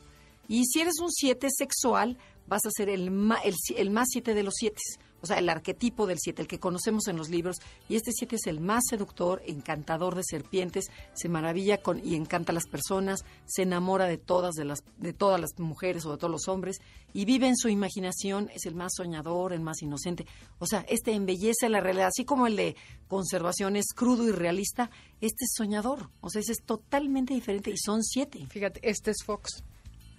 Y 0.50 0.66
si 0.66 0.82
eres 0.82 1.00
un 1.02 1.12
7 1.12 1.48
sexual, 1.50 2.18
vas 2.48 2.66
a 2.66 2.70
ser 2.72 2.90
el, 2.90 3.12
ma- 3.12 3.40
el, 3.44 3.56
el 3.76 3.90
más 3.90 4.08
7 4.12 4.34
de 4.34 4.44
los 4.44 4.54
7. 4.58 4.78
O 5.22 5.26
sea, 5.26 5.38
el 5.40 5.50
arquetipo 5.50 6.06
del 6.08 6.18
7, 6.20 6.42
el 6.42 6.48
que 6.48 6.60
conocemos 6.60 7.08
en 7.08 7.18
los 7.18 7.30
libros. 7.30 7.58
Y 7.90 7.96
este 7.96 8.12
7 8.12 8.36
es 8.36 8.48
el 8.48 8.60
más 8.60 8.84
seductor, 8.90 9.42
encantador 9.46 10.16
de 10.16 10.24
serpientes, 10.24 10.86
se 11.14 11.30
maravilla 11.30 11.82
con 11.82 12.06
y 12.06 12.16
encanta 12.16 12.52
a 12.52 12.56
las 12.56 12.68
personas, 12.68 13.26
se 13.46 13.64
enamora 13.64 14.06
de 14.06 14.18
todas, 14.18 14.56
de, 14.56 14.66
las, 14.66 14.84
de 14.98 15.14
todas 15.14 15.40
las 15.40 15.58
mujeres 15.58 16.06
o 16.06 16.12
de 16.12 16.18
todos 16.18 16.32
los 16.32 16.48
hombres 16.48 16.80
y 17.14 17.26
vive 17.26 17.48
en 17.48 17.58
su 17.58 17.70
imaginación, 17.70 18.50
es 18.54 18.66
el 18.66 18.76
más 18.76 18.94
soñador, 18.96 19.54
el 19.54 19.62
más 19.62 19.82
inocente. 19.82 20.26
O 20.60 20.68
sea, 20.68 20.86
este 20.88 21.14
embellece 21.14 21.70
la 21.70 21.80
realidad, 21.80 22.08
así 22.08 22.26
como 22.26 22.48
el 22.48 22.56
de 22.56 22.76
conservación 23.08 23.76
es 23.76 23.88
crudo 23.96 24.28
y 24.28 24.32
realista, 24.32 24.92
este 25.22 25.46
es 25.46 25.54
soñador. 25.56 26.10
O 26.22 26.30
sea, 26.30 26.42
ese 26.42 26.52
es 26.52 26.64
totalmente 26.64 27.34
diferente 27.34 27.72
y 27.72 27.78
son 27.78 28.04
siete. 28.04 28.46
Fíjate, 28.48 28.80
este 28.84 29.12
es 29.12 29.18
Fox, 29.26 29.64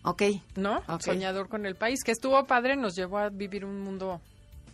Ok. 0.05 0.23
¿no? 0.57 0.83
Soñador 1.01 1.49
con 1.49 1.67
el 1.67 1.77
país, 1.77 2.03
que 2.03 2.13
estuvo 2.13 2.43
padre, 2.47 2.77
nos 2.77 2.95
llevó 2.95 3.19
a 3.19 3.29
vivir 3.29 3.65
un 3.65 3.81
mundo, 3.81 4.21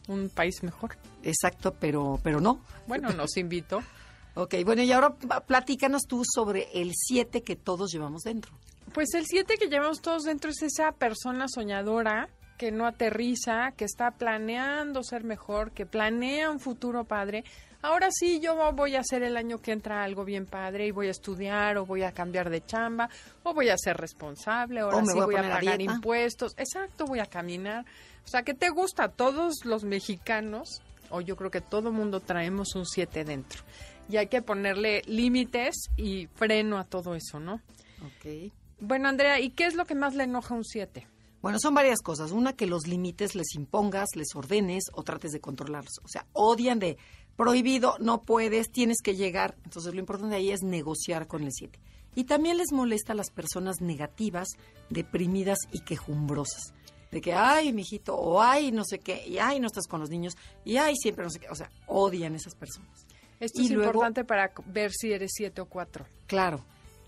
un 0.08 0.28
país 0.28 0.62
mejor. 0.62 0.96
Exacto, 1.22 1.74
pero, 1.78 2.20
pero 2.22 2.40
no. 2.40 2.60
Bueno, 2.86 3.10
nos 3.12 3.36
invitó. 3.36 3.82
Ok, 4.36 4.56
bueno, 4.64 4.82
y 4.82 4.90
ahora 4.90 5.14
platícanos 5.46 6.08
tú 6.08 6.24
sobre 6.24 6.66
el 6.74 6.90
siete 6.92 7.44
que 7.44 7.54
todos 7.54 7.92
llevamos 7.92 8.22
dentro. 8.22 8.52
Pues 8.94 9.14
el 9.14 9.26
7 9.26 9.56
que 9.58 9.66
llevamos 9.66 10.00
todos 10.00 10.22
dentro 10.22 10.50
es 10.50 10.62
esa 10.62 10.92
persona 10.92 11.46
soñadora 11.48 12.28
que 12.58 12.70
no 12.72 12.86
aterriza, 12.86 13.72
que 13.76 13.84
está 13.84 14.12
planeando 14.12 15.02
ser 15.02 15.24
mejor, 15.24 15.72
que 15.72 15.86
planea 15.86 16.50
un 16.50 16.60
futuro 16.60 17.04
padre. 17.04 17.44
Ahora 17.82 18.08
sí, 18.10 18.40
yo 18.40 18.72
voy 18.72 18.96
a 18.96 19.00
hacer 19.00 19.22
el 19.22 19.36
año 19.36 19.58
que 19.58 19.72
entra 19.72 20.02
algo 20.02 20.24
bien 20.24 20.46
padre 20.46 20.86
y 20.86 20.90
voy 20.90 21.08
a 21.08 21.10
estudiar 21.10 21.76
o 21.76 21.84
voy 21.84 22.02
a 22.02 22.12
cambiar 22.12 22.48
de 22.48 22.64
chamba 22.64 23.10
o 23.42 23.52
voy 23.52 23.68
a 23.68 23.76
ser 23.76 23.96
responsable, 23.98 24.80
ahora 24.80 24.96
O 24.96 25.00
me 25.02 25.08
sí 25.08 25.12
voy 25.14 25.22
a 25.22 25.26
voy 25.26 25.34
a, 25.34 25.38
poner 25.38 25.52
a 25.52 25.54
pagar 25.60 25.78
dieta. 25.78 25.94
impuestos. 25.94 26.54
Exacto, 26.56 27.04
voy 27.04 27.18
a 27.18 27.26
caminar. 27.26 27.84
O 28.24 28.28
sea, 28.28 28.42
¿qué 28.42 28.54
te 28.54 28.70
gusta? 28.70 29.08
Todos 29.08 29.66
los 29.66 29.84
mexicanos, 29.84 30.80
o 31.10 31.20
yo 31.20 31.36
creo 31.36 31.50
que 31.50 31.60
todo 31.60 31.92
mundo 31.92 32.20
traemos 32.20 32.74
un 32.74 32.86
7 32.86 33.24
dentro. 33.24 33.62
Y 34.08 34.16
hay 34.16 34.28
que 34.28 34.40
ponerle 34.40 35.02
límites 35.06 35.90
y 35.96 36.26
freno 36.28 36.78
a 36.78 36.84
todo 36.84 37.14
eso, 37.14 37.38
¿no? 37.38 37.54
Ok. 38.02 38.50
Bueno, 38.80 39.08
Andrea, 39.08 39.40
¿y 39.40 39.50
qué 39.50 39.66
es 39.66 39.74
lo 39.74 39.84
que 39.84 39.94
más 39.94 40.14
le 40.14 40.24
enoja 40.24 40.54
a 40.54 40.56
un 40.56 40.64
7? 40.64 41.06
Bueno, 41.44 41.58
son 41.60 41.74
varias 41.74 42.00
cosas. 42.00 42.32
Una, 42.32 42.54
que 42.54 42.66
los 42.66 42.86
límites 42.86 43.34
les 43.34 43.54
impongas, 43.54 44.08
les 44.16 44.34
ordenes 44.34 44.84
o 44.94 45.02
trates 45.02 45.30
de 45.30 45.40
controlarlos. 45.40 46.00
O 46.02 46.08
sea, 46.08 46.26
odian 46.32 46.78
de 46.78 46.96
prohibido, 47.36 47.96
no 48.00 48.22
puedes, 48.22 48.70
tienes 48.72 49.02
que 49.02 49.14
llegar. 49.14 49.54
Entonces, 49.64 49.92
lo 49.92 50.00
importante 50.00 50.36
ahí 50.36 50.50
es 50.50 50.62
negociar 50.62 51.26
con 51.26 51.42
el 51.44 51.52
7. 51.52 51.78
Y 52.14 52.24
también 52.24 52.56
les 52.56 52.72
molesta 52.72 53.12
a 53.12 53.16
las 53.16 53.30
personas 53.30 53.82
negativas, 53.82 54.48
deprimidas 54.88 55.58
y 55.70 55.80
quejumbrosas. 55.80 56.72
De 57.10 57.20
que, 57.20 57.34
ay, 57.34 57.72
mijito, 57.74 58.16
o 58.16 58.40
ay, 58.40 58.72
no 58.72 58.82
sé 58.84 58.98
qué, 58.98 59.24
y 59.26 59.38
ay, 59.38 59.60
no 59.60 59.66
estás 59.66 59.86
con 59.86 60.00
los 60.00 60.10
niños, 60.10 60.34
y 60.64 60.78
ay, 60.78 60.94
siempre 60.96 61.24
no 61.24 61.30
sé 61.30 61.40
qué. 61.40 61.48
O 61.50 61.54
sea, 61.54 61.70
odian 61.86 62.34
esas 62.34 62.54
personas. 62.54 63.06
Esto 63.38 63.60
Y 63.60 63.66
es 63.66 63.70
luego- 63.72 63.90
importante 63.90 64.24
para 64.24 64.50
ver 64.66 64.92
si 64.92 65.12
eres 65.12 65.32
7 65.34 65.60
o 65.60 65.66
4. 65.66 66.06
Claro, 66.26 66.64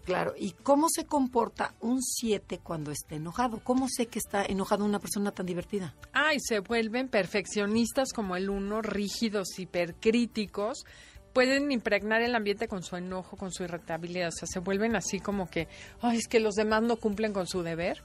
claro. 0.07 0.33
¿Y 0.39 0.53
cómo 0.53 0.89
se 0.89 1.05
comporta 1.05 1.75
un 1.81 2.03
7 2.03 2.61
cuando 2.63 2.91
está 2.93 3.17
enojado? 3.17 3.61
¿Cómo 3.63 3.89
sé 3.89 4.07
que 4.07 4.19
está 4.19 4.45
enojado 4.45 4.85
una 4.85 5.01
persona 5.01 5.33
tan 5.33 5.45
divertida? 5.45 5.95
Ah, 6.15 6.33
y 6.33 6.41
se 6.41 6.61
vuelven 6.61 7.09
perfeccionistas 7.09 8.13
como 8.15 8.37
el 8.37 8.49
uno, 8.49 8.81
rígidos, 8.81 9.59
hipercríticos. 9.59 10.87
Pueden 11.35 11.71
impregnar 11.71 12.23
el 12.23 12.35
ambiente 12.35 12.69
con 12.69 12.83
su 12.83 12.97
enojo, 12.97 13.37
con 13.37 13.53
su 13.53 13.65
irritabilidad. 13.65 14.29
O 14.29 14.33
sea, 14.33 14.49
se 14.49 14.61
vuelven 14.61 14.97
así 14.97 15.21
como 15.21 15.51
que, 15.51 15.69
ay, 16.01 16.17
es 16.17 16.29
que 16.29 16.41
los 16.41 16.55
demás 16.55 16.83
no 16.83 16.97
cumplen 16.97 17.35
con 17.35 17.47
su 17.47 17.63
deber. 17.63 18.03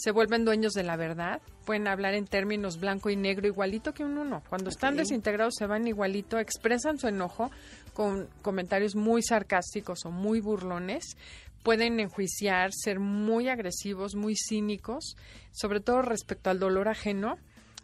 Se 0.00 0.12
vuelven 0.12 0.46
dueños 0.46 0.72
de 0.72 0.82
la 0.82 0.96
verdad. 0.96 1.42
Pueden 1.66 1.86
hablar 1.86 2.14
en 2.14 2.26
términos 2.26 2.80
blanco 2.80 3.10
y 3.10 3.16
negro, 3.16 3.46
igualito 3.46 3.92
que 3.92 4.02
un 4.02 4.16
uno. 4.16 4.42
Cuando 4.48 4.70
están 4.70 4.96
desintegrados 4.96 5.56
se 5.58 5.66
van 5.66 5.86
igualito, 5.86 6.38
expresan 6.38 6.98
su 6.98 7.06
enojo 7.06 7.50
con 7.92 8.26
comentarios 8.40 8.96
muy 8.96 9.22
sarcásticos 9.22 10.06
o 10.06 10.10
muy 10.10 10.40
burlones. 10.40 11.18
Pueden 11.62 12.00
enjuiciar, 12.00 12.70
ser 12.72 12.98
muy 12.98 13.50
agresivos, 13.50 14.14
muy 14.14 14.36
cínicos, 14.36 15.16
sobre 15.52 15.80
todo 15.80 16.00
respecto 16.00 16.48
al 16.48 16.58
dolor 16.58 16.88
ajeno. 16.88 17.36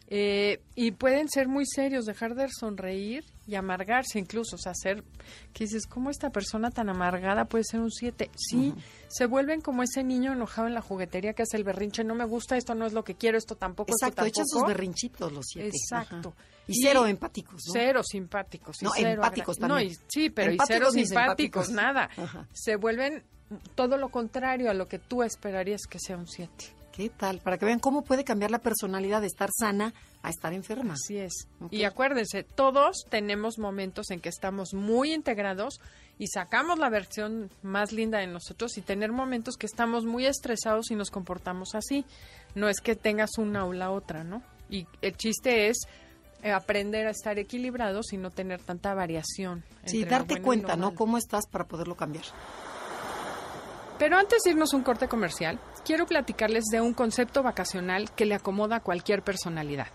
Eh, 0.09 0.63
y 0.75 0.93
pueden 0.93 1.29
ser 1.29 1.49
muy 1.49 1.67
serios, 1.67 2.07
dejar 2.07 2.35
de 2.35 2.49
sonreír 2.49 3.25
y 3.47 3.55
amargarse 3.55 4.19
incluso, 4.19 4.57
o 4.57 4.59
sea, 4.59 4.73
hacer 4.73 5.05
que 5.53 5.65
dices, 5.65 5.87
¿cómo 5.87 6.11
esta 6.11 6.31
persona 6.31 6.71
tan 6.71 6.89
amargada 6.89 7.45
puede 7.45 7.65
ser 7.65 7.81
un 7.81 7.91
7? 7.91 8.31
Sí, 8.37 8.75
se 9.09 9.27
vuelven 9.27 9.61
como 9.61 9.83
ese 9.83 10.03
niño 10.03 10.33
enojado 10.33 10.67
en 10.67 10.75
la 10.75 10.81
juguetería 10.81 11.33
que 11.33 11.43
hace 11.43 11.57
el 11.57 11.65
berrinche, 11.65 12.03
no 12.03 12.15
me 12.15 12.25
gusta, 12.25 12.57
esto 12.57 12.75
no 12.75 12.87
es 12.87 12.93
lo 12.93 13.05
que 13.05 13.15
quiero, 13.15 13.39
esto 13.39 13.55
tampoco, 13.55 13.93
Exacto, 13.93 14.25
esto 14.25 14.41
echan 14.41 14.47
sus 14.47 14.67
berrinchitos 14.67 15.33
los 15.33 15.47
7. 15.47 15.69
Exacto. 15.69 16.35
Y, 16.67 16.83
cero 16.83 17.07
empáticos, 17.07 17.63
¿no? 17.67 17.73
Cero 17.73 18.03
simpáticos. 18.03 18.77
no, 18.83 18.91
cero 18.95 19.11
empáticos 19.11 19.61
No, 19.61 19.69
también. 19.69 19.93
y, 19.93 19.97
sí, 20.09 20.31
pero 20.31 20.53
y 20.53 20.59
cero 20.67 20.91
simpáticos, 20.91 21.71
nada. 21.71 22.11
Se 22.53 22.75
vuelven 22.75 23.23
todo 23.77 23.97
lo 23.97 24.09
contrario 24.09 24.69
a 24.71 24.75
lo 24.75 24.89
que 24.89 24.99
tú 24.99 25.23
esperarías 25.23 25.83
que 25.89 25.99
sea 26.01 26.17
un 26.17 26.27
7. 26.27 26.51
¿Qué 26.97 27.11
tal? 27.11 27.41
Para 27.41 27.59
que 27.59 27.67
vean 27.67 27.79
cómo 27.79 28.03
puede 28.03 28.25
cambiar 28.25 28.51
la 28.51 28.59
personalidad 28.59 29.21
de 29.21 29.27
estar 29.27 29.51
sana 29.55 29.93
a 30.27 30.31
estar 30.31 30.53
enferma. 30.53 30.95
Así 30.95 31.19
es. 31.19 31.49
Okay. 31.61 31.81
Y 31.81 31.85
acuérdense, 31.85 32.43
todos 32.43 33.07
tenemos 33.09 33.59
momentos 33.59 34.11
en 34.11 34.21
que 34.21 34.29
estamos 34.29 34.75
muy 34.75 35.13
integrados 35.13 35.81
y 36.19 36.27
sacamos 36.27 36.79
la 36.79 36.91
versión 36.91 37.51
más 37.63 37.93
linda 37.93 38.19
de 38.19 38.27
nosotros 38.27 38.77
y 38.77 38.83
tener 38.83 39.13
momentos 39.13 39.57
que 39.57 39.67
estamos 39.67 40.05
muy 40.05 40.27
estresados 40.27 40.91
y 40.91 40.97
nos 40.97 41.11
comportamos 41.11 41.75
así. 41.75 42.05
No 42.55 42.69
es 42.69 42.81
que 42.81 42.97
tengas 42.97 43.39
una 43.39 43.65
o 43.67 43.73
la 43.73 43.91
otra, 43.91 44.25
¿no? 44.25 44.43
Y 44.69 44.87
el 45.01 45.17
chiste 45.17 45.69
es 45.69 45.87
eh, 46.43 46.51
aprender 46.51 47.07
a 47.07 47.11
estar 47.11 47.39
equilibrados 47.39 48.13
y 48.13 48.17
no 48.17 48.31
tener 48.31 48.61
tanta 48.63 48.95
variación. 48.95 49.63
Sí, 49.85 50.05
darte 50.05 50.43
cuenta, 50.43 50.75
¿no? 50.77 50.95
Cómo 50.95 51.19
estás 51.19 51.47
para 51.47 51.67
poderlo 51.67 51.95
cambiar. 51.95 52.25
Pero 53.99 54.19
antes 54.19 54.43
de 54.43 54.51
irnos 54.51 54.75
a 54.75 54.77
un 54.77 54.83
corte 54.83 55.09
comercial, 55.09 55.59
quiero 55.85 56.05
platicarles 56.07 56.65
de 56.65 56.81
un 56.81 56.93
concepto 56.93 57.43
vacacional 57.43 58.11
que 58.13 58.27
le 58.27 58.35
acomoda 58.35 58.77
a 58.77 58.81
cualquier 58.81 59.23
personalidad. 59.23 59.87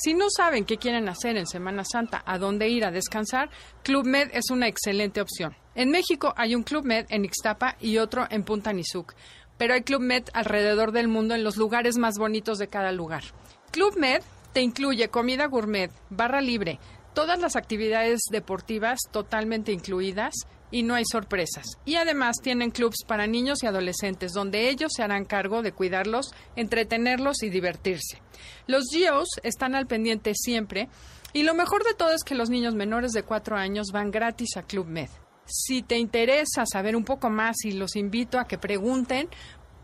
Si 0.00 0.14
no 0.14 0.26
saben 0.30 0.64
qué 0.64 0.76
quieren 0.76 1.08
hacer 1.08 1.36
en 1.36 1.48
Semana 1.48 1.82
Santa, 1.84 2.22
a 2.24 2.38
dónde 2.38 2.68
ir 2.68 2.84
a 2.84 2.92
descansar, 2.92 3.50
Club 3.82 4.06
Med 4.06 4.30
es 4.32 4.48
una 4.52 4.68
excelente 4.68 5.20
opción. 5.20 5.56
En 5.74 5.90
México 5.90 6.32
hay 6.36 6.54
un 6.54 6.62
Club 6.62 6.84
Med 6.84 7.06
en 7.08 7.24
Ixtapa 7.24 7.74
y 7.80 7.98
otro 7.98 8.24
en 8.30 8.44
Punta 8.44 8.72
Nizuc, 8.72 9.14
pero 9.56 9.74
hay 9.74 9.82
Club 9.82 10.00
Med 10.00 10.22
alrededor 10.34 10.92
del 10.92 11.08
mundo 11.08 11.34
en 11.34 11.42
los 11.42 11.56
lugares 11.56 11.98
más 11.98 12.16
bonitos 12.16 12.58
de 12.58 12.68
cada 12.68 12.92
lugar. 12.92 13.24
Club 13.72 13.96
Med 13.98 14.22
te 14.52 14.60
incluye 14.60 15.08
comida 15.08 15.46
gourmet, 15.46 15.90
barra 16.10 16.40
libre, 16.40 16.78
todas 17.12 17.40
las 17.40 17.56
actividades 17.56 18.20
deportivas 18.30 19.00
totalmente 19.10 19.72
incluidas 19.72 20.32
y 20.70 20.82
no 20.82 20.94
hay 20.94 21.04
sorpresas. 21.04 21.78
Y 21.84 21.96
además 21.96 22.36
tienen 22.42 22.70
clubs 22.70 23.04
para 23.06 23.26
niños 23.26 23.62
y 23.62 23.66
adolescentes 23.66 24.32
donde 24.32 24.68
ellos 24.68 24.92
se 24.94 25.02
harán 25.02 25.24
cargo 25.24 25.62
de 25.62 25.72
cuidarlos, 25.72 26.34
entretenerlos 26.56 27.42
y 27.42 27.50
divertirse. 27.50 28.20
Los 28.66 28.84
GEOs 28.92 29.28
están 29.42 29.74
al 29.74 29.86
pendiente 29.86 30.32
siempre 30.34 30.88
y 31.32 31.42
lo 31.42 31.54
mejor 31.54 31.84
de 31.84 31.94
todo 31.94 32.12
es 32.12 32.24
que 32.24 32.34
los 32.34 32.50
niños 32.50 32.74
menores 32.74 33.12
de 33.12 33.22
4 33.22 33.56
años 33.56 33.88
van 33.92 34.10
gratis 34.10 34.56
a 34.56 34.62
Club 34.62 34.86
Med. 34.86 35.08
Si 35.46 35.82
te 35.82 35.96
interesa 35.96 36.64
saber 36.66 36.94
un 36.94 37.04
poco 37.04 37.30
más 37.30 37.64
y 37.64 37.72
los 37.72 37.96
invito 37.96 38.38
a 38.38 38.46
que 38.46 38.58
pregunten 38.58 39.28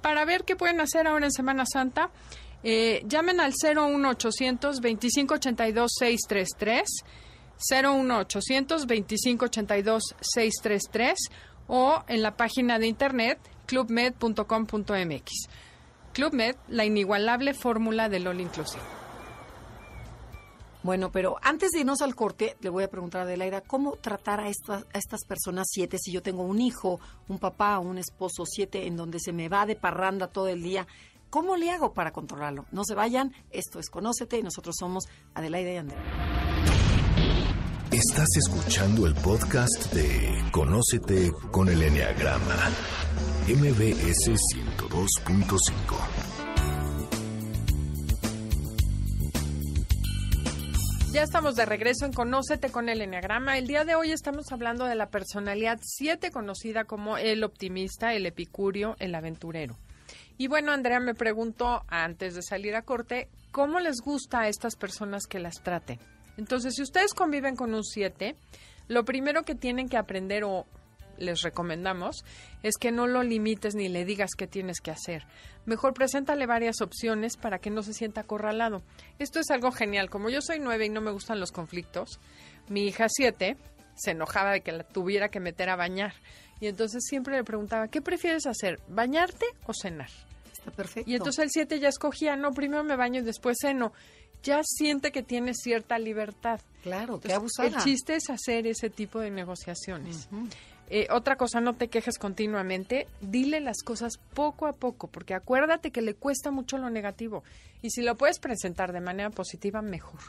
para 0.03 0.25
ver 0.25 0.45
qué 0.45 0.57
pueden 0.57 0.81
hacer 0.81 1.07
ahora 1.07 1.27
en 1.27 1.33
Semana 1.33 1.65
Santa, 1.65 2.11
eh, 2.63 3.03
llamen 3.07 3.41
al 3.41 3.53
01800 3.53 4.81
2582 4.81 5.93
633 5.99 7.05
01800 7.59 8.87
2582 8.87 10.15
633 10.21 11.19
o 11.67 12.03
en 12.09 12.23
la 12.23 12.37
página 12.37 12.79
de 12.79 12.87
internet 12.87 13.39
clubmed.com.mx. 13.67 15.31
Club 16.13 16.33
Med, 16.33 16.57
la 16.69 16.85
inigualable 16.85 17.55
fórmula 17.55 18.09
del 18.09 18.27
All 18.27 18.41
Inclusive. 18.41 18.83
Bueno, 20.85 21.11
pero 21.11 21.37
antes 21.41 21.71
de 21.71 21.81
irnos 21.81 22.03
al 22.03 22.15
corte, 22.15 22.59
le 22.61 22.69
voy 22.69 22.85
a 22.85 22.91
preguntar 22.91 23.23
a 23.23 23.25
Adelaida, 23.25 23.63
¿cómo 23.63 23.97
tratar 23.97 24.41
a 24.41 24.49
estas, 24.49 24.85
a 24.93 24.99
estas 24.99 25.25
personas 25.25 25.69
siete 25.71 25.97
si 25.99 26.13
yo 26.13 26.23
tengo 26.23 26.43
un 26.43 26.61
hijo, 26.61 27.01
un 27.27 27.39
papá, 27.39 27.79
un 27.79 27.97
esposo 27.97 28.45
siete 28.45 28.87
en 28.87 28.95
donde 28.95 29.19
se 29.19 29.33
me 29.33 29.49
va 29.49 29.65
de 29.65 29.77
parranda 29.77 30.29
todo 30.29 30.49
el 30.49 30.63
día? 30.63 30.87
¿Cómo 31.31 31.57
le 31.57 31.71
hago 31.71 31.95
para 31.95 32.13
controlarlo? 32.13 32.67
No 32.71 32.85
se 32.85 32.95
vayan, 32.95 33.33
esto 33.51 33.81
es 33.81 33.89
Conócete 33.89 34.39
y 34.39 34.43
nosotros 34.43 34.77
somos 34.79 35.07
Adelaida 35.33 35.73
y 35.73 35.77
Andrea. 35.79 36.74
Estás 37.95 38.27
escuchando 38.37 39.07
el 39.07 39.15
podcast 39.15 39.93
de 39.93 40.43
Conócete 40.51 41.31
con 41.53 41.69
el 41.69 41.81
Enneagrama, 41.81 42.57
MBS 43.47 44.33
102.5. 44.53 45.61
Ya 51.13 51.23
estamos 51.23 51.55
de 51.55 51.67
regreso 51.67 52.05
en 52.05 52.13
Conócete 52.13 52.71
con 52.71 52.89
el 52.89 53.01
Enneagrama. 53.01 53.59
El 53.59 53.69
día 53.69 53.85
de 53.85 53.95
hoy 53.95 54.11
estamos 54.11 54.51
hablando 54.51 54.87
de 54.87 54.97
la 54.97 55.11
personalidad 55.11 55.79
7 55.81 56.33
conocida 56.33 56.87
como 56.87 57.17
el 57.17 57.45
optimista, 57.45 58.13
el 58.13 58.27
epicurio, 58.27 58.97
el 58.99 59.15
aventurero. 59.15 59.77
Y 60.37 60.49
bueno, 60.49 60.73
Andrea 60.73 60.99
me 60.99 61.15
preguntó 61.15 61.85
antes 61.87 62.35
de 62.35 62.43
salir 62.43 62.75
a 62.75 62.83
corte, 62.83 63.29
¿cómo 63.53 63.79
les 63.79 64.01
gusta 64.01 64.41
a 64.41 64.49
estas 64.49 64.75
personas 64.75 65.29
que 65.29 65.39
las 65.39 65.63
traten? 65.63 66.01
Entonces, 66.37 66.75
si 66.75 66.83
ustedes 66.83 67.15
conviven 67.15 67.57
con 67.57 67.75
un 67.75 67.85
7, 67.85 68.35
lo 68.89 69.05
primero 69.05 69.43
que 69.43 69.55
tienen 69.55 69.89
que 69.89 69.97
aprender 69.97 70.45
o 70.45 70.67
les 71.19 71.43
recomendamos 71.43 72.25
es 72.63 72.77
que 72.77 72.91
no 72.91 73.07
lo 73.07 73.23
limites 73.23 73.75
ni 73.75 73.89
le 73.89 74.05
digas 74.05 74.31
qué 74.37 74.47
tienes 74.47 74.81
que 74.81 74.91
hacer. 74.91 75.25
Mejor 75.67 75.95
preséntale 75.95 76.47
varias 76.47 76.81
opciones 76.81 77.37
para 77.37 77.59
que 77.59 77.71
no 77.71 77.83
se 77.83 77.95
sienta 77.95 78.23
acorralado. 78.23 78.83
Esto 79.19 79.41
es 79.41 79.51
algo 79.51 79.71
genial. 79.71 80.11
Como 80.11 80.29
yo 80.29 80.41
soy 80.41 80.59
9 80.59 80.87
y 80.87 80.91
no 80.91 81.01
me 81.01 81.13
gustan 81.13 81.41
los 81.41 81.53
conflictos, 81.53 82.21
mi 82.69 82.87
hija 82.87 83.07
7 83.09 83.57
se 83.95 84.11
enojaba 84.11 84.53
de 84.53 84.61
que 84.61 84.73
la 84.73 84.85
tuviera 84.85 85.29
que 85.29 85.41
meter 85.41 85.71
a 85.71 85.77
bañar. 85.77 86.15
Y 86.61 86.67
entonces 86.67 87.05
siempre 87.05 87.37
le 87.37 87.45
preguntaba, 87.45 87.89
¿qué 87.89 88.03
prefieres 88.03 88.47
hacer? 88.47 88.81
¿Bañarte 88.89 89.47
o 89.67 89.73
cenar? 89.73 90.11
Está 90.53 90.71
perfecto. 90.71 91.11
Y 91.11 91.15
entonces 91.15 91.45
el 91.45 91.51
7 91.51 91.79
ya 91.79 91.89
escogía, 91.89 92.37
no, 92.37 92.53
primero 92.53 92.83
me 92.85 92.97
baño 92.97 93.21
y 93.21 93.25
después 93.25 93.59
ceno 93.61 93.93
ya 94.45 94.61
siente 94.63 95.11
que 95.11 95.23
tiene 95.23 95.55
cierta 95.55 95.99
libertad. 95.99 96.61
Claro, 96.83 97.15
Entonces, 97.15 97.29
qué 97.31 97.35
abusada. 97.35 97.69
El 97.69 97.77
chiste 97.83 98.15
es 98.15 98.31
hacer 98.31 98.67
ese 98.67 98.91
tipo 98.91 99.19
de 99.19 99.31
negociaciones. 99.31 100.29
Uh 100.31 100.37
-huh. 100.37 100.49
eh, 100.91 101.07
otra 101.11 101.37
cosa, 101.37 101.61
no 101.61 101.73
te 101.73 101.89
quejes 101.89 102.19
continuamente, 102.19 103.09
dile 103.21 103.61
las 103.61 103.83
cosas 103.83 104.19
poco 104.35 104.67
a 104.67 104.73
poco, 104.75 105.09
porque 105.09 105.35
acuérdate 105.35 105.91
que 105.91 106.03
le 106.03 106.15
cuesta 106.15 106.51
mucho 106.51 106.77
lo 106.79 106.91
negativo. 106.91 107.43
Y 107.83 107.91
si 107.91 108.03
lo 108.03 108.17
puedes 108.17 108.39
presentar 108.39 108.93
de 108.93 109.01
manera 109.01 109.31
positiva, 109.31 109.83
mejor. 109.83 110.21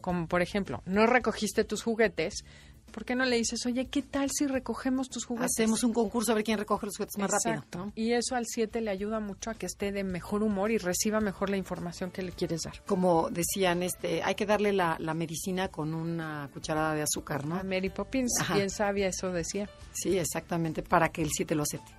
Como 0.00 0.28
por 0.28 0.42
ejemplo, 0.42 0.82
no 0.86 1.06
recogiste 1.06 1.64
tus 1.64 1.82
juguetes, 1.82 2.44
¿por 2.92 3.04
qué 3.04 3.14
no 3.14 3.24
le 3.24 3.36
dices, 3.36 3.64
oye, 3.66 3.86
qué 3.86 4.02
tal 4.02 4.30
si 4.30 4.46
recogemos 4.46 5.08
tus 5.08 5.24
juguetes? 5.24 5.52
Hacemos 5.52 5.82
un 5.84 5.92
concurso 5.92 6.32
a 6.32 6.34
ver 6.34 6.44
quién 6.44 6.58
recoge 6.58 6.86
los 6.86 6.96
juguetes 6.96 7.18
más 7.18 7.32
Exacto. 7.32 7.60
rápido. 7.78 7.86
¿no? 7.86 7.92
Y 7.94 8.12
eso 8.12 8.34
al 8.36 8.46
7 8.46 8.80
le 8.80 8.90
ayuda 8.90 9.20
mucho 9.20 9.50
a 9.50 9.54
que 9.54 9.66
esté 9.66 9.92
de 9.92 10.04
mejor 10.04 10.42
humor 10.42 10.70
y 10.70 10.78
reciba 10.78 11.20
mejor 11.20 11.50
la 11.50 11.56
información 11.56 12.10
que 12.10 12.22
le 12.22 12.32
quieres 12.32 12.62
dar. 12.62 12.82
Como 12.86 13.28
decían, 13.30 13.82
este, 13.82 14.22
hay 14.22 14.34
que 14.34 14.46
darle 14.46 14.72
la, 14.72 14.96
la 14.98 15.14
medicina 15.14 15.68
con 15.68 15.94
una 15.94 16.48
cucharada 16.52 16.94
de 16.94 17.02
azúcar, 17.02 17.46
¿no? 17.46 17.56
A 17.56 17.62
Mary 17.62 17.90
Poppins, 17.90 18.40
Ajá. 18.40 18.54
bien 18.54 18.70
sabia, 18.70 19.08
eso 19.08 19.30
decía. 19.30 19.68
Sí, 19.92 20.18
exactamente, 20.18 20.82
para 20.82 21.10
que 21.10 21.22
el 21.22 21.30
7 21.30 21.54
lo 21.54 21.62
acepte. 21.62 21.92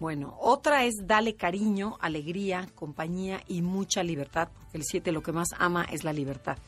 Bueno, 0.00 0.36
otra 0.40 0.84
es 0.84 0.94
dale 1.04 1.36
cariño, 1.36 1.96
alegría, 2.00 2.68
compañía 2.74 3.40
y 3.46 3.62
mucha 3.62 4.02
libertad, 4.02 4.48
porque 4.54 4.78
el 4.78 4.84
7 4.84 5.12
lo 5.12 5.22
que 5.22 5.32
más 5.32 5.48
ama 5.58 5.84
es 5.90 6.04
la 6.04 6.12
libertad 6.12 6.58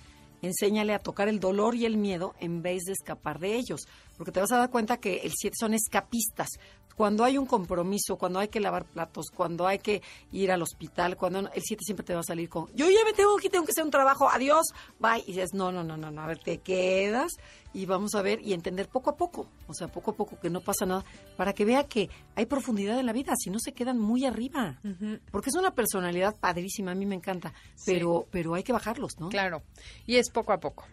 enséñale 0.43 0.95
a 0.95 0.99
tocar 0.99 1.29
el 1.29 1.41
dolor 1.41 1.75
y 1.75 1.85
el 1.85 1.97
miedo 1.97 2.35
en 2.41 2.63
vez 2.63 2.85
de 2.85 2.93
escapar 2.93 3.39
de 3.39 3.55
ellos, 3.55 3.87
porque 4.17 4.33
te 4.33 4.41
vas 4.41 4.53
a 4.53 4.59
dar 4.59 4.71
cuenta 4.71 4.99
que 4.99 5.19
el 5.19 5.33
7 5.35 5.55
son 5.59 5.75
escapistas. 5.75 6.49
Cuando 6.97 7.25
hay 7.25 7.37
un 7.37 7.47
compromiso, 7.47 8.17
cuando 8.17 8.39
hay 8.39 8.49
que 8.49 8.59
lavar 8.59 8.87
platos, 8.87 9.27
cuando 9.35 9.67
hay 9.67 9.79
que 9.79 10.03
ir 10.33 10.51
al 10.51 10.63
hospital, 10.63 11.17
cuando 11.17 11.43
no, 11.43 11.51
el 11.53 11.63
7 11.63 11.83
siempre 11.85 12.05
te 12.05 12.15
va 12.15 12.21
a 12.21 12.25
salir 12.25 12.49
con, 12.49 12.67
yo 12.75 12.89
ya 12.89 13.05
me 13.05 13.13
tengo 13.13 13.37
que 13.37 13.51
tengo 13.51 13.65
que 13.67 13.73
hacer 13.73 13.85
un 13.85 13.91
trabajo, 13.91 14.29
adiós, 14.31 14.65
bye. 14.99 15.23
Y 15.27 15.33
dices, 15.33 15.53
no, 15.53 15.71
no, 15.71 15.85
no, 15.85 15.97
no, 15.97 16.11
no, 16.11 16.23
a 16.23 16.27
ver, 16.27 16.39
te 16.39 16.59
quedas 16.59 17.33
y 17.75 17.85
vamos 17.85 18.15
a 18.15 18.23
ver 18.23 18.41
y 18.41 18.55
entender 18.55 18.89
poco 18.89 19.11
a 19.11 19.17
poco, 19.17 19.47
o 19.67 19.75
sea, 19.75 19.89
poco 19.89 20.13
a 20.13 20.15
poco 20.15 20.41
que 20.41 20.49
no 20.49 20.63
pasa 20.63 20.87
nada, 20.87 21.05
para 21.37 21.53
que 21.53 21.67
vea 21.67 21.85
que 21.85 22.09
hay 22.35 22.47
profundidad 22.47 22.99
en 22.99 23.05
la 23.05 23.13
vida, 23.13 23.35
si 23.37 23.51
no 23.51 23.59
se 23.59 23.73
quedan 23.73 23.99
muy 23.99 24.25
arriba, 24.25 24.81
uh 24.83 24.89
-huh. 24.89 25.21
porque 25.31 25.51
es 25.51 25.57
una 25.57 25.73
personalidad 25.73 26.35
padrísima, 26.37 26.93
a 26.93 26.95
mí 26.95 27.05
me 27.05 27.17
encanta, 27.17 27.53
pero, 27.85 28.23
sí. 28.23 28.29
pero 28.31 28.55
hay 28.55 28.63
que 28.63 28.73
bajarlos, 28.73 29.21
¿no? 29.21 29.29
Claro, 29.29 29.63
y 30.07 30.17
es 30.17 30.31
poco 30.31 30.55
a 30.55 30.61
poco, 30.61 30.87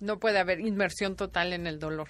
no 0.00 0.18
puede 0.18 0.38
haber 0.38 0.60
inmersión 0.60 1.16
total 1.16 1.52
en 1.52 1.66
el 1.66 1.78
dolor. 1.78 2.08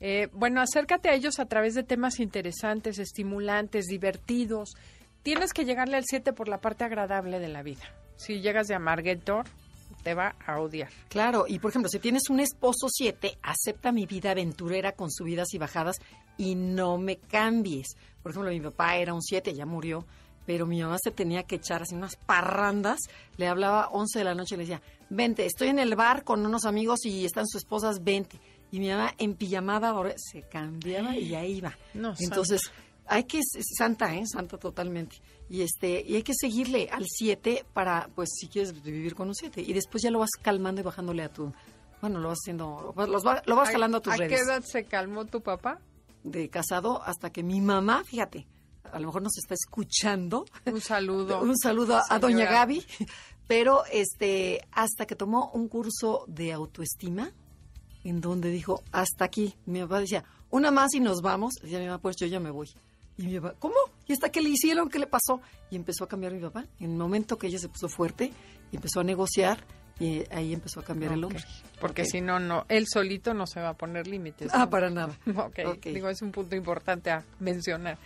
Eh, 0.00 0.28
bueno, 0.32 0.60
acércate 0.60 1.08
a 1.08 1.14
ellos 1.14 1.38
a 1.38 1.46
través 1.46 1.74
de 1.74 1.82
temas 1.82 2.20
interesantes, 2.20 2.98
estimulantes, 2.98 3.86
divertidos. 3.86 4.74
Tienes 5.22 5.52
que 5.52 5.64
llegarle 5.64 5.96
al 5.96 6.04
7 6.06 6.32
por 6.32 6.48
la 6.48 6.60
parte 6.60 6.84
agradable 6.84 7.38
de 7.38 7.48
la 7.48 7.62
vida. 7.62 7.82
Si 8.16 8.40
llegas 8.40 8.68
de 8.68 8.74
amarguetor, 8.74 9.46
te 10.02 10.14
va 10.14 10.36
a 10.46 10.60
odiar. 10.60 10.90
Claro, 11.08 11.46
y 11.48 11.58
por 11.58 11.70
ejemplo, 11.70 11.88
si 11.88 11.98
tienes 11.98 12.30
un 12.30 12.40
esposo 12.40 12.88
7, 12.88 13.38
acepta 13.42 13.92
mi 13.92 14.06
vida 14.06 14.30
aventurera 14.30 14.92
con 14.92 15.10
subidas 15.10 15.52
y 15.52 15.58
bajadas 15.58 15.96
y 16.38 16.54
no 16.54 16.98
me 16.98 17.16
cambies. 17.16 17.96
Por 18.22 18.30
ejemplo, 18.30 18.50
mi 18.52 18.60
papá 18.60 18.96
era 18.96 19.14
un 19.14 19.22
7, 19.22 19.54
ya 19.54 19.66
murió, 19.66 20.06
pero 20.46 20.66
mi 20.66 20.80
mamá 20.80 20.96
se 21.02 21.10
tenía 21.10 21.42
que 21.42 21.56
echar 21.56 21.82
así 21.82 21.94
unas 21.94 22.16
parrandas. 22.16 23.00
Le 23.36 23.48
hablaba 23.48 23.88
11 23.88 24.18
de 24.18 24.24
la 24.24 24.34
noche 24.34 24.54
y 24.54 24.58
le 24.58 24.64
decía, 24.64 24.82
vente, 25.10 25.44
estoy 25.44 25.68
en 25.68 25.78
el 25.78 25.96
bar 25.96 26.24
con 26.24 26.44
unos 26.46 26.64
amigos 26.64 27.04
y 27.04 27.24
están 27.24 27.46
sus 27.46 27.62
esposas, 27.62 28.04
vente. 28.04 28.38
Y 28.76 28.80
mi 28.80 28.90
mamá 28.90 29.14
en 29.16 29.34
pijamada 29.36 29.88
ahora 29.88 30.14
se 30.18 30.42
cambiaba 30.42 31.16
y 31.16 31.34
ahí 31.34 31.56
iba. 31.56 31.74
No, 31.94 32.12
Entonces, 32.18 32.60
hay 33.06 33.24
que, 33.24 33.40
santa, 33.42 34.14
¿eh? 34.14 34.26
Santa 34.26 34.58
totalmente. 34.58 35.16
Y 35.48 35.62
este, 35.62 36.04
y 36.06 36.16
hay 36.16 36.22
que 36.22 36.34
seguirle 36.38 36.90
al 36.92 37.06
7 37.06 37.64
para, 37.72 38.10
pues, 38.14 38.28
si 38.38 38.48
quieres 38.48 38.82
vivir 38.82 39.14
con 39.14 39.28
un 39.28 39.34
7. 39.34 39.62
Y 39.62 39.72
después 39.72 40.02
ya 40.02 40.10
lo 40.10 40.18
vas 40.18 40.28
calmando 40.42 40.82
y 40.82 40.84
bajándole 40.84 41.22
a 41.22 41.32
tu, 41.32 41.54
bueno, 42.02 42.20
lo 42.20 42.28
vas 42.28 42.38
haciendo, 42.42 42.92
lo 42.94 43.22
vas, 43.22 43.42
lo 43.46 43.56
vas 43.56 43.70
calando 43.70 43.96
a 43.96 44.00
tus 44.02 44.14
redes. 44.14 44.30
¿A 44.30 44.36
qué 44.36 44.42
edad 44.42 44.62
se 44.62 44.84
calmó 44.84 45.24
tu 45.24 45.40
papá? 45.40 45.80
De 46.22 46.50
casado 46.50 47.02
hasta 47.02 47.30
que 47.30 47.42
mi 47.42 47.62
mamá, 47.62 48.04
fíjate, 48.04 48.46
a 48.92 49.00
lo 49.00 49.06
mejor 49.06 49.22
nos 49.22 49.38
está 49.38 49.54
escuchando. 49.54 50.44
Un 50.66 50.82
saludo. 50.82 51.40
un 51.42 51.56
saludo 51.56 51.98
a 52.06 52.18
doña 52.18 52.44
Gaby. 52.44 52.84
Pero 53.46 53.84
este, 53.92 54.66
hasta 54.72 55.06
que 55.06 55.14
tomó 55.14 55.50
un 55.54 55.68
curso 55.68 56.24
de 56.26 56.52
autoestima, 56.52 57.32
en 58.08 58.20
donde 58.20 58.50
dijo, 58.50 58.82
hasta 58.92 59.24
aquí. 59.24 59.54
Mi 59.66 59.80
papá 59.80 60.00
decía, 60.00 60.24
una 60.50 60.70
más 60.70 60.94
y 60.94 61.00
nos 61.00 61.22
vamos. 61.22 61.54
Decía 61.62 61.78
mi 61.78 61.86
mamá, 61.86 61.98
pues 61.98 62.16
yo 62.16 62.26
ya 62.26 62.40
me 62.40 62.50
voy. 62.50 62.68
Y 63.18 63.26
mi 63.26 63.40
papá, 63.40 63.54
¿cómo? 63.58 63.74
¿Y 64.06 64.12
hasta 64.12 64.30
qué 64.30 64.42
le 64.42 64.50
hicieron? 64.50 64.88
¿Qué 64.88 64.98
le 64.98 65.06
pasó? 65.06 65.40
Y 65.70 65.76
empezó 65.76 66.04
a 66.04 66.08
cambiar 66.08 66.32
mi 66.32 66.40
papá. 66.40 66.66
En 66.78 66.92
el 66.92 66.96
momento 66.96 67.38
que 67.38 67.46
ella 67.46 67.58
se 67.58 67.68
puso 67.68 67.88
fuerte 67.88 68.32
empezó 68.72 69.00
a 69.00 69.04
negociar, 69.04 69.58
y 69.98 70.24
ahí 70.30 70.52
empezó 70.52 70.80
a 70.80 70.84
cambiar 70.84 71.12
el 71.12 71.24
hombre. 71.24 71.42
Porque 71.80 72.04
si 72.04 72.20
no, 72.20 72.38
no, 72.38 72.66
él 72.68 72.86
solito 72.86 73.32
no 73.32 73.46
se 73.46 73.60
va 73.60 73.70
a 73.70 73.74
poner 73.74 74.06
límites. 74.06 74.50
Ah, 74.52 74.68
para 74.68 74.90
nada. 74.90 75.18
ok, 75.26 75.84
digo, 75.84 76.08
es 76.08 76.20
un 76.22 76.32
punto 76.32 76.54
importante 76.54 77.10
a 77.10 77.24
mencionar. 77.40 77.98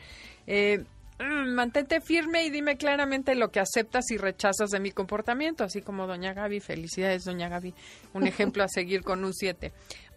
Eh, 0.47 0.85
mm, 1.21 1.55
mantente 1.55 2.01
firme 2.01 2.45
y 2.45 2.51
dime 2.51 2.77
claramente 2.77 3.35
lo 3.35 3.51
que 3.51 3.61
aceptas 3.61 4.11
y 4.11 4.17
rechazas 4.17 4.71
de 4.71 4.81
mi 4.81 4.91
comportamiento, 4.91 5.65
así 5.65 5.83
como 5.83 6.07
doña 6.07 6.33
Gaby, 6.33 6.61
felicidades 6.61 7.25
doña 7.25 7.49
Gaby, 7.49 7.75
un 8.15 8.27
ejemplo 8.27 8.65
a 8.65 8.69
seguir 8.69 9.03
con 9.03 9.25
un 9.25 9.35
7. 9.35 9.73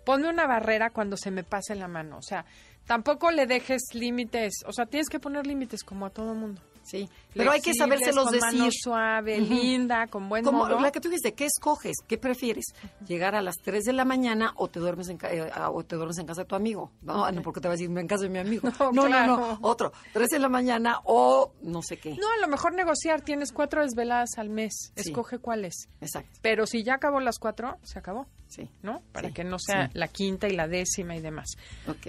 Ponme 0.06 0.30
una 0.30 0.48
barrera 0.48 0.90
cuando 0.90 1.18
se 1.18 1.32
me 1.32 1.44
pase 1.44 1.76
la 1.76 1.88
mano, 1.88 2.18
o 2.18 2.22
sea, 2.22 2.46
tampoco 2.86 3.32
le 3.32 3.46
dejes 3.46 3.94
límites, 3.94 4.64
o 4.66 4.74
sea, 4.74 4.86
tienes 4.86 5.10
que 5.10 5.20
poner 5.20 5.46
límites 5.46 5.84
como 5.84 6.06
a 6.06 6.10
todo 6.10 6.34
mundo. 6.34 6.62
Sí, 6.84 7.10
pero 7.34 7.52
hay 7.52 7.62
que 7.62 7.74
sabérselos 7.74 8.26
con 8.26 8.34
decir. 8.34 8.60
Mano 8.60 8.70
suave, 8.72 9.40
linda, 9.40 10.08
con 10.08 10.28
buen 10.30 10.44
Como 10.44 10.60
modo. 10.60 10.80
La 10.80 10.92
que 10.92 11.00
tú 11.00 11.10
dijiste, 11.10 11.34
¿qué 11.34 11.46
escoges? 11.46 11.96
¿Qué 12.08 12.18
prefieres? 12.18 12.66
¿Llegar 13.08 13.36
a 13.36 13.42
las 13.42 13.56
3 13.64 13.84
de 13.86 13.94
la 13.94 14.06
mañana 14.06 14.54
o 14.56 14.68
te 14.68 14.80
duermes 14.80 15.10
en, 15.10 15.18
eh, 15.24 15.50
o 15.72 15.84
te 15.84 15.96
duermes 15.96 16.18
en 16.20 16.26
casa 16.26 16.42
de 16.42 16.48
tu 16.48 16.56
amigo? 16.56 16.92
No, 17.02 17.32
no, 17.32 17.42
porque 17.42 17.62
te 17.62 17.68
vas 17.68 17.76
a 17.76 17.78
decir, 17.82 17.98
en 17.98 18.08
casa 18.08 18.24
de 18.24 18.30
mi 18.30 18.40
amigo. 18.40 18.70
No, 18.94 19.08
no, 19.08 19.26
no, 19.26 19.58
otro. 19.62 19.92
3 20.14 20.30
de 20.30 20.40
la 20.40 20.50
mañana 20.50 21.00
o 21.06 21.54
no 21.62 21.82
sé 21.82 21.98
qué. 21.98 22.12
No, 22.12 22.28
a 22.38 22.42
lo 22.42 22.48
mejor 22.48 22.74
negociar. 22.74 23.22
Tienes 23.22 23.52
cuatro 23.52 23.82
desveladas 23.82 24.38
al 24.38 24.50
mes. 24.50 24.92
Escoge 24.96 25.40
cuáles. 25.40 25.88
Exacto. 26.02 26.40
Pero 26.42 26.68
si 26.68 26.84
ya 26.84 26.96
acabó 26.96 27.20
las 27.20 27.40
cuatro, 27.40 27.78
se 27.84 27.98
acabó. 28.00 28.28
Sí. 28.48 28.70
¿No? 28.82 29.02
Para 29.12 29.32
que 29.32 29.44
no 29.44 29.58
sea 29.58 29.90
la 29.94 30.08
quinta 30.10 30.48
y 30.48 30.56
la 30.56 30.68
décima 30.68 31.16
y 31.16 31.22
demás. 31.22 31.48
Ok. 31.88 32.08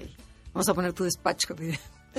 Vamos 0.52 0.68
a 0.68 0.74
poner 0.74 0.92
tu 0.92 1.04
despacho. 1.04 1.54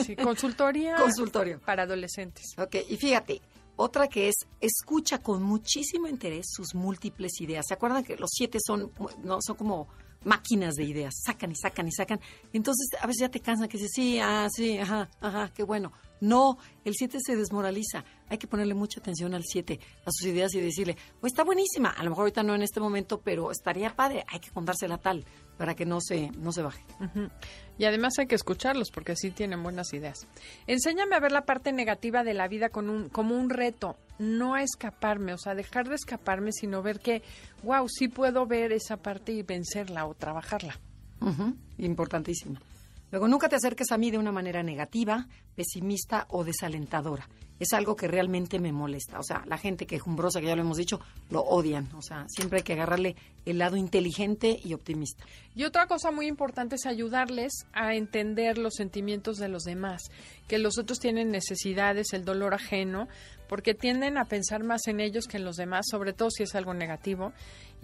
Sí, 0.03 0.15
consultoría. 0.15 0.95
Consultorio. 0.95 1.59
Para 1.59 1.83
adolescentes. 1.83 2.53
Ok, 2.57 2.75
y 2.89 2.97
fíjate, 2.97 3.41
otra 3.77 4.07
que 4.07 4.29
es, 4.29 4.35
escucha 4.61 5.19
con 5.19 5.43
muchísimo 5.43 6.07
interés 6.07 6.47
sus 6.49 6.73
múltiples 6.75 7.41
ideas. 7.41 7.65
¿Se 7.67 7.73
acuerdan 7.73 8.03
que 8.03 8.15
los 8.15 8.29
siete 8.31 8.59
son, 8.65 8.91
no, 9.23 9.39
son 9.41 9.57
como 9.57 9.87
máquinas 10.23 10.75
de 10.75 10.85
ideas? 10.85 11.13
Sacan 11.23 11.51
y 11.51 11.55
sacan 11.55 11.87
y 11.87 11.91
sacan. 11.91 12.21
Entonces, 12.53 12.87
a 13.01 13.07
veces 13.07 13.21
ya 13.21 13.29
te 13.29 13.41
cansan 13.41 13.67
que 13.67 13.77
dices, 13.77 13.91
sí, 13.93 14.19
ah, 14.19 14.47
sí, 14.49 14.77
ajá, 14.77 15.09
ajá, 15.19 15.51
qué 15.53 15.63
bueno. 15.63 15.91
No, 16.21 16.57
el 16.85 16.93
7 16.95 17.17
se 17.21 17.35
desmoraliza. 17.35 18.05
Hay 18.29 18.37
que 18.37 18.47
ponerle 18.47 18.73
mucha 18.73 19.01
atención 19.01 19.33
al 19.33 19.43
7, 19.43 19.79
a 20.05 20.11
sus 20.11 20.25
ideas 20.27 20.53
y 20.55 20.61
decirle, 20.61 20.95
pues 21.19 21.33
está 21.33 21.43
buenísima. 21.43 21.89
A 21.89 22.03
lo 22.03 22.11
mejor 22.11 22.23
ahorita 22.23 22.43
no 22.43 22.55
en 22.55 22.61
este 22.61 22.79
momento, 22.79 23.19
pero 23.21 23.51
estaría 23.51 23.93
padre. 23.93 24.23
Hay 24.29 24.39
que 24.39 24.51
contársela 24.51 24.97
tal 24.97 25.25
para 25.57 25.75
que 25.75 25.85
no 25.85 26.01
se, 26.01 26.31
no 26.31 26.51
se 26.51 26.61
baje. 26.61 26.83
Y 27.77 27.85
además 27.85 28.17
hay 28.19 28.27
que 28.27 28.35
escucharlos 28.35 28.91
porque 28.91 29.15
sí 29.15 29.31
tienen 29.31 29.63
buenas 29.63 29.93
ideas. 29.93 30.27
Enséñame 30.67 31.15
a 31.15 31.19
ver 31.19 31.31
la 31.31 31.45
parte 31.45 31.71
negativa 31.71 32.23
de 32.23 32.33
la 32.33 32.47
vida 32.47 32.69
con 32.69 32.89
un, 32.89 33.09
como 33.09 33.35
un 33.35 33.49
reto, 33.49 33.97
no 34.19 34.55
a 34.55 34.61
escaparme, 34.61 35.33
o 35.33 35.37
sea, 35.37 35.55
dejar 35.55 35.89
de 35.89 35.95
escaparme, 35.95 36.51
sino 36.51 36.81
ver 36.81 36.99
que, 36.99 37.21
wow, 37.63 37.87
sí 37.89 38.07
puedo 38.07 38.45
ver 38.45 38.71
esa 38.71 38.97
parte 38.97 39.31
y 39.31 39.43
vencerla 39.43 40.05
o 40.05 40.13
trabajarla. 40.13 40.79
Importantísimo. 41.77 42.59
Luego, 43.11 43.27
nunca 43.27 43.49
te 43.49 43.55
acerques 43.55 43.91
a 43.91 43.97
mí 43.97 44.11
de 44.11 44.17
una 44.17 44.31
manera 44.31 44.63
negativa, 44.63 45.27
pesimista 45.55 46.25
o 46.29 46.43
desalentadora. 46.43 47.29
Es 47.57 47.71
algo 47.71 47.95
que 47.95 48.09
realmente 48.09 48.59
me 48.59 48.73
molesta. 48.73 49.17
O 49.17 49.23
sea, 49.23 49.43
la 49.45 49.57
gente 49.57 49.85
quejumbrosa, 49.85 50.41
que 50.41 50.47
ya 50.47 50.55
lo 50.55 50.61
hemos 50.61 50.77
dicho, 50.77 50.99
lo 51.29 51.41
odian. 51.41 51.89
O 51.95 52.01
sea, 52.01 52.25
siempre 52.27 52.59
hay 52.59 52.63
que 52.63 52.73
agarrarle 52.73 53.15
el 53.45 53.59
lado 53.59 53.77
inteligente 53.77 54.59
y 54.61 54.73
optimista. 54.73 55.23
Y 55.55 55.63
otra 55.63 55.87
cosa 55.87 56.11
muy 56.11 56.27
importante 56.27 56.75
es 56.75 56.85
ayudarles 56.85 57.53
a 57.71 57.95
entender 57.95 58.57
los 58.57 58.73
sentimientos 58.75 59.37
de 59.37 59.47
los 59.47 59.63
demás, 59.63 60.01
que 60.49 60.57
los 60.57 60.77
otros 60.77 60.99
tienen 60.99 61.29
necesidades, 61.29 62.11
el 62.11 62.25
dolor 62.25 62.53
ajeno, 62.53 63.07
porque 63.47 63.73
tienden 63.73 64.17
a 64.17 64.25
pensar 64.25 64.63
más 64.63 64.87
en 64.87 64.99
ellos 64.99 65.27
que 65.27 65.37
en 65.37 65.45
los 65.45 65.55
demás, 65.55 65.85
sobre 65.89 66.11
todo 66.11 66.31
si 66.31 66.43
es 66.43 66.55
algo 66.55 66.73
negativo. 66.73 67.31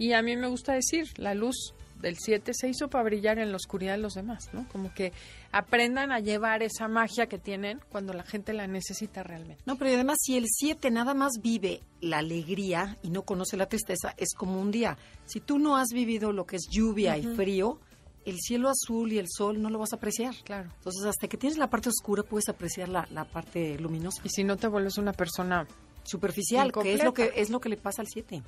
Y 0.02 0.14
a 0.14 0.22
mí 0.22 0.36
me 0.36 0.48
gusta 0.48 0.72
decir, 0.72 1.06
la 1.16 1.32
luz 1.32 1.74
del 2.00 2.16
7 2.18 2.50
se 2.54 2.68
hizo 2.68 2.90
para 2.90 3.04
brillar 3.04 3.38
en 3.38 3.50
la 3.50 3.56
oscuridad 3.56 3.92
de 3.92 4.02
los 4.02 4.14
demás, 4.14 4.52
¿no? 4.52 4.68
Como 4.68 4.92
que 4.92 5.12
aprendan 5.52 6.10
a 6.10 6.18
llevar 6.18 6.64
esa 6.64 6.88
magia 6.88 7.28
que 7.28 7.38
tienen 7.38 7.78
cuando 7.88 8.12
la 8.12 8.24
gente 8.24 8.52
la 8.52 8.66
necesita 8.66 9.22
realmente. 9.22 9.62
No, 9.64 9.76
pero 9.76 9.92
además 9.92 10.16
si 10.20 10.36
el 10.36 10.46
7 10.48 10.90
nada 10.90 11.14
más 11.14 11.34
vive 11.40 11.84
la 12.00 12.18
alegría 12.18 12.98
y 13.04 13.10
no 13.10 13.22
conoce 13.22 13.56
la 13.56 13.66
tristeza, 13.66 14.12
es 14.16 14.34
como 14.34 14.60
un 14.60 14.72
día. 14.72 14.98
Si 15.24 15.38
tú 15.38 15.60
no 15.60 15.76
has 15.76 15.90
vivido 15.94 16.32
lo 16.32 16.46
que 16.46 16.56
es 16.56 16.66
lluvia 16.68 17.16
y 17.16 17.22
frío, 17.36 17.78
el 18.24 18.40
cielo 18.40 18.70
azul 18.70 19.12
y 19.12 19.20
el 19.20 19.28
sol 19.28 19.62
no 19.62 19.70
lo 19.70 19.78
vas 19.78 19.92
a 19.92 19.96
apreciar. 19.98 20.34
Claro. 20.42 20.68
Entonces, 20.78 21.04
hasta 21.04 21.28
que 21.28 21.36
tienes 21.36 21.58
la 21.58 21.70
parte 21.70 21.90
oscura, 21.90 22.24
puedes 22.24 22.48
apreciar 22.48 22.88
la, 22.88 23.06
la 23.12 23.24
parte 23.24 23.78
luminosa. 23.78 24.20
Y 24.24 24.30
si 24.30 24.42
no 24.42 24.56
te 24.56 24.66
vuelves 24.66 24.98
una 24.98 25.12
persona 25.12 25.64
superficial, 26.04 26.72
que 26.72 26.94
es 26.94 27.04
lo 27.04 27.12
que 27.12 27.32
es 27.36 27.50
lo 27.50 27.60
que 27.60 27.68
le 27.68 27.76
pasa 27.76 28.02
al 28.02 28.08
7. 28.08 28.42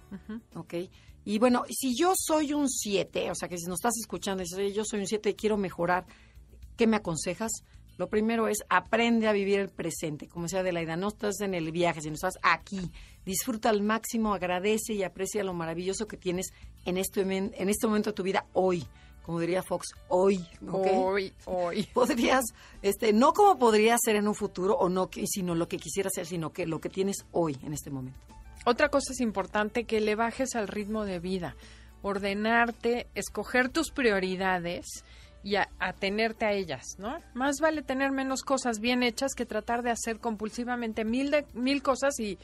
¿Ok? 0.55 0.75
Y 1.25 1.39
bueno, 1.39 1.65
si 1.71 1.97
yo 1.97 2.13
soy 2.17 2.53
un 2.53 2.69
7, 2.69 3.31
o 3.31 3.35
sea, 3.35 3.49
que 3.49 3.57
si 3.57 3.67
nos 3.67 3.79
estás 3.79 3.97
escuchando 3.99 4.43
y 4.43 4.47
dices, 4.47 4.75
yo 4.75 4.85
soy 4.85 5.01
un 5.01 5.07
7 5.07 5.31
y 5.31 5.35
quiero 5.35 5.57
mejorar, 5.57 6.05
¿qué 6.77 6.87
me 6.87 6.97
aconsejas? 6.97 7.65
Lo 7.97 8.09
primero 8.09 8.49
es 8.49 8.59
aprende 8.69 9.29
a 9.29 9.33
vivir 9.33 9.61
el 9.61 9.71
presente. 9.71 10.29
Como 10.29 10.47
decía 10.47 10.61
Adelaida, 10.61 10.97
no 10.97 11.09
estás 11.09 11.41
en 11.41 11.55
el 11.55 11.71
viaje, 11.71 12.01
sino 12.01 12.15
estás 12.15 12.35
aquí. 12.43 12.91
Disfruta 13.25 13.71
al 13.71 13.83
máximo, 13.83 14.35
agradece 14.35 14.95
y 14.95 15.05
aprecia 15.05 15.45
lo 15.45 15.55
maravilloso 15.55 16.07
que 16.07 16.17
tienes 16.17 16.53
en 16.85 16.97
este, 16.97 17.21
en 17.21 17.69
este 17.69 17.87
momento 17.87 18.11
de 18.11 18.15
tu 18.15 18.23
vida 18.25 18.47
hoy. 18.53 18.85
Como 19.25 19.41
diría 19.41 19.63
Fox, 19.63 19.95
hoy. 20.09 20.47
Hoy, 20.71 21.33
hoy. 21.47 21.89
Podrías, 21.95 22.45
este, 22.83 23.15
no 23.15 23.33
como 23.33 23.59
podría 23.59 23.97
ser 23.99 24.17
en 24.17 24.29
un 24.29 24.35
futuro 24.35 24.75
o 24.75 24.91
no, 24.91 25.09
sino 25.25 25.55
lo 25.55 25.67
que 25.67 25.79
quisieras 25.79 26.13
ser, 26.15 26.27
sino 26.27 26.53
que 26.53 26.67
lo 26.67 26.79
que 26.81 26.91
tienes 26.91 27.25
hoy 27.33 27.57
en 27.63 27.73
este 27.73 27.91
momento. 27.91 28.19
Otra 28.67 28.91
cosa 28.91 29.13
es 29.13 29.21
importante 29.21 29.85
que 29.85 30.01
le 30.01 30.15
bajes 30.15 30.55
al 30.55 30.69
ritmo 30.69 31.05
de 31.05 31.21
vida, 31.21 31.57
ordenarte, 32.03 33.07
escoger 33.15 33.71
tus 33.71 33.91
prioridades 33.91 34.85
y 35.43 35.57
atenerte 35.79 36.45
a 36.45 36.53
ellas, 36.53 36.85
¿no? 36.99 37.19
Más 37.33 37.61
vale 37.61 37.83
tener 37.83 38.11
menos 38.11 38.43
cosas 38.43 38.79
bien 38.79 39.03
hechas 39.03 39.35
que 39.35 39.47
tratar 39.47 39.83
de 39.83 39.91
hacer 39.91 40.19
compulsivamente 40.19 41.05
mil, 41.05 41.31
de, 41.31 41.47
mil 41.55 41.83
cosas 41.83 42.19
y, 42.21 42.39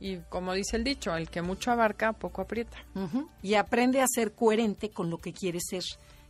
y, 0.00 0.18
como 0.28 0.52
dice 0.52 0.76
el 0.76 0.84
dicho, 0.84 1.14
el 1.14 1.28
que 1.30 1.42
mucho 1.42 1.70
abarca, 1.70 2.12
poco 2.12 2.42
aprieta. 2.42 2.78
Y 3.42 3.54
aprende 3.54 4.00
a 4.00 4.06
ser 4.06 4.32
coherente 4.32 4.90
con 4.90 5.10
lo 5.10 5.18
que 5.18 5.32
quieres 5.32 5.64
ser 5.68 5.82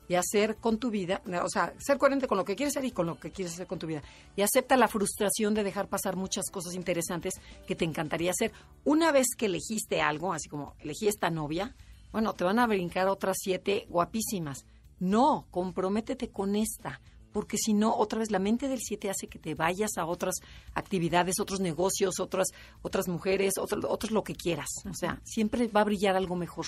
y 0.09 0.15
hacer 0.15 0.57
con 0.57 0.79
tu 0.79 0.91
vida, 0.91 1.23
o 1.45 1.49
sea, 1.49 1.75
ser 1.79 1.99
coherente 1.99 2.27
con 2.27 2.39
lo 2.39 2.45
que 2.45 2.57
quieres 2.57 2.73
ser 2.73 2.85
y 2.85 2.91
con 2.91 3.07
lo 3.07 3.21
que 3.21 3.31
quieres 3.31 3.55
hacer 3.55 3.67
con 3.67 3.79
tu 3.79 3.87
vida. 3.87 4.03
Y 4.37 4.43
acepta 4.43 4.77
la 4.77 4.89
frustración 4.89 5.55
de 5.55 5.63
dejar 5.63 5.89
pasar 5.89 6.17
muchas 6.17 6.51
cosas 6.51 6.75
interesantes 6.75 7.35
que 7.67 7.77
te 7.77 7.85
encantaría 7.85 8.31
hacer. 8.31 8.53
Una 8.85 9.13
vez 9.13 9.27
que 9.37 9.47
elegiste 9.47 10.01
algo, 10.01 10.33
así 10.33 10.49
como 10.49 10.75
elegí 10.81 11.09
esta 11.09 11.31
novia, 11.31 11.77
bueno, 12.11 12.33
te 12.33 12.45
van 12.45 12.59
a 12.59 12.67
brincar 12.67 13.07
otras 13.09 13.37
siete 13.39 13.87
guapísimas. 13.91 14.65
No, 14.99 15.47
comprométete 15.51 16.31
con 16.31 16.57
esta, 16.57 17.01
porque 17.33 17.59
si 17.59 17.75
no, 17.75 17.95
otra 17.95 18.19
vez 18.19 18.31
la 18.31 18.39
mente 18.39 18.67
del 18.67 18.81
siete 18.81 19.11
hace 19.11 19.29
que 19.29 19.39
te 19.39 19.55
vayas 19.55 19.99
a 19.99 20.07
otras 20.07 20.37
actividades, 20.75 21.39
otros 21.39 21.61
negocios, 21.61 22.19
otras, 22.19 22.49
otras 22.81 23.09
mujeres, 23.09 23.55
otros, 23.59 23.85
otros 23.87 24.11
lo 24.11 24.25
que 24.25 24.35
quieras. 24.35 24.69
O 24.91 24.95
sea, 24.95 25.21
siempre 25.25 25.69
va 25.69 25.83
a 25.83 25.85
brillar 25.85 26.17
algo 26.17 26.35
mejor. 26.35 26.67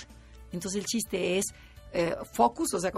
Entonces 0.52 0.80
el 0.80 0.86
chiste 0.86 1.38
es 1.38 1.46
eh, 1.92 2.14
focus, 2.32 2.74
o 2.74 2.80
sea, 2.80 2.92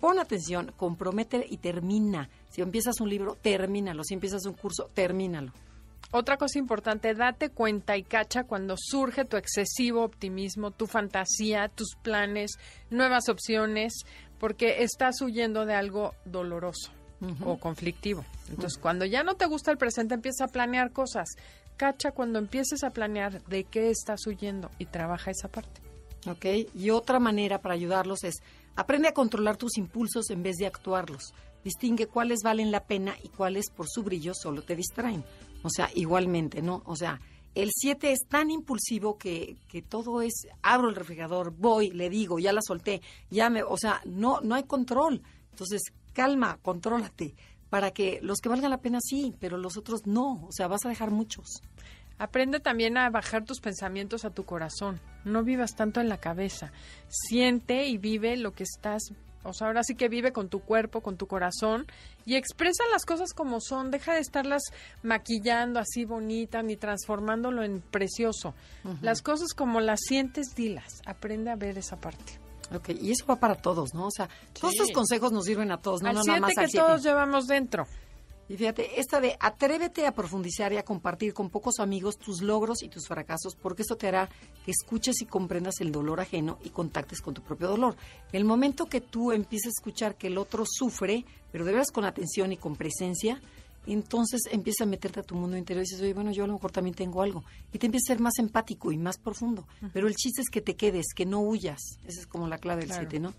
pon 0.00 0.18
atención, 0.18 0.72
compromete 0.76 1.44
y 1.48 1.58
termina. 1.58 2.28
Si 2.50 2.62
empiezas 2.62 3.00
un 3.00 3.10
libro, 3.10 3.36
termínalo. 3.40 4.04
Si 4.04 4.14
empiezas 4.14 4.46
un 4.46 4.54
curso, 4.54 4.88
termínalo. 4.94 5.52
Otra 6.12 6.36
cosa 6.36 6.58
importante, 6.58 7.14
date 7.14 7.50
cuenta 7.50 7.96
y 7.96 8.04
cacha 8.04 8.44
cuando 8.44 8.76
surge 8.78 9.24
tu 9.24 9.36
excesivo 9.36 10.04
optimismo, 10.04 10.70
tu 10.70 10.86
fantasía, 10.86 11.68
tus 11.68 11.96
planes, 12.00 12.52
nuevas 12.90 13.28
opciones, 13.28 14.04
porque 14.38 14.82
estás 14.84 15.20
huyendo 15.20 15.66
de 15.66 15.74
algo 15.74 16.14
doloroso 16.24 16.92
o 17.44 17.58
conflictivo. 17.58 18.24
Entonces, 18.48 18.78
cuando 18.78 19.04
ya 19.04 19.24
no 19.24 19.34
te 19.34 19.46
gusta 19.46 19.72
el 19.72 19.78
presente, 19.78 20.14
empieza 20.14 20.44
a 20.44 20.48
planear 20.48 20.92
cosas. 20.92 21.28
Cacha 21.76 22.12
cuando 22.12 22.38
empieces 22.38 22.84
a 22.84 22.90
planear 22.90 23.42
de 23.44 23.64
qué 23.64 23.90
estás 23.90 24.26
huyendo 24.26 24.70
y 24.78 24.86
trabaja 24.86 25.30
esa 25.30 25.48
parte. 25.48 25.85
¿Ok? 26.26 26.46
Y 26.74 26.90
otra 26.90 27.18
manera 27.18 27.60
para 27.60 27.74
ayudarlos 27.74 28.24
es 28.24 28.42
Aprende 28.76 29.08
a 29.08 29.14
controlar 29.14 29.56
tus 29.56 29.78
impulsos 29.78 30.28
en 30.28 30.42
vez 30.42 30.56
de 30.56 30.66
actuarlos. 30.66 31.32
Distingue 31.64 32.06
cuáles 32.06 32.40
valen 32.44 32.70
la 32.70 32.84
pena 32.84 33.16
y 33.22 33.28
cuáles 33.28 33.70
por 33.70 33.88
su 33.88 34.02
brillo 34.02 34.34
solo 34.34 34.62
te 34.62 34.76
distraen. 34.76 35.24
O 35.62 35.70
sea, 35.70 35.88
igualmente, 35.94 36.60
¿no? 36.60 36.82
O 36.84 36.94
sea, 36.94 37.18
el 37.54 37.70
7 37.74 38.12
es 38.12 38.28
tan 38.28 38.50
impulsivo 38.50 39.16
que, 39.16 39.56
que 39.66 39.80
todo 39.80 40.20
es, 40.20 40.46
abro 40.60 40.90
el 40.90 40.94
refrigerador, 40.94 41.54
voy, 41.56 41.90
le 41.90 42.10
digo, 42.10 42.38
ya 42.38 42.52
la 42.52 42.60
solté, 42.60 43.00
ya 43.30 43.48
me, 43.48 43.62
o 43.62 43.78
sea, 43.78 44.02
no, 44.04 44.42
no 44.42 44.54
hay 44.54 44.64
control. 44.64 45.22
Entonces, 45.52 45.80
calma, 46.12 46.58
contrólate, 46.60 47.34
para 47.70 47.92
que 47.92 48.20
los 48.20 48.40
que 48.40 48.50
valgan 48.50 48.70
la 48.70 48.82
pena 48.82 48.98
sí, 49.00 49.34
pero 49.40 49.56
los 49.56 49.78
otros 49.78 50.06
no, 50.06 50.44
o 50.46 50.52
sea, 50.52 50.68
vas 50.68 50.84
a 50.84 50.90
dejar 50.90 51.10
muchos. 51.10 51.62
Aprende 52.18 52.60
también 52.60 52.96
a 52.96 53.10
bajar 53.10 53.44
tus 53.44 53.60
pensamientos 53.60 54.24
a 54.24 54.30
tu 54.30 54.44
corazón. 54.44 55.00
No 55.24 55.42
vivas 55.42 55.74
tanto 55.76 56.00
en 56.00 56.08
la 56.08 56.18
cabeza. 56.18 56.72
Siente 57.08 57.86
y 57.86 57.98
vive 57.98 58.36
lo 58.36 58.52
que 58.52 58.62
estás. 58.64 59.02
O 59.42 59.52
sea, 59.52 59.68
ahora 59.68 59.84
sí 59.84 59.94
que 59.94 60.08
vive 60.08 60.32
con 60.32 60.48
tu 60.48 60.60
cuerpo, 60.60 61.02
con 61.02 61.16
tu 61.16 61.26
corazón 61.28 61.86
y 62.24 62.34
expresa 62.34 62.82
las 62.90 63.04
cosas 63.04 63.32
como 63.32 63.60
son. 63.60 63.90
Deja 63.92 64.14
de 64.14 64.20
estarlas 64.20 64.62
maquillando 65.02 65.78
así 65.78 66.04
bonita 66.04 66.62
ni 66.62 66.76
transformándolo 66.76 67.62
en 67.62 67.80
precioso. 67.80 68.54
Las 69.02 69.22
cosas 69.22 69.52
como 69.54 69.80
las 69.80 70.00
sientes, 70.00 70.54
dilas. 70.56 71.00
Aprende 71.06 71.50
a 71.50 71.56
ver 71.56 71.78
esa 71.78 71.96
parte. 72.00 72.40
Ok, 72.74 72.88
y 73.00 73.12
eso 73.12 73.24
va 73.26 73.36
para 73.36 73.54
todos, 73.54 73.94
¿no? 73.94 74.06
O 74.06 74.10
sea, 74.10 74.28
todos 74.58 74.72
Sí. 74.74 74.80
estos 74.80 74.92
consejos 74.92 75.30
nos 75.30 75.44
sirven 75.44 75.70
a 75.70 75.78
todos, 75.78 76.02
no, 76.02 76.08
al 76.08 76.14
no 76.16 76.24
nada 76.24 76.40
más 76.40 76.54
que 76.54 76.60
al 76.64 76.72
todos 76.72 77.04
llevamos 77.04 77.46
dentro. 77.46 77.86
Y 78.48 78.56
fíjate, 78.56 79.00
esta 79.00 79.20
de 79.20 79.36
atrévete 79.40 80.06
a 80.06 80.12
profundizar 80.12 80.72
y 80.72 80.76
a 80.76 80.84
compartir 80.84 81.34
con 81.34 81.50
pocos 81.50 81.80
amigos 81.80 82.16
tus 82.16 82.42
logros 82.42 82.82
y 82.82 82.88
tus 82.88 83.08
fracasos, 83.08 83.56
porque 83.56 83.82
esto 83.82 83.96
te 83.96 84.06
hará 84.06 84.28
que 84.64 84.70
escuches 84.70 85.20
y 85.20 85.26
comprendas 85.26 85.80
el 85.80 85.90
dolor 85.90 86.20
ajeno 86.20 86.58
y 86.62 86.70
contactes 86.70 87.20
con 87.20 87.34
tu 87.34 87.42
propio 87.42 87.68
dolor. 87.68 87.96
El 88.32 88.44
momento 88.44 88.86
que 88.86 89.00
tú 89.00 89.32
empieces 89.32 89.66
a 89.66 89.78
escuchar 89.80 90.14
que 90.16 90.28
el 90.28 90.38
otro 90.38 90.64
sufre, 90.64 91.24
pero 91.50 91.64
de 91.64 91.72
veras 91.72 91.90
con 91.90 92.04
atención 92.04 92.52
y 92.52 92.56
con 92.56 92.76
presencia, 92.76 93.40
entonces 93.86 94.42
empieza 94.50 94.84
a 94.84 94.86
meterte 94.86 95.20
a 95.20 95.22
tu 95.22 95.34
mundo 95.34 95.56
interior 95.56 95.84
y 95.84 95.88
dices, 95.88 96.00
oye, 96.02 96.12
bueno, 96.14 96.32
yo 96.32 96.44
a 96.44 96.46
lo 96.46 96.54
mejor 96.54 96.72
también 96.72 96.94
tengo 96.94 97.22
algo. 97.22 97.44
Y 97.72 97.78
te 97.78 97.86
empieza 97.86 98.12
a 98.12 98.14
ser 98.14 98.20
más 98.20 98.38
empático 98.38 98.90
y 98.92 98.98
más 98.98 99.18
profundo. 99.18 99.66
Pero 99.92 100.08
el 100.08 100.14
chiste 100.14 100.40
es 100.42 100.50
que 100.50 100.60
te 100.60 100.74
quedes, 100.74 101.06
que 101.14 101.24
no 101.24 101.40
huyas. 101.40 101.80
Esa 102.04 102.20
es 102.20 102.26
como 102.26 102.48
la 102.48 102.58
clave 102.58 102.80
del 102.80 102.90
Claro. 102.90 103.08
7, 103.08 103.20
¿no? 103.20 103.34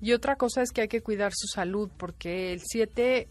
Y 0.00 0.12
otra 0.12 0.36
cosa 0.36 0.62
es 0.62 0.70
que 0.70 0.82
hay 0.82 0.88
que 0.88 1.02
cuidar 1.02 1.32
su 1.34 1.46
salud, 1.46 1.90
porque 1.96 2.52
el 2.52 2.62
7 2.64 3.28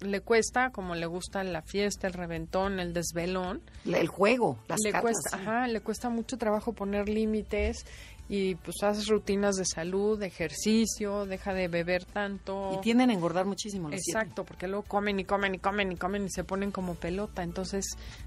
le 0.00 0.20
cuesta, 0.20 0.70
como 0.70 0.94
le 0.94 1.06
gusta 1.06 1.42
la 1.44 1.62
fiesta, 1.62 2.06
el 2.06 2.12
reventón, 2.14 2.80
el 2.80 2.92
desvelón, 2.92 3.62
El 3.84 4.08
juego, 4.08 4.58
las 4.68 4.80
le 4.82 4.92
cartas. 4.92 5.12
cuesta, 5.12 5.36
sí. 5.36 5.42
ajá, 5.42 5.66
le 5.66 5.80
cuesta 5.80 6.08
mucho 6.08 6.36
trabajo 6.38 6.72
poner 6.72 7.08
límites 7.08 7.84
y 8.28 8.54
pues 8.54 8.76
haces 8.82 9.08
rutinas 9.08 9.56
de 9.56 9.64
salud, 9.64 10.18
de 10.18 10.26
ejercicio, 10.26 11.26
deja 11.26 11.52
de 11.52 11.66
beber 11.68 12.04
tanto. 12.04 12.72
Y 12.78 12.80
tienden 12.80 13.10
a 13.10 13.12
engordar 13.12 13.44
muchísimo 13.44 13.90
los 13.90 14.00
siete. 14.00 14.18
Exacto, 14.20 14.44
porque 14.44 14.68
luego 14.68 14.84
comen 14.84 15.18
y 15.18 15.24
comen 15.24 15.54
y 15.56 15.58
comen 15.58 15.92
y 15.92 15.96
comen 15.96 16.24
y 16.26 16.30
se 16.30 16.44
ponen 16.44 16.70
como 16.70 16.94
pelota. 16.94 17.42
Entonces, 17.42 17.84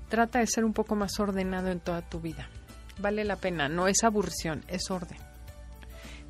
trata 0.09 0.39
de 0.39 0.47
ser 0.47 0.65
un 0.65 0.73
poco 0.73 0.95
más 0.95 1.17
ordenado 1.19 1.69
en 1.71 1.79
toda 1.79 2.01
tu 2.01 2.19
vida. 2.19 2.49
Vale 2.99 3.23
la 3.23 3.37
pena, 3.37 3.69
no 3.69 3.87
es 3.87 4.03
aburrición, 4.03 4.63
es 4.67 4.91
orden. 4.91 5.17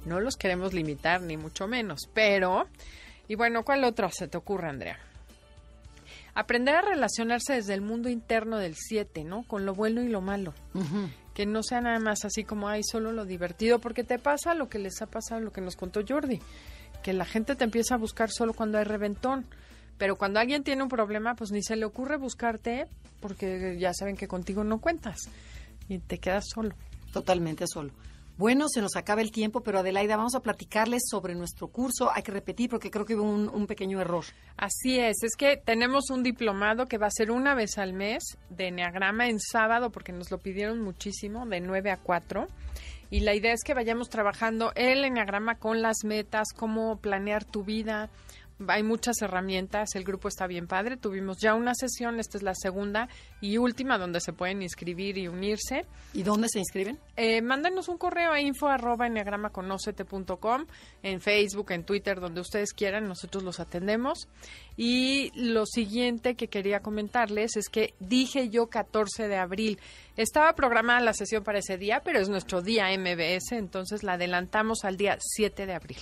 No 0.06 0.20
los 0.20 0.36
queremos 0.36 0.74
limitar, 0.74 1.22
ni 1.22 1.36
mucho 1.38 1.68
menos, 1.68 2.02
pero... 2.14 2.68
Y 3.28 3.36
bueno, 3.36 3.64
¿cuál 3.64 3.84
otro 3.86 4.10
se 4.12 4.28
te 4.28 4.38
ocurre, 4.38 4.70
Andrea? 4.70 5.00
Aprender 6.36 6.76
a 6.76 6.82
relacionarse 6.82 7.54
desde 7.54 7.74
el 7.74 7.82
mundo 7.82 8.10
interno 8.10 8.58
del 8.58 8.76
7, 8.76 9.24
¿no? 9.24 9.44
Con 9.44 9.66
lo 9.66 9.76
bueno 9.76 10.02
y 10.02 10.08
lo 10.08 10.22
malo. 10.22 10.54
Que 11.34 11.46
no 11.46 11.64
sea 11.64 11.82
nada 11.82 12.00
más 12.00 12.26
así 12.26 12.44
como, 12.44 12.68
ay, 12.68 12.82
solo 12.84 13.12
lo 13.12 13.26
divertido, 13.26 13.80
porque 13.80 14.04
te 14.04 14.20
pasa 14.20 14.54
lo 14.54 14.70
que 14.70 14.80
les 14.80 15.02
ha 15.02 15.08
pasado, 15.08 15.42
lo 15.42 15.52
que 15.52 15.62
nos 15.62 15.76
contó 15.76 16.02
Jordi, 16.08 16.40
que 17.04 17.14
la 17.14 17.26
gente 17.26 17.56
te 17.56 17.64
empieza 17.64 17.96
a 17.96 17.98
buscar 17.98 18.32
solo 18.32 18.54
cuando 18.54 18.78
hay 18.78 18.84
reventón. 18.84 19.46
Pero 19.98 20.16
cuando 20.16 20.40
alguien 20.40 20.64
tiene 20.64 20.82
un 20.82 20.90
problema, 20.90 21.36
pues 21.36 21.52
ni 21.52 21.62
se 21.62 21.76
le 21.76 21.86
ocurre 21.86 22.18
buscarte, 22.18 22.88
porque 23.20 23.78
ya 23.80 23.94
saben 23.94 24.18
que 24.18 24.28
contigo 24.28 24.64
no 24.64 24.82
cuentas 24.82 25.30
y 25.88 26.00
te 26.00 26.18
quedas 26.18 26.46
solo. 26.54 26.76
Totalmente 27.12 27.66
solo. 27.68 27.92
Bueno, 28.36 28.68
se 28.68 28.82
nos 28.82 28.96
acaba 28.96 29.22
el 29.22 29.32
tiempo, 29.32 29.62
pero 29.62 29.80
Adelaida, 29.80 30.18
vamos 30.18 30.34
a 30.34 30.40
platicarles 30.40 31.04
sobre 31.08 31.36
nuestro 31.36 31.68
curso. 31.68 32.10
Hay 32.12 32.24
que 32.24 32.32
repetir 32.32 32.68
porque 32.68 32.90
creo 32.90 33.06
que 33.06 33.16
hubo 33.16 33.24
un, 33.24 33.68
pequeño 33.68 34.02
error. 34.02 34.26
Así 34.58 35.00
es, 35.00 35.22
es 35.22 35.36
que 35.38 35.56
tenemos 35.58 36.10
un 36.10 36.24
diplomado 36.24 36.88
que 36.88 36.98
va 36.98 37.08
a 37.08 37.12
ser 37.12 37.30
una 37.30 37.54
vez 37.54 37.78
al 37.78 37.94
mes 37.94 38.24
de 38.50 38.70
Enneagrama 38.70 39.28
en 39.28 39.40
sábado, 39.40 39.92
porque 39.92 40.12
nos 40.14 40.32
lo 40.32 40.40
pidieron 40.40 40.82
muchísimo, 40.82 41.46
de 41.46 41.62
9 41.62 41.92
a 41.92 41.98
4. 41.98 42.48
Y 43.12 43.20
la 43.20 43.36
idea 43.36 43.54
es 43.54 43.64
que 43.64 43.76
vayamos 43.76 44.10
trabajando 44.10 44.72
el 44.74 45.06
Enneagrama 45.06 45.60
con 45.60 45.84
las 45.84 46.04
metas, 46.04 46.54
cómo 46.56 46.98
planear 46.98 47.46
tu 47.46 47.64
vida. 47.64 48.10
Hay 48.68 48.84
muchas 48.84 49.22
herramientas, 49.22 49.96
el 49.96 50.04
grupo 50.04 50.28
está 50.28 50.48
bien 50.48 50.68
padre. 50.68 50.98
Tuvimos 50.98 51.38
ya 51.40 51.56
una 51.56 51.74
sesión, 51.74 52.20
esta 52.20 52.38
es 52.38 52.44
la 52.44 52.56
segunda 52.56 53.10
y 53.42 53.58
última 53.58 53.98
donde 53.98 54.20
se 54.20 54.32
pueden 54.32 54.62
inscribir 54.62 55.18
y 55.18 55.28
unirse. 55.28 55.86
¿Y 56.14 56.24
dónde 56.24 56.48
se 56.50 56.60
inscriben? 56.60 57.00
Eh, 57.16 57.42
mándanos 57.42 57.90
un 57.90 57.98
correo 57.98 58.32
a 58.32 58.40
info 58.40 58.68
arroba 58.68 59.08
enneagramaconocete.com, 59.08 60.66
en 61.02 61.20
Facebook, 61.20 61.72
en 61.72 61.84
Twitter, 61.84 62.20
donde 62.20 62.42
ustedes 62.42 62.74
quieran, 62.74 63.08
nosotros 63.08 63.44
los 63.44 63.60
atendemos. 63.60 64.28
Y 64.78 65.32
lo 65.36 65.66
siguiente 65.66 66.36
que 66.36 66.48
quería 66.48 66.80
comentarles 66.80 67.58
es 67.58 67.70
que 67.70 67.94
dije 68.00 68.50
yo 68.50 68.68
14 68.68 69.28
de 69.28 69.38
abril. 69.38 69.80
Estaba 70.16 70.54
programada 70.54 71.02
la 71.02 71.14
sesión 71.14 71.44
para 71.44 71.60
ese 71.60 71.78
día, 71.78 72.02
pero 72.04 72.20
es 72.20 72.30
nuestro 72.30 72.62
día 72.62 72.88
MBS, 72.98 73.54
entonces 73.54 74.04
la 74.04 74.14
adelantamos 74.14 74.84
al 74.86 74.98
día 74.98 75.18
7 75.20 75.66
de 75.66 75.74
abril. 75.74 75.98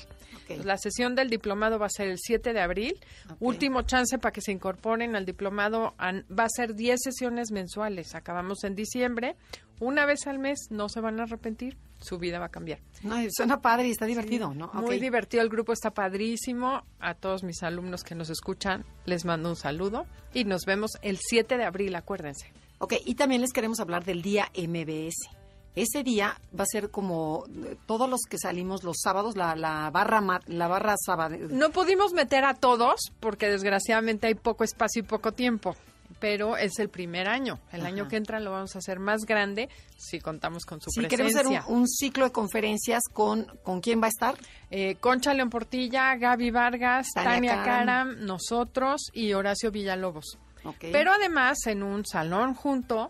La 0.64 0.78
sesión 0.78 1.16
del 1.16 1.30
diplomado 1.30 1.80
va 1.80 1.88
a 1.88 1.90
ser 1.90 2.08
el 2.08 2.18
7 2.20 2.54
de 2.54 2.62
abril. 2.62 3.00
Último 3.40 3.82
chance 3.84 4.18
para 4.18 4.32
que 4.32 4.42
se 4.42 4.52
incorporen 4.52 5.16
al 5.16 5.26
diplomado. 5.26 5.94
Va 6.00 6.44
a 6.44 6.50
ser 6.50 6.76
10 6.76 7.00
sesiones 7.02 7.52
mensuales. 7.52 8.16
Acabamos 8.16 8.64
en 8.64 8.76
diciembre. 8.76 9.36
Una 9.80 10.06
vez 10.06 10.28
al 10.28 10.38
mes, 10.38 10.68
no 10.70 10.90
se 10.90 11.02
van 11.02 11.20
a 11.20 11.24
arrepentir. 11.24 11.78
Su 12.00 12.20
vida 12.20 12.40
va 12.40 12.46
a 12.46 12.50
cambiar. 12.50 12.80
No, 13.04 13.16
suena 13.32 13.62
padre 13.62 13.88
y 13.88 13.92
está 13.92 14.06
divertido, 14.06 14.54
¿no? 14.54 14.72
Muy 14.74 15.00
divertido. 15.00 15.42
El 15.42 15.50
grupo 15.50 15.74
está 15.74 15.92
padrísimo. 15.92 16.84
A 17.00 17.16
todos 17.16 17.44
mis 17.44 17.64
alumnos 17.64 18.04
que 18.04 18.14
nos 18.14 18.30
escuchan, 18.30 18.86
les 19.06 19.26
mando 19.26 19.50
un 19.50 19.56
saludo. 19.56 20.06
Y 20.34 20.46
nos 20.46 20.66
vemos 20.66 20.92
el 21.02 21.18
7 21.20 21.58
de 21.58 21.64
abril, 21.64 21.96
acuérdense. 21.96 22.54
Ok, 22.78 22.94
y 23.06 23.16
también 23.16 23.42
les 23.42 23.54
queremos 23.54 23.80
hablar 23.80 24.04
del 24.04 24.22
día 24.22 24.52
MBS. 24.56 25.41
Ese 25.76 26.04
día 26.04 26.40
va 26.58 26.64
a 26.64 26.68
ser 26.70 26.90
como 26.92 27.46
eh, 27.48 27.78
todos 27.86 28.10
los 28.10 28.22
que 28.30 28.38
salimos 28.38 28.84
los 28.84 28.98
sábados, 29.02 29.38
la, 29.38 29.56
la 29.56 29.90
barra 29.90 30.22
la 30.48 30.68
barra 30.68 30.96
sábado. 30.98 31.38
No 31.50 31.70
pudimos 31.72 32.14
meter 32.14 32.44
a 32.44 32.54
todos 32.56 33.12
porque 33.20 33.48
desgraciadamente 33.48 34.28
hay 34.28 34.36
poco 34.36 34.64
espacio 34.64 35.02
y 35.02 35.04
poco 35.04 35.32
tiempo. 35.32 35.76
Pero 36.20 36.58
es 36.58 36.78
el 36.78 36.90
primer 36.90 37.28
año. 37.30 37.58
El 37.72 37.86
año 37.86 38.08
que 38.10 38.18
entra 38.18 38.40
lo 38.42 38.52
vamos 38.52 38.76
a 38.76 38.80
hacer 38.80 39.00
más 39.00 39.22
grande 39.26 39.70
si 39.98 40.20
contamos 40.20 40.66
con 40.66 40.80
su 40.82 40.92
Sí, 40.92 41.06
queremos 41.08 41.34
hacer 41.34 41.46
presencia. 41.48 41.74
un, 41.74 41.80
un 41.84 41.88
ciclo 41.88 42.26
de 42.26 42.32
conferencias 42.32 43.02
con, 43.12 43.46
¿con 43.64 43.80
quién 43.80 44.02
va 44.02 44.08
a 44.08 44.10
estar? 44.10 44.36
Eh, 44.70 44.96
Concha 45.00 45.34
León 45.34 45.50
Portilla, 45.50 46.16
Gaby 46.18 46.52
Vargas, 46.52 47.08
Tania 47.16 47.32
Tania, 47.34 47.52
Karam. 47.64 47.66
Karam, 47.66 48.26
nosotros 48.26 49.10
y 49.14 49.32
Horacio 49.34 49.72
Villalobos. 49.72 50.38
Pero 50.80 51.12
además, 51.14 51.58
en 51.66 51.82
un 51.82 52.06
salón 52.06 52.54
junto, 52.54 53.10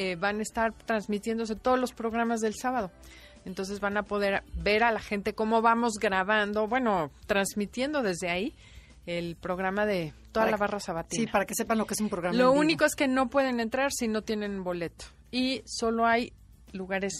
eh, 0.00 0.14
van 0.14 0.38
a 0.38 0.42
estar 0.42 0.72
transmitiéndose 0.72 1.56
todos 1.56 1.76
los 1.76 1.92
programas 1.92 2.40
del 2.40 2.54
sábado. 2.54 2.92
Entonces 3.44 3.80
van 3.80 3.96
a 3.96 4.04
poder 4.04 4.44
ver 4.54 4.84
a 4.84 4.92
la 4.92 5.00
gente 5.00 5.32
cómo 5.32 5.60
vamos 5.60 5.94
grabando, 5.94 6.68
bueno, 6.68 7.10
transmitiendo 7.26 8.00
desde 8.02 8.30
ahí 8.30 8.54
el 9.06 9.34
programa 9.34 9.86
de 9.86 10.14
toda 10.30 10.44
Para 10.44 10.50
la 10.52 10.56
barra 10.56 10.78
sabatina. 10.78 11.20
Sí, 11.20 11.26
para 11.26 11.46
que 11.46 11.54
sepan 11.56 11.78
lo 11.78 11.86
que 11.88 11.94
es 11.94 12.00
un 12.00 12.10
programa. 12.10 12.36
Lo 12.36 12.52
único 12.52 12.84
es 12.84 12.94
que 12.94 13.08
no 13.08 13.28
pueden 13.28 13.58
entrar 13.58 13.90
si 13.90 14.06
no 14.06 14.22
tienen 14.22 14.62
boleto. 14.62 15.06
Y 15.32 15.62
solo 15.66 16.06
hay 16.06 16.32
lugares, 16.70 17.14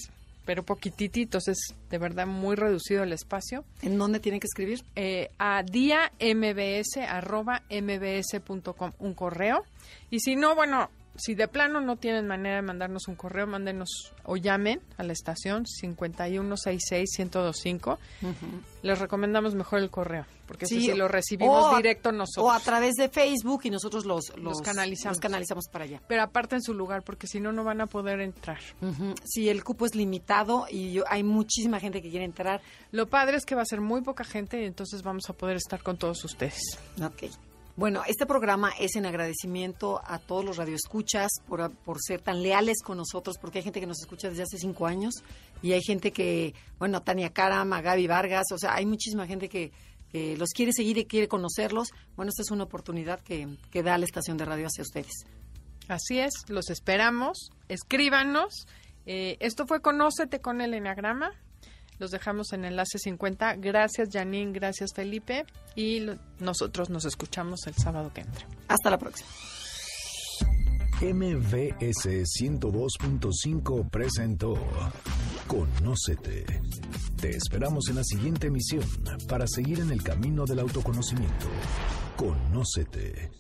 pero 0.45 0.63
poquitititos, 0.63 1.49
es 1.49 1.75
de 1.91 1.99
verdad 1.99 2.29
muy 2.29 2.55
reducido 2.55 3.03
el 3.03 3.13
espacio. 3.13 3.65
¿En 3.83 3.99
dónde 3.99 4.21
tienen 4.21 4.39
que 4.39 4.47
escribir? 4.47 4.85
Eh, 4.95 5.31
a 5.41 5.65
diambs, 5.65 6.97
arroba 7.09 7.65
mbs.com, 7.71 8.93
un 9.01 9.15
correo. 9.15 9.65
Y 10.11 10.21
si 10.21 10.37
no, 10.37 10.55
bueno, 10.55 10.91
si 11.19 11.35
de 11.35 11.49
plano 11.49 11.81
no 11.81 11.97
tienen 11.97 12.27
manera 12.27 12.57
de 12.57 12.63
mandarnos 12.63 13.09
un 13.09 13.17
correo, 13.17 13.47
mándenos 13.47 14.13
o 14.25 14.37
llamen 14.37 14.81
a 14.97 15.03
la 15.03 15.13
estación 15.13 15.65
5166-1025. 15.67 17.99
Les 18.83 18.99
recomendamos 18.99 19.55
mejor 19.55 19.81
el 19.81 19.91
correo, 19.91 20.25
porque 20.47 20.67
sí, 20.67 20.93
lo 20.95 21.09
recibimos 21.09 21.73
a- 21.73 21.77
directo 21.77 22.13
nosotros. 22.13 22.47
O 22.47 22.53
a 22.53 22.61
través 22.61 22.95
de 22.95 23.09
Facebook 23.09 23.63
y 23.65 23.71
nosotros 23.71 24.05
los, 24.07 24.33
los, 24.39 24.61
canalizamos. 24.61 25.17
los 25.17 25.21
canalizamos 25.21 25.65
para 25.71 25.85
allá. 25.85 26.01
Pero 26.07 26.23
aparte 26.23 26.55
en 26.55 26.63
su 26.63 26.75
lugar, 26.75 27.03
porque 27.03 27.27
si 27.27 27.41
no, 27.41 27.53
no 27.53 27.65
van 27.65 27.81
a 27.81 27.87
poder 27.87 28.21
entrar. 28.21 28.61
Ujú. 28.81 29.15
Sí, 29.25 29.49
el 29.49 29.65
cupo 29.65 29.87
es 29.87 29.95
limitado 29.95 30.67
y 30.71 30.93
yo- 30.93 31.05
hay 31.09 31.25
muchísima 31.25 31.81
gente 31.81 32.01
que 32.01 32.11
quiere 32.11 32.25
entrar. 32.25 32.61
Lo 32.93 33.09
padre 33.09 33.37
es 33.37 33.45
que 33.45 33.55
va 33.57 33.63
a 33.63 33.67
ser 33.67 33.81
muy 33.81 34.03
poca 34.03 34.23
gente 34.25 34.63
y 34.63 34.67
entonces 34.67 35.03
vamos 35.03 35.29
a 35.29 35.33
poder 35.33 35.57
estar 35.57 35.83
con 35.83 35.97
todos 35.97 36.25
ustedes. 36.25 36.61
Ok. 37.03 37.25
Bueno, 37.79 38.03
este 38.09 38.27
programa 38.27 38.73
es 38.81 38.97
en 38.97 39.07
agradecimiento 39.07 40.01
a 40.05 40.19
todos 40.19 40.45
los 40.45 40.57
radioescuchas 40.57 41.31
por, 41.47 41.71
por 41.85 42.03
ser 42.03 42.21
tan 42.21 42.43
leales 42.43 42.83
con 42.83 42.97
nosotros, 42.97 43.39
porque 43.41 43.59
hay 43.59 43.63
gente 43.63 43.79
que 43.79 43.87
nos 43.87 44.01
escucha 44.01 44.29
desde 44.29 44.43
hace 44.43 44.59
cinco 44.59 44.89
años 44.89 45.23
y 45.63 45.75
hay 45.75 45.81
gente 45.81 46.11
que, 46.11 46.55
bueno, 46.81 47.03
Tania 47.03 47.33
Karama, 47.33 47.81
Gaby 47.81 48.09
Vargas, 48.09 48.47
o 48.51 48.59
sea, 48.59 48.75
hay 48.75 48.85
muchísima 48.85 49.29
gente 49.29 49.49
que, 49.49 49.71
que 50.11 50.37
los 50.37 50.49
quiere 50.51 50.73
seguir 50.73 50.99
y 50.99 51.05
quiere 51.05 51.29
conocerlos. 51.29 51.93
Bueno, 52.17 52.31
esta 52.31 52.43
es 52.43 52.51
una 52.51 52.65
oportunidad 52.65 53.21
que, 53.21 53.47
que 53.71 53.85
da 53.85 53.97
la 53.97 54.07
estación 54.07 54.37
de 54.39 54.45
radio 54.45 54.67
hacia 54.67 54.83
ustedes. 54.83 55.25
Así 55.87 56.19
es, 56.19 56.33
los 56.49 56.71
esperamos, 56.71 57.53
escríbanos. 57.69 58.67
Eh, 59.07 59.37
esto 59.39 59.69
fue 59.69 59.81
Conócete 59.81 60.41
con 60.41 60.61
el 60.63 60.75
Enagrama. 60.75 61.31
Los 61.99 62.11
dejamos 62.11 62.53
en 62.53 62.65
enlace 62.65 62.99
50. 62.99 63.57
Gracias, 63.57 64.09
Janine. 64.13 64.53
Gracias, 64.53 64.91
Felipe. 64.95 65.45
Y 65.75 66.01
lo- 66.01 66.19
nosotros 66.39 66.91
nos 66.91 67.05
escuchamos 67.05 67.67
el 67.67 67.75
sábado 67.75 68.13
que 68.13 68.21
entra. 68.23 68.47
Hasta 68.69 68.91
la 68.91 68.99
próxima. 68.99 69.29
MVS 71.01 72.25
102.5 72.27 73.89
presentó 73.89 74.55
Conócete. 75.47 76.45
Te 77.21 77.31
esperamos 77.37 77.89
en 77.89 77.97
la 77.97 78.05
siguiente 78.05 78.49
emisión 78.49 78.83
para 79.29 79.47
seguir 79.47 79.79
en 79.81 79.91
el 79.93 80.03
camino 80.03 80.45
del 80.45 80.59
autoconocimiento. 80.59 81.47
Conócete. 82.17 83.31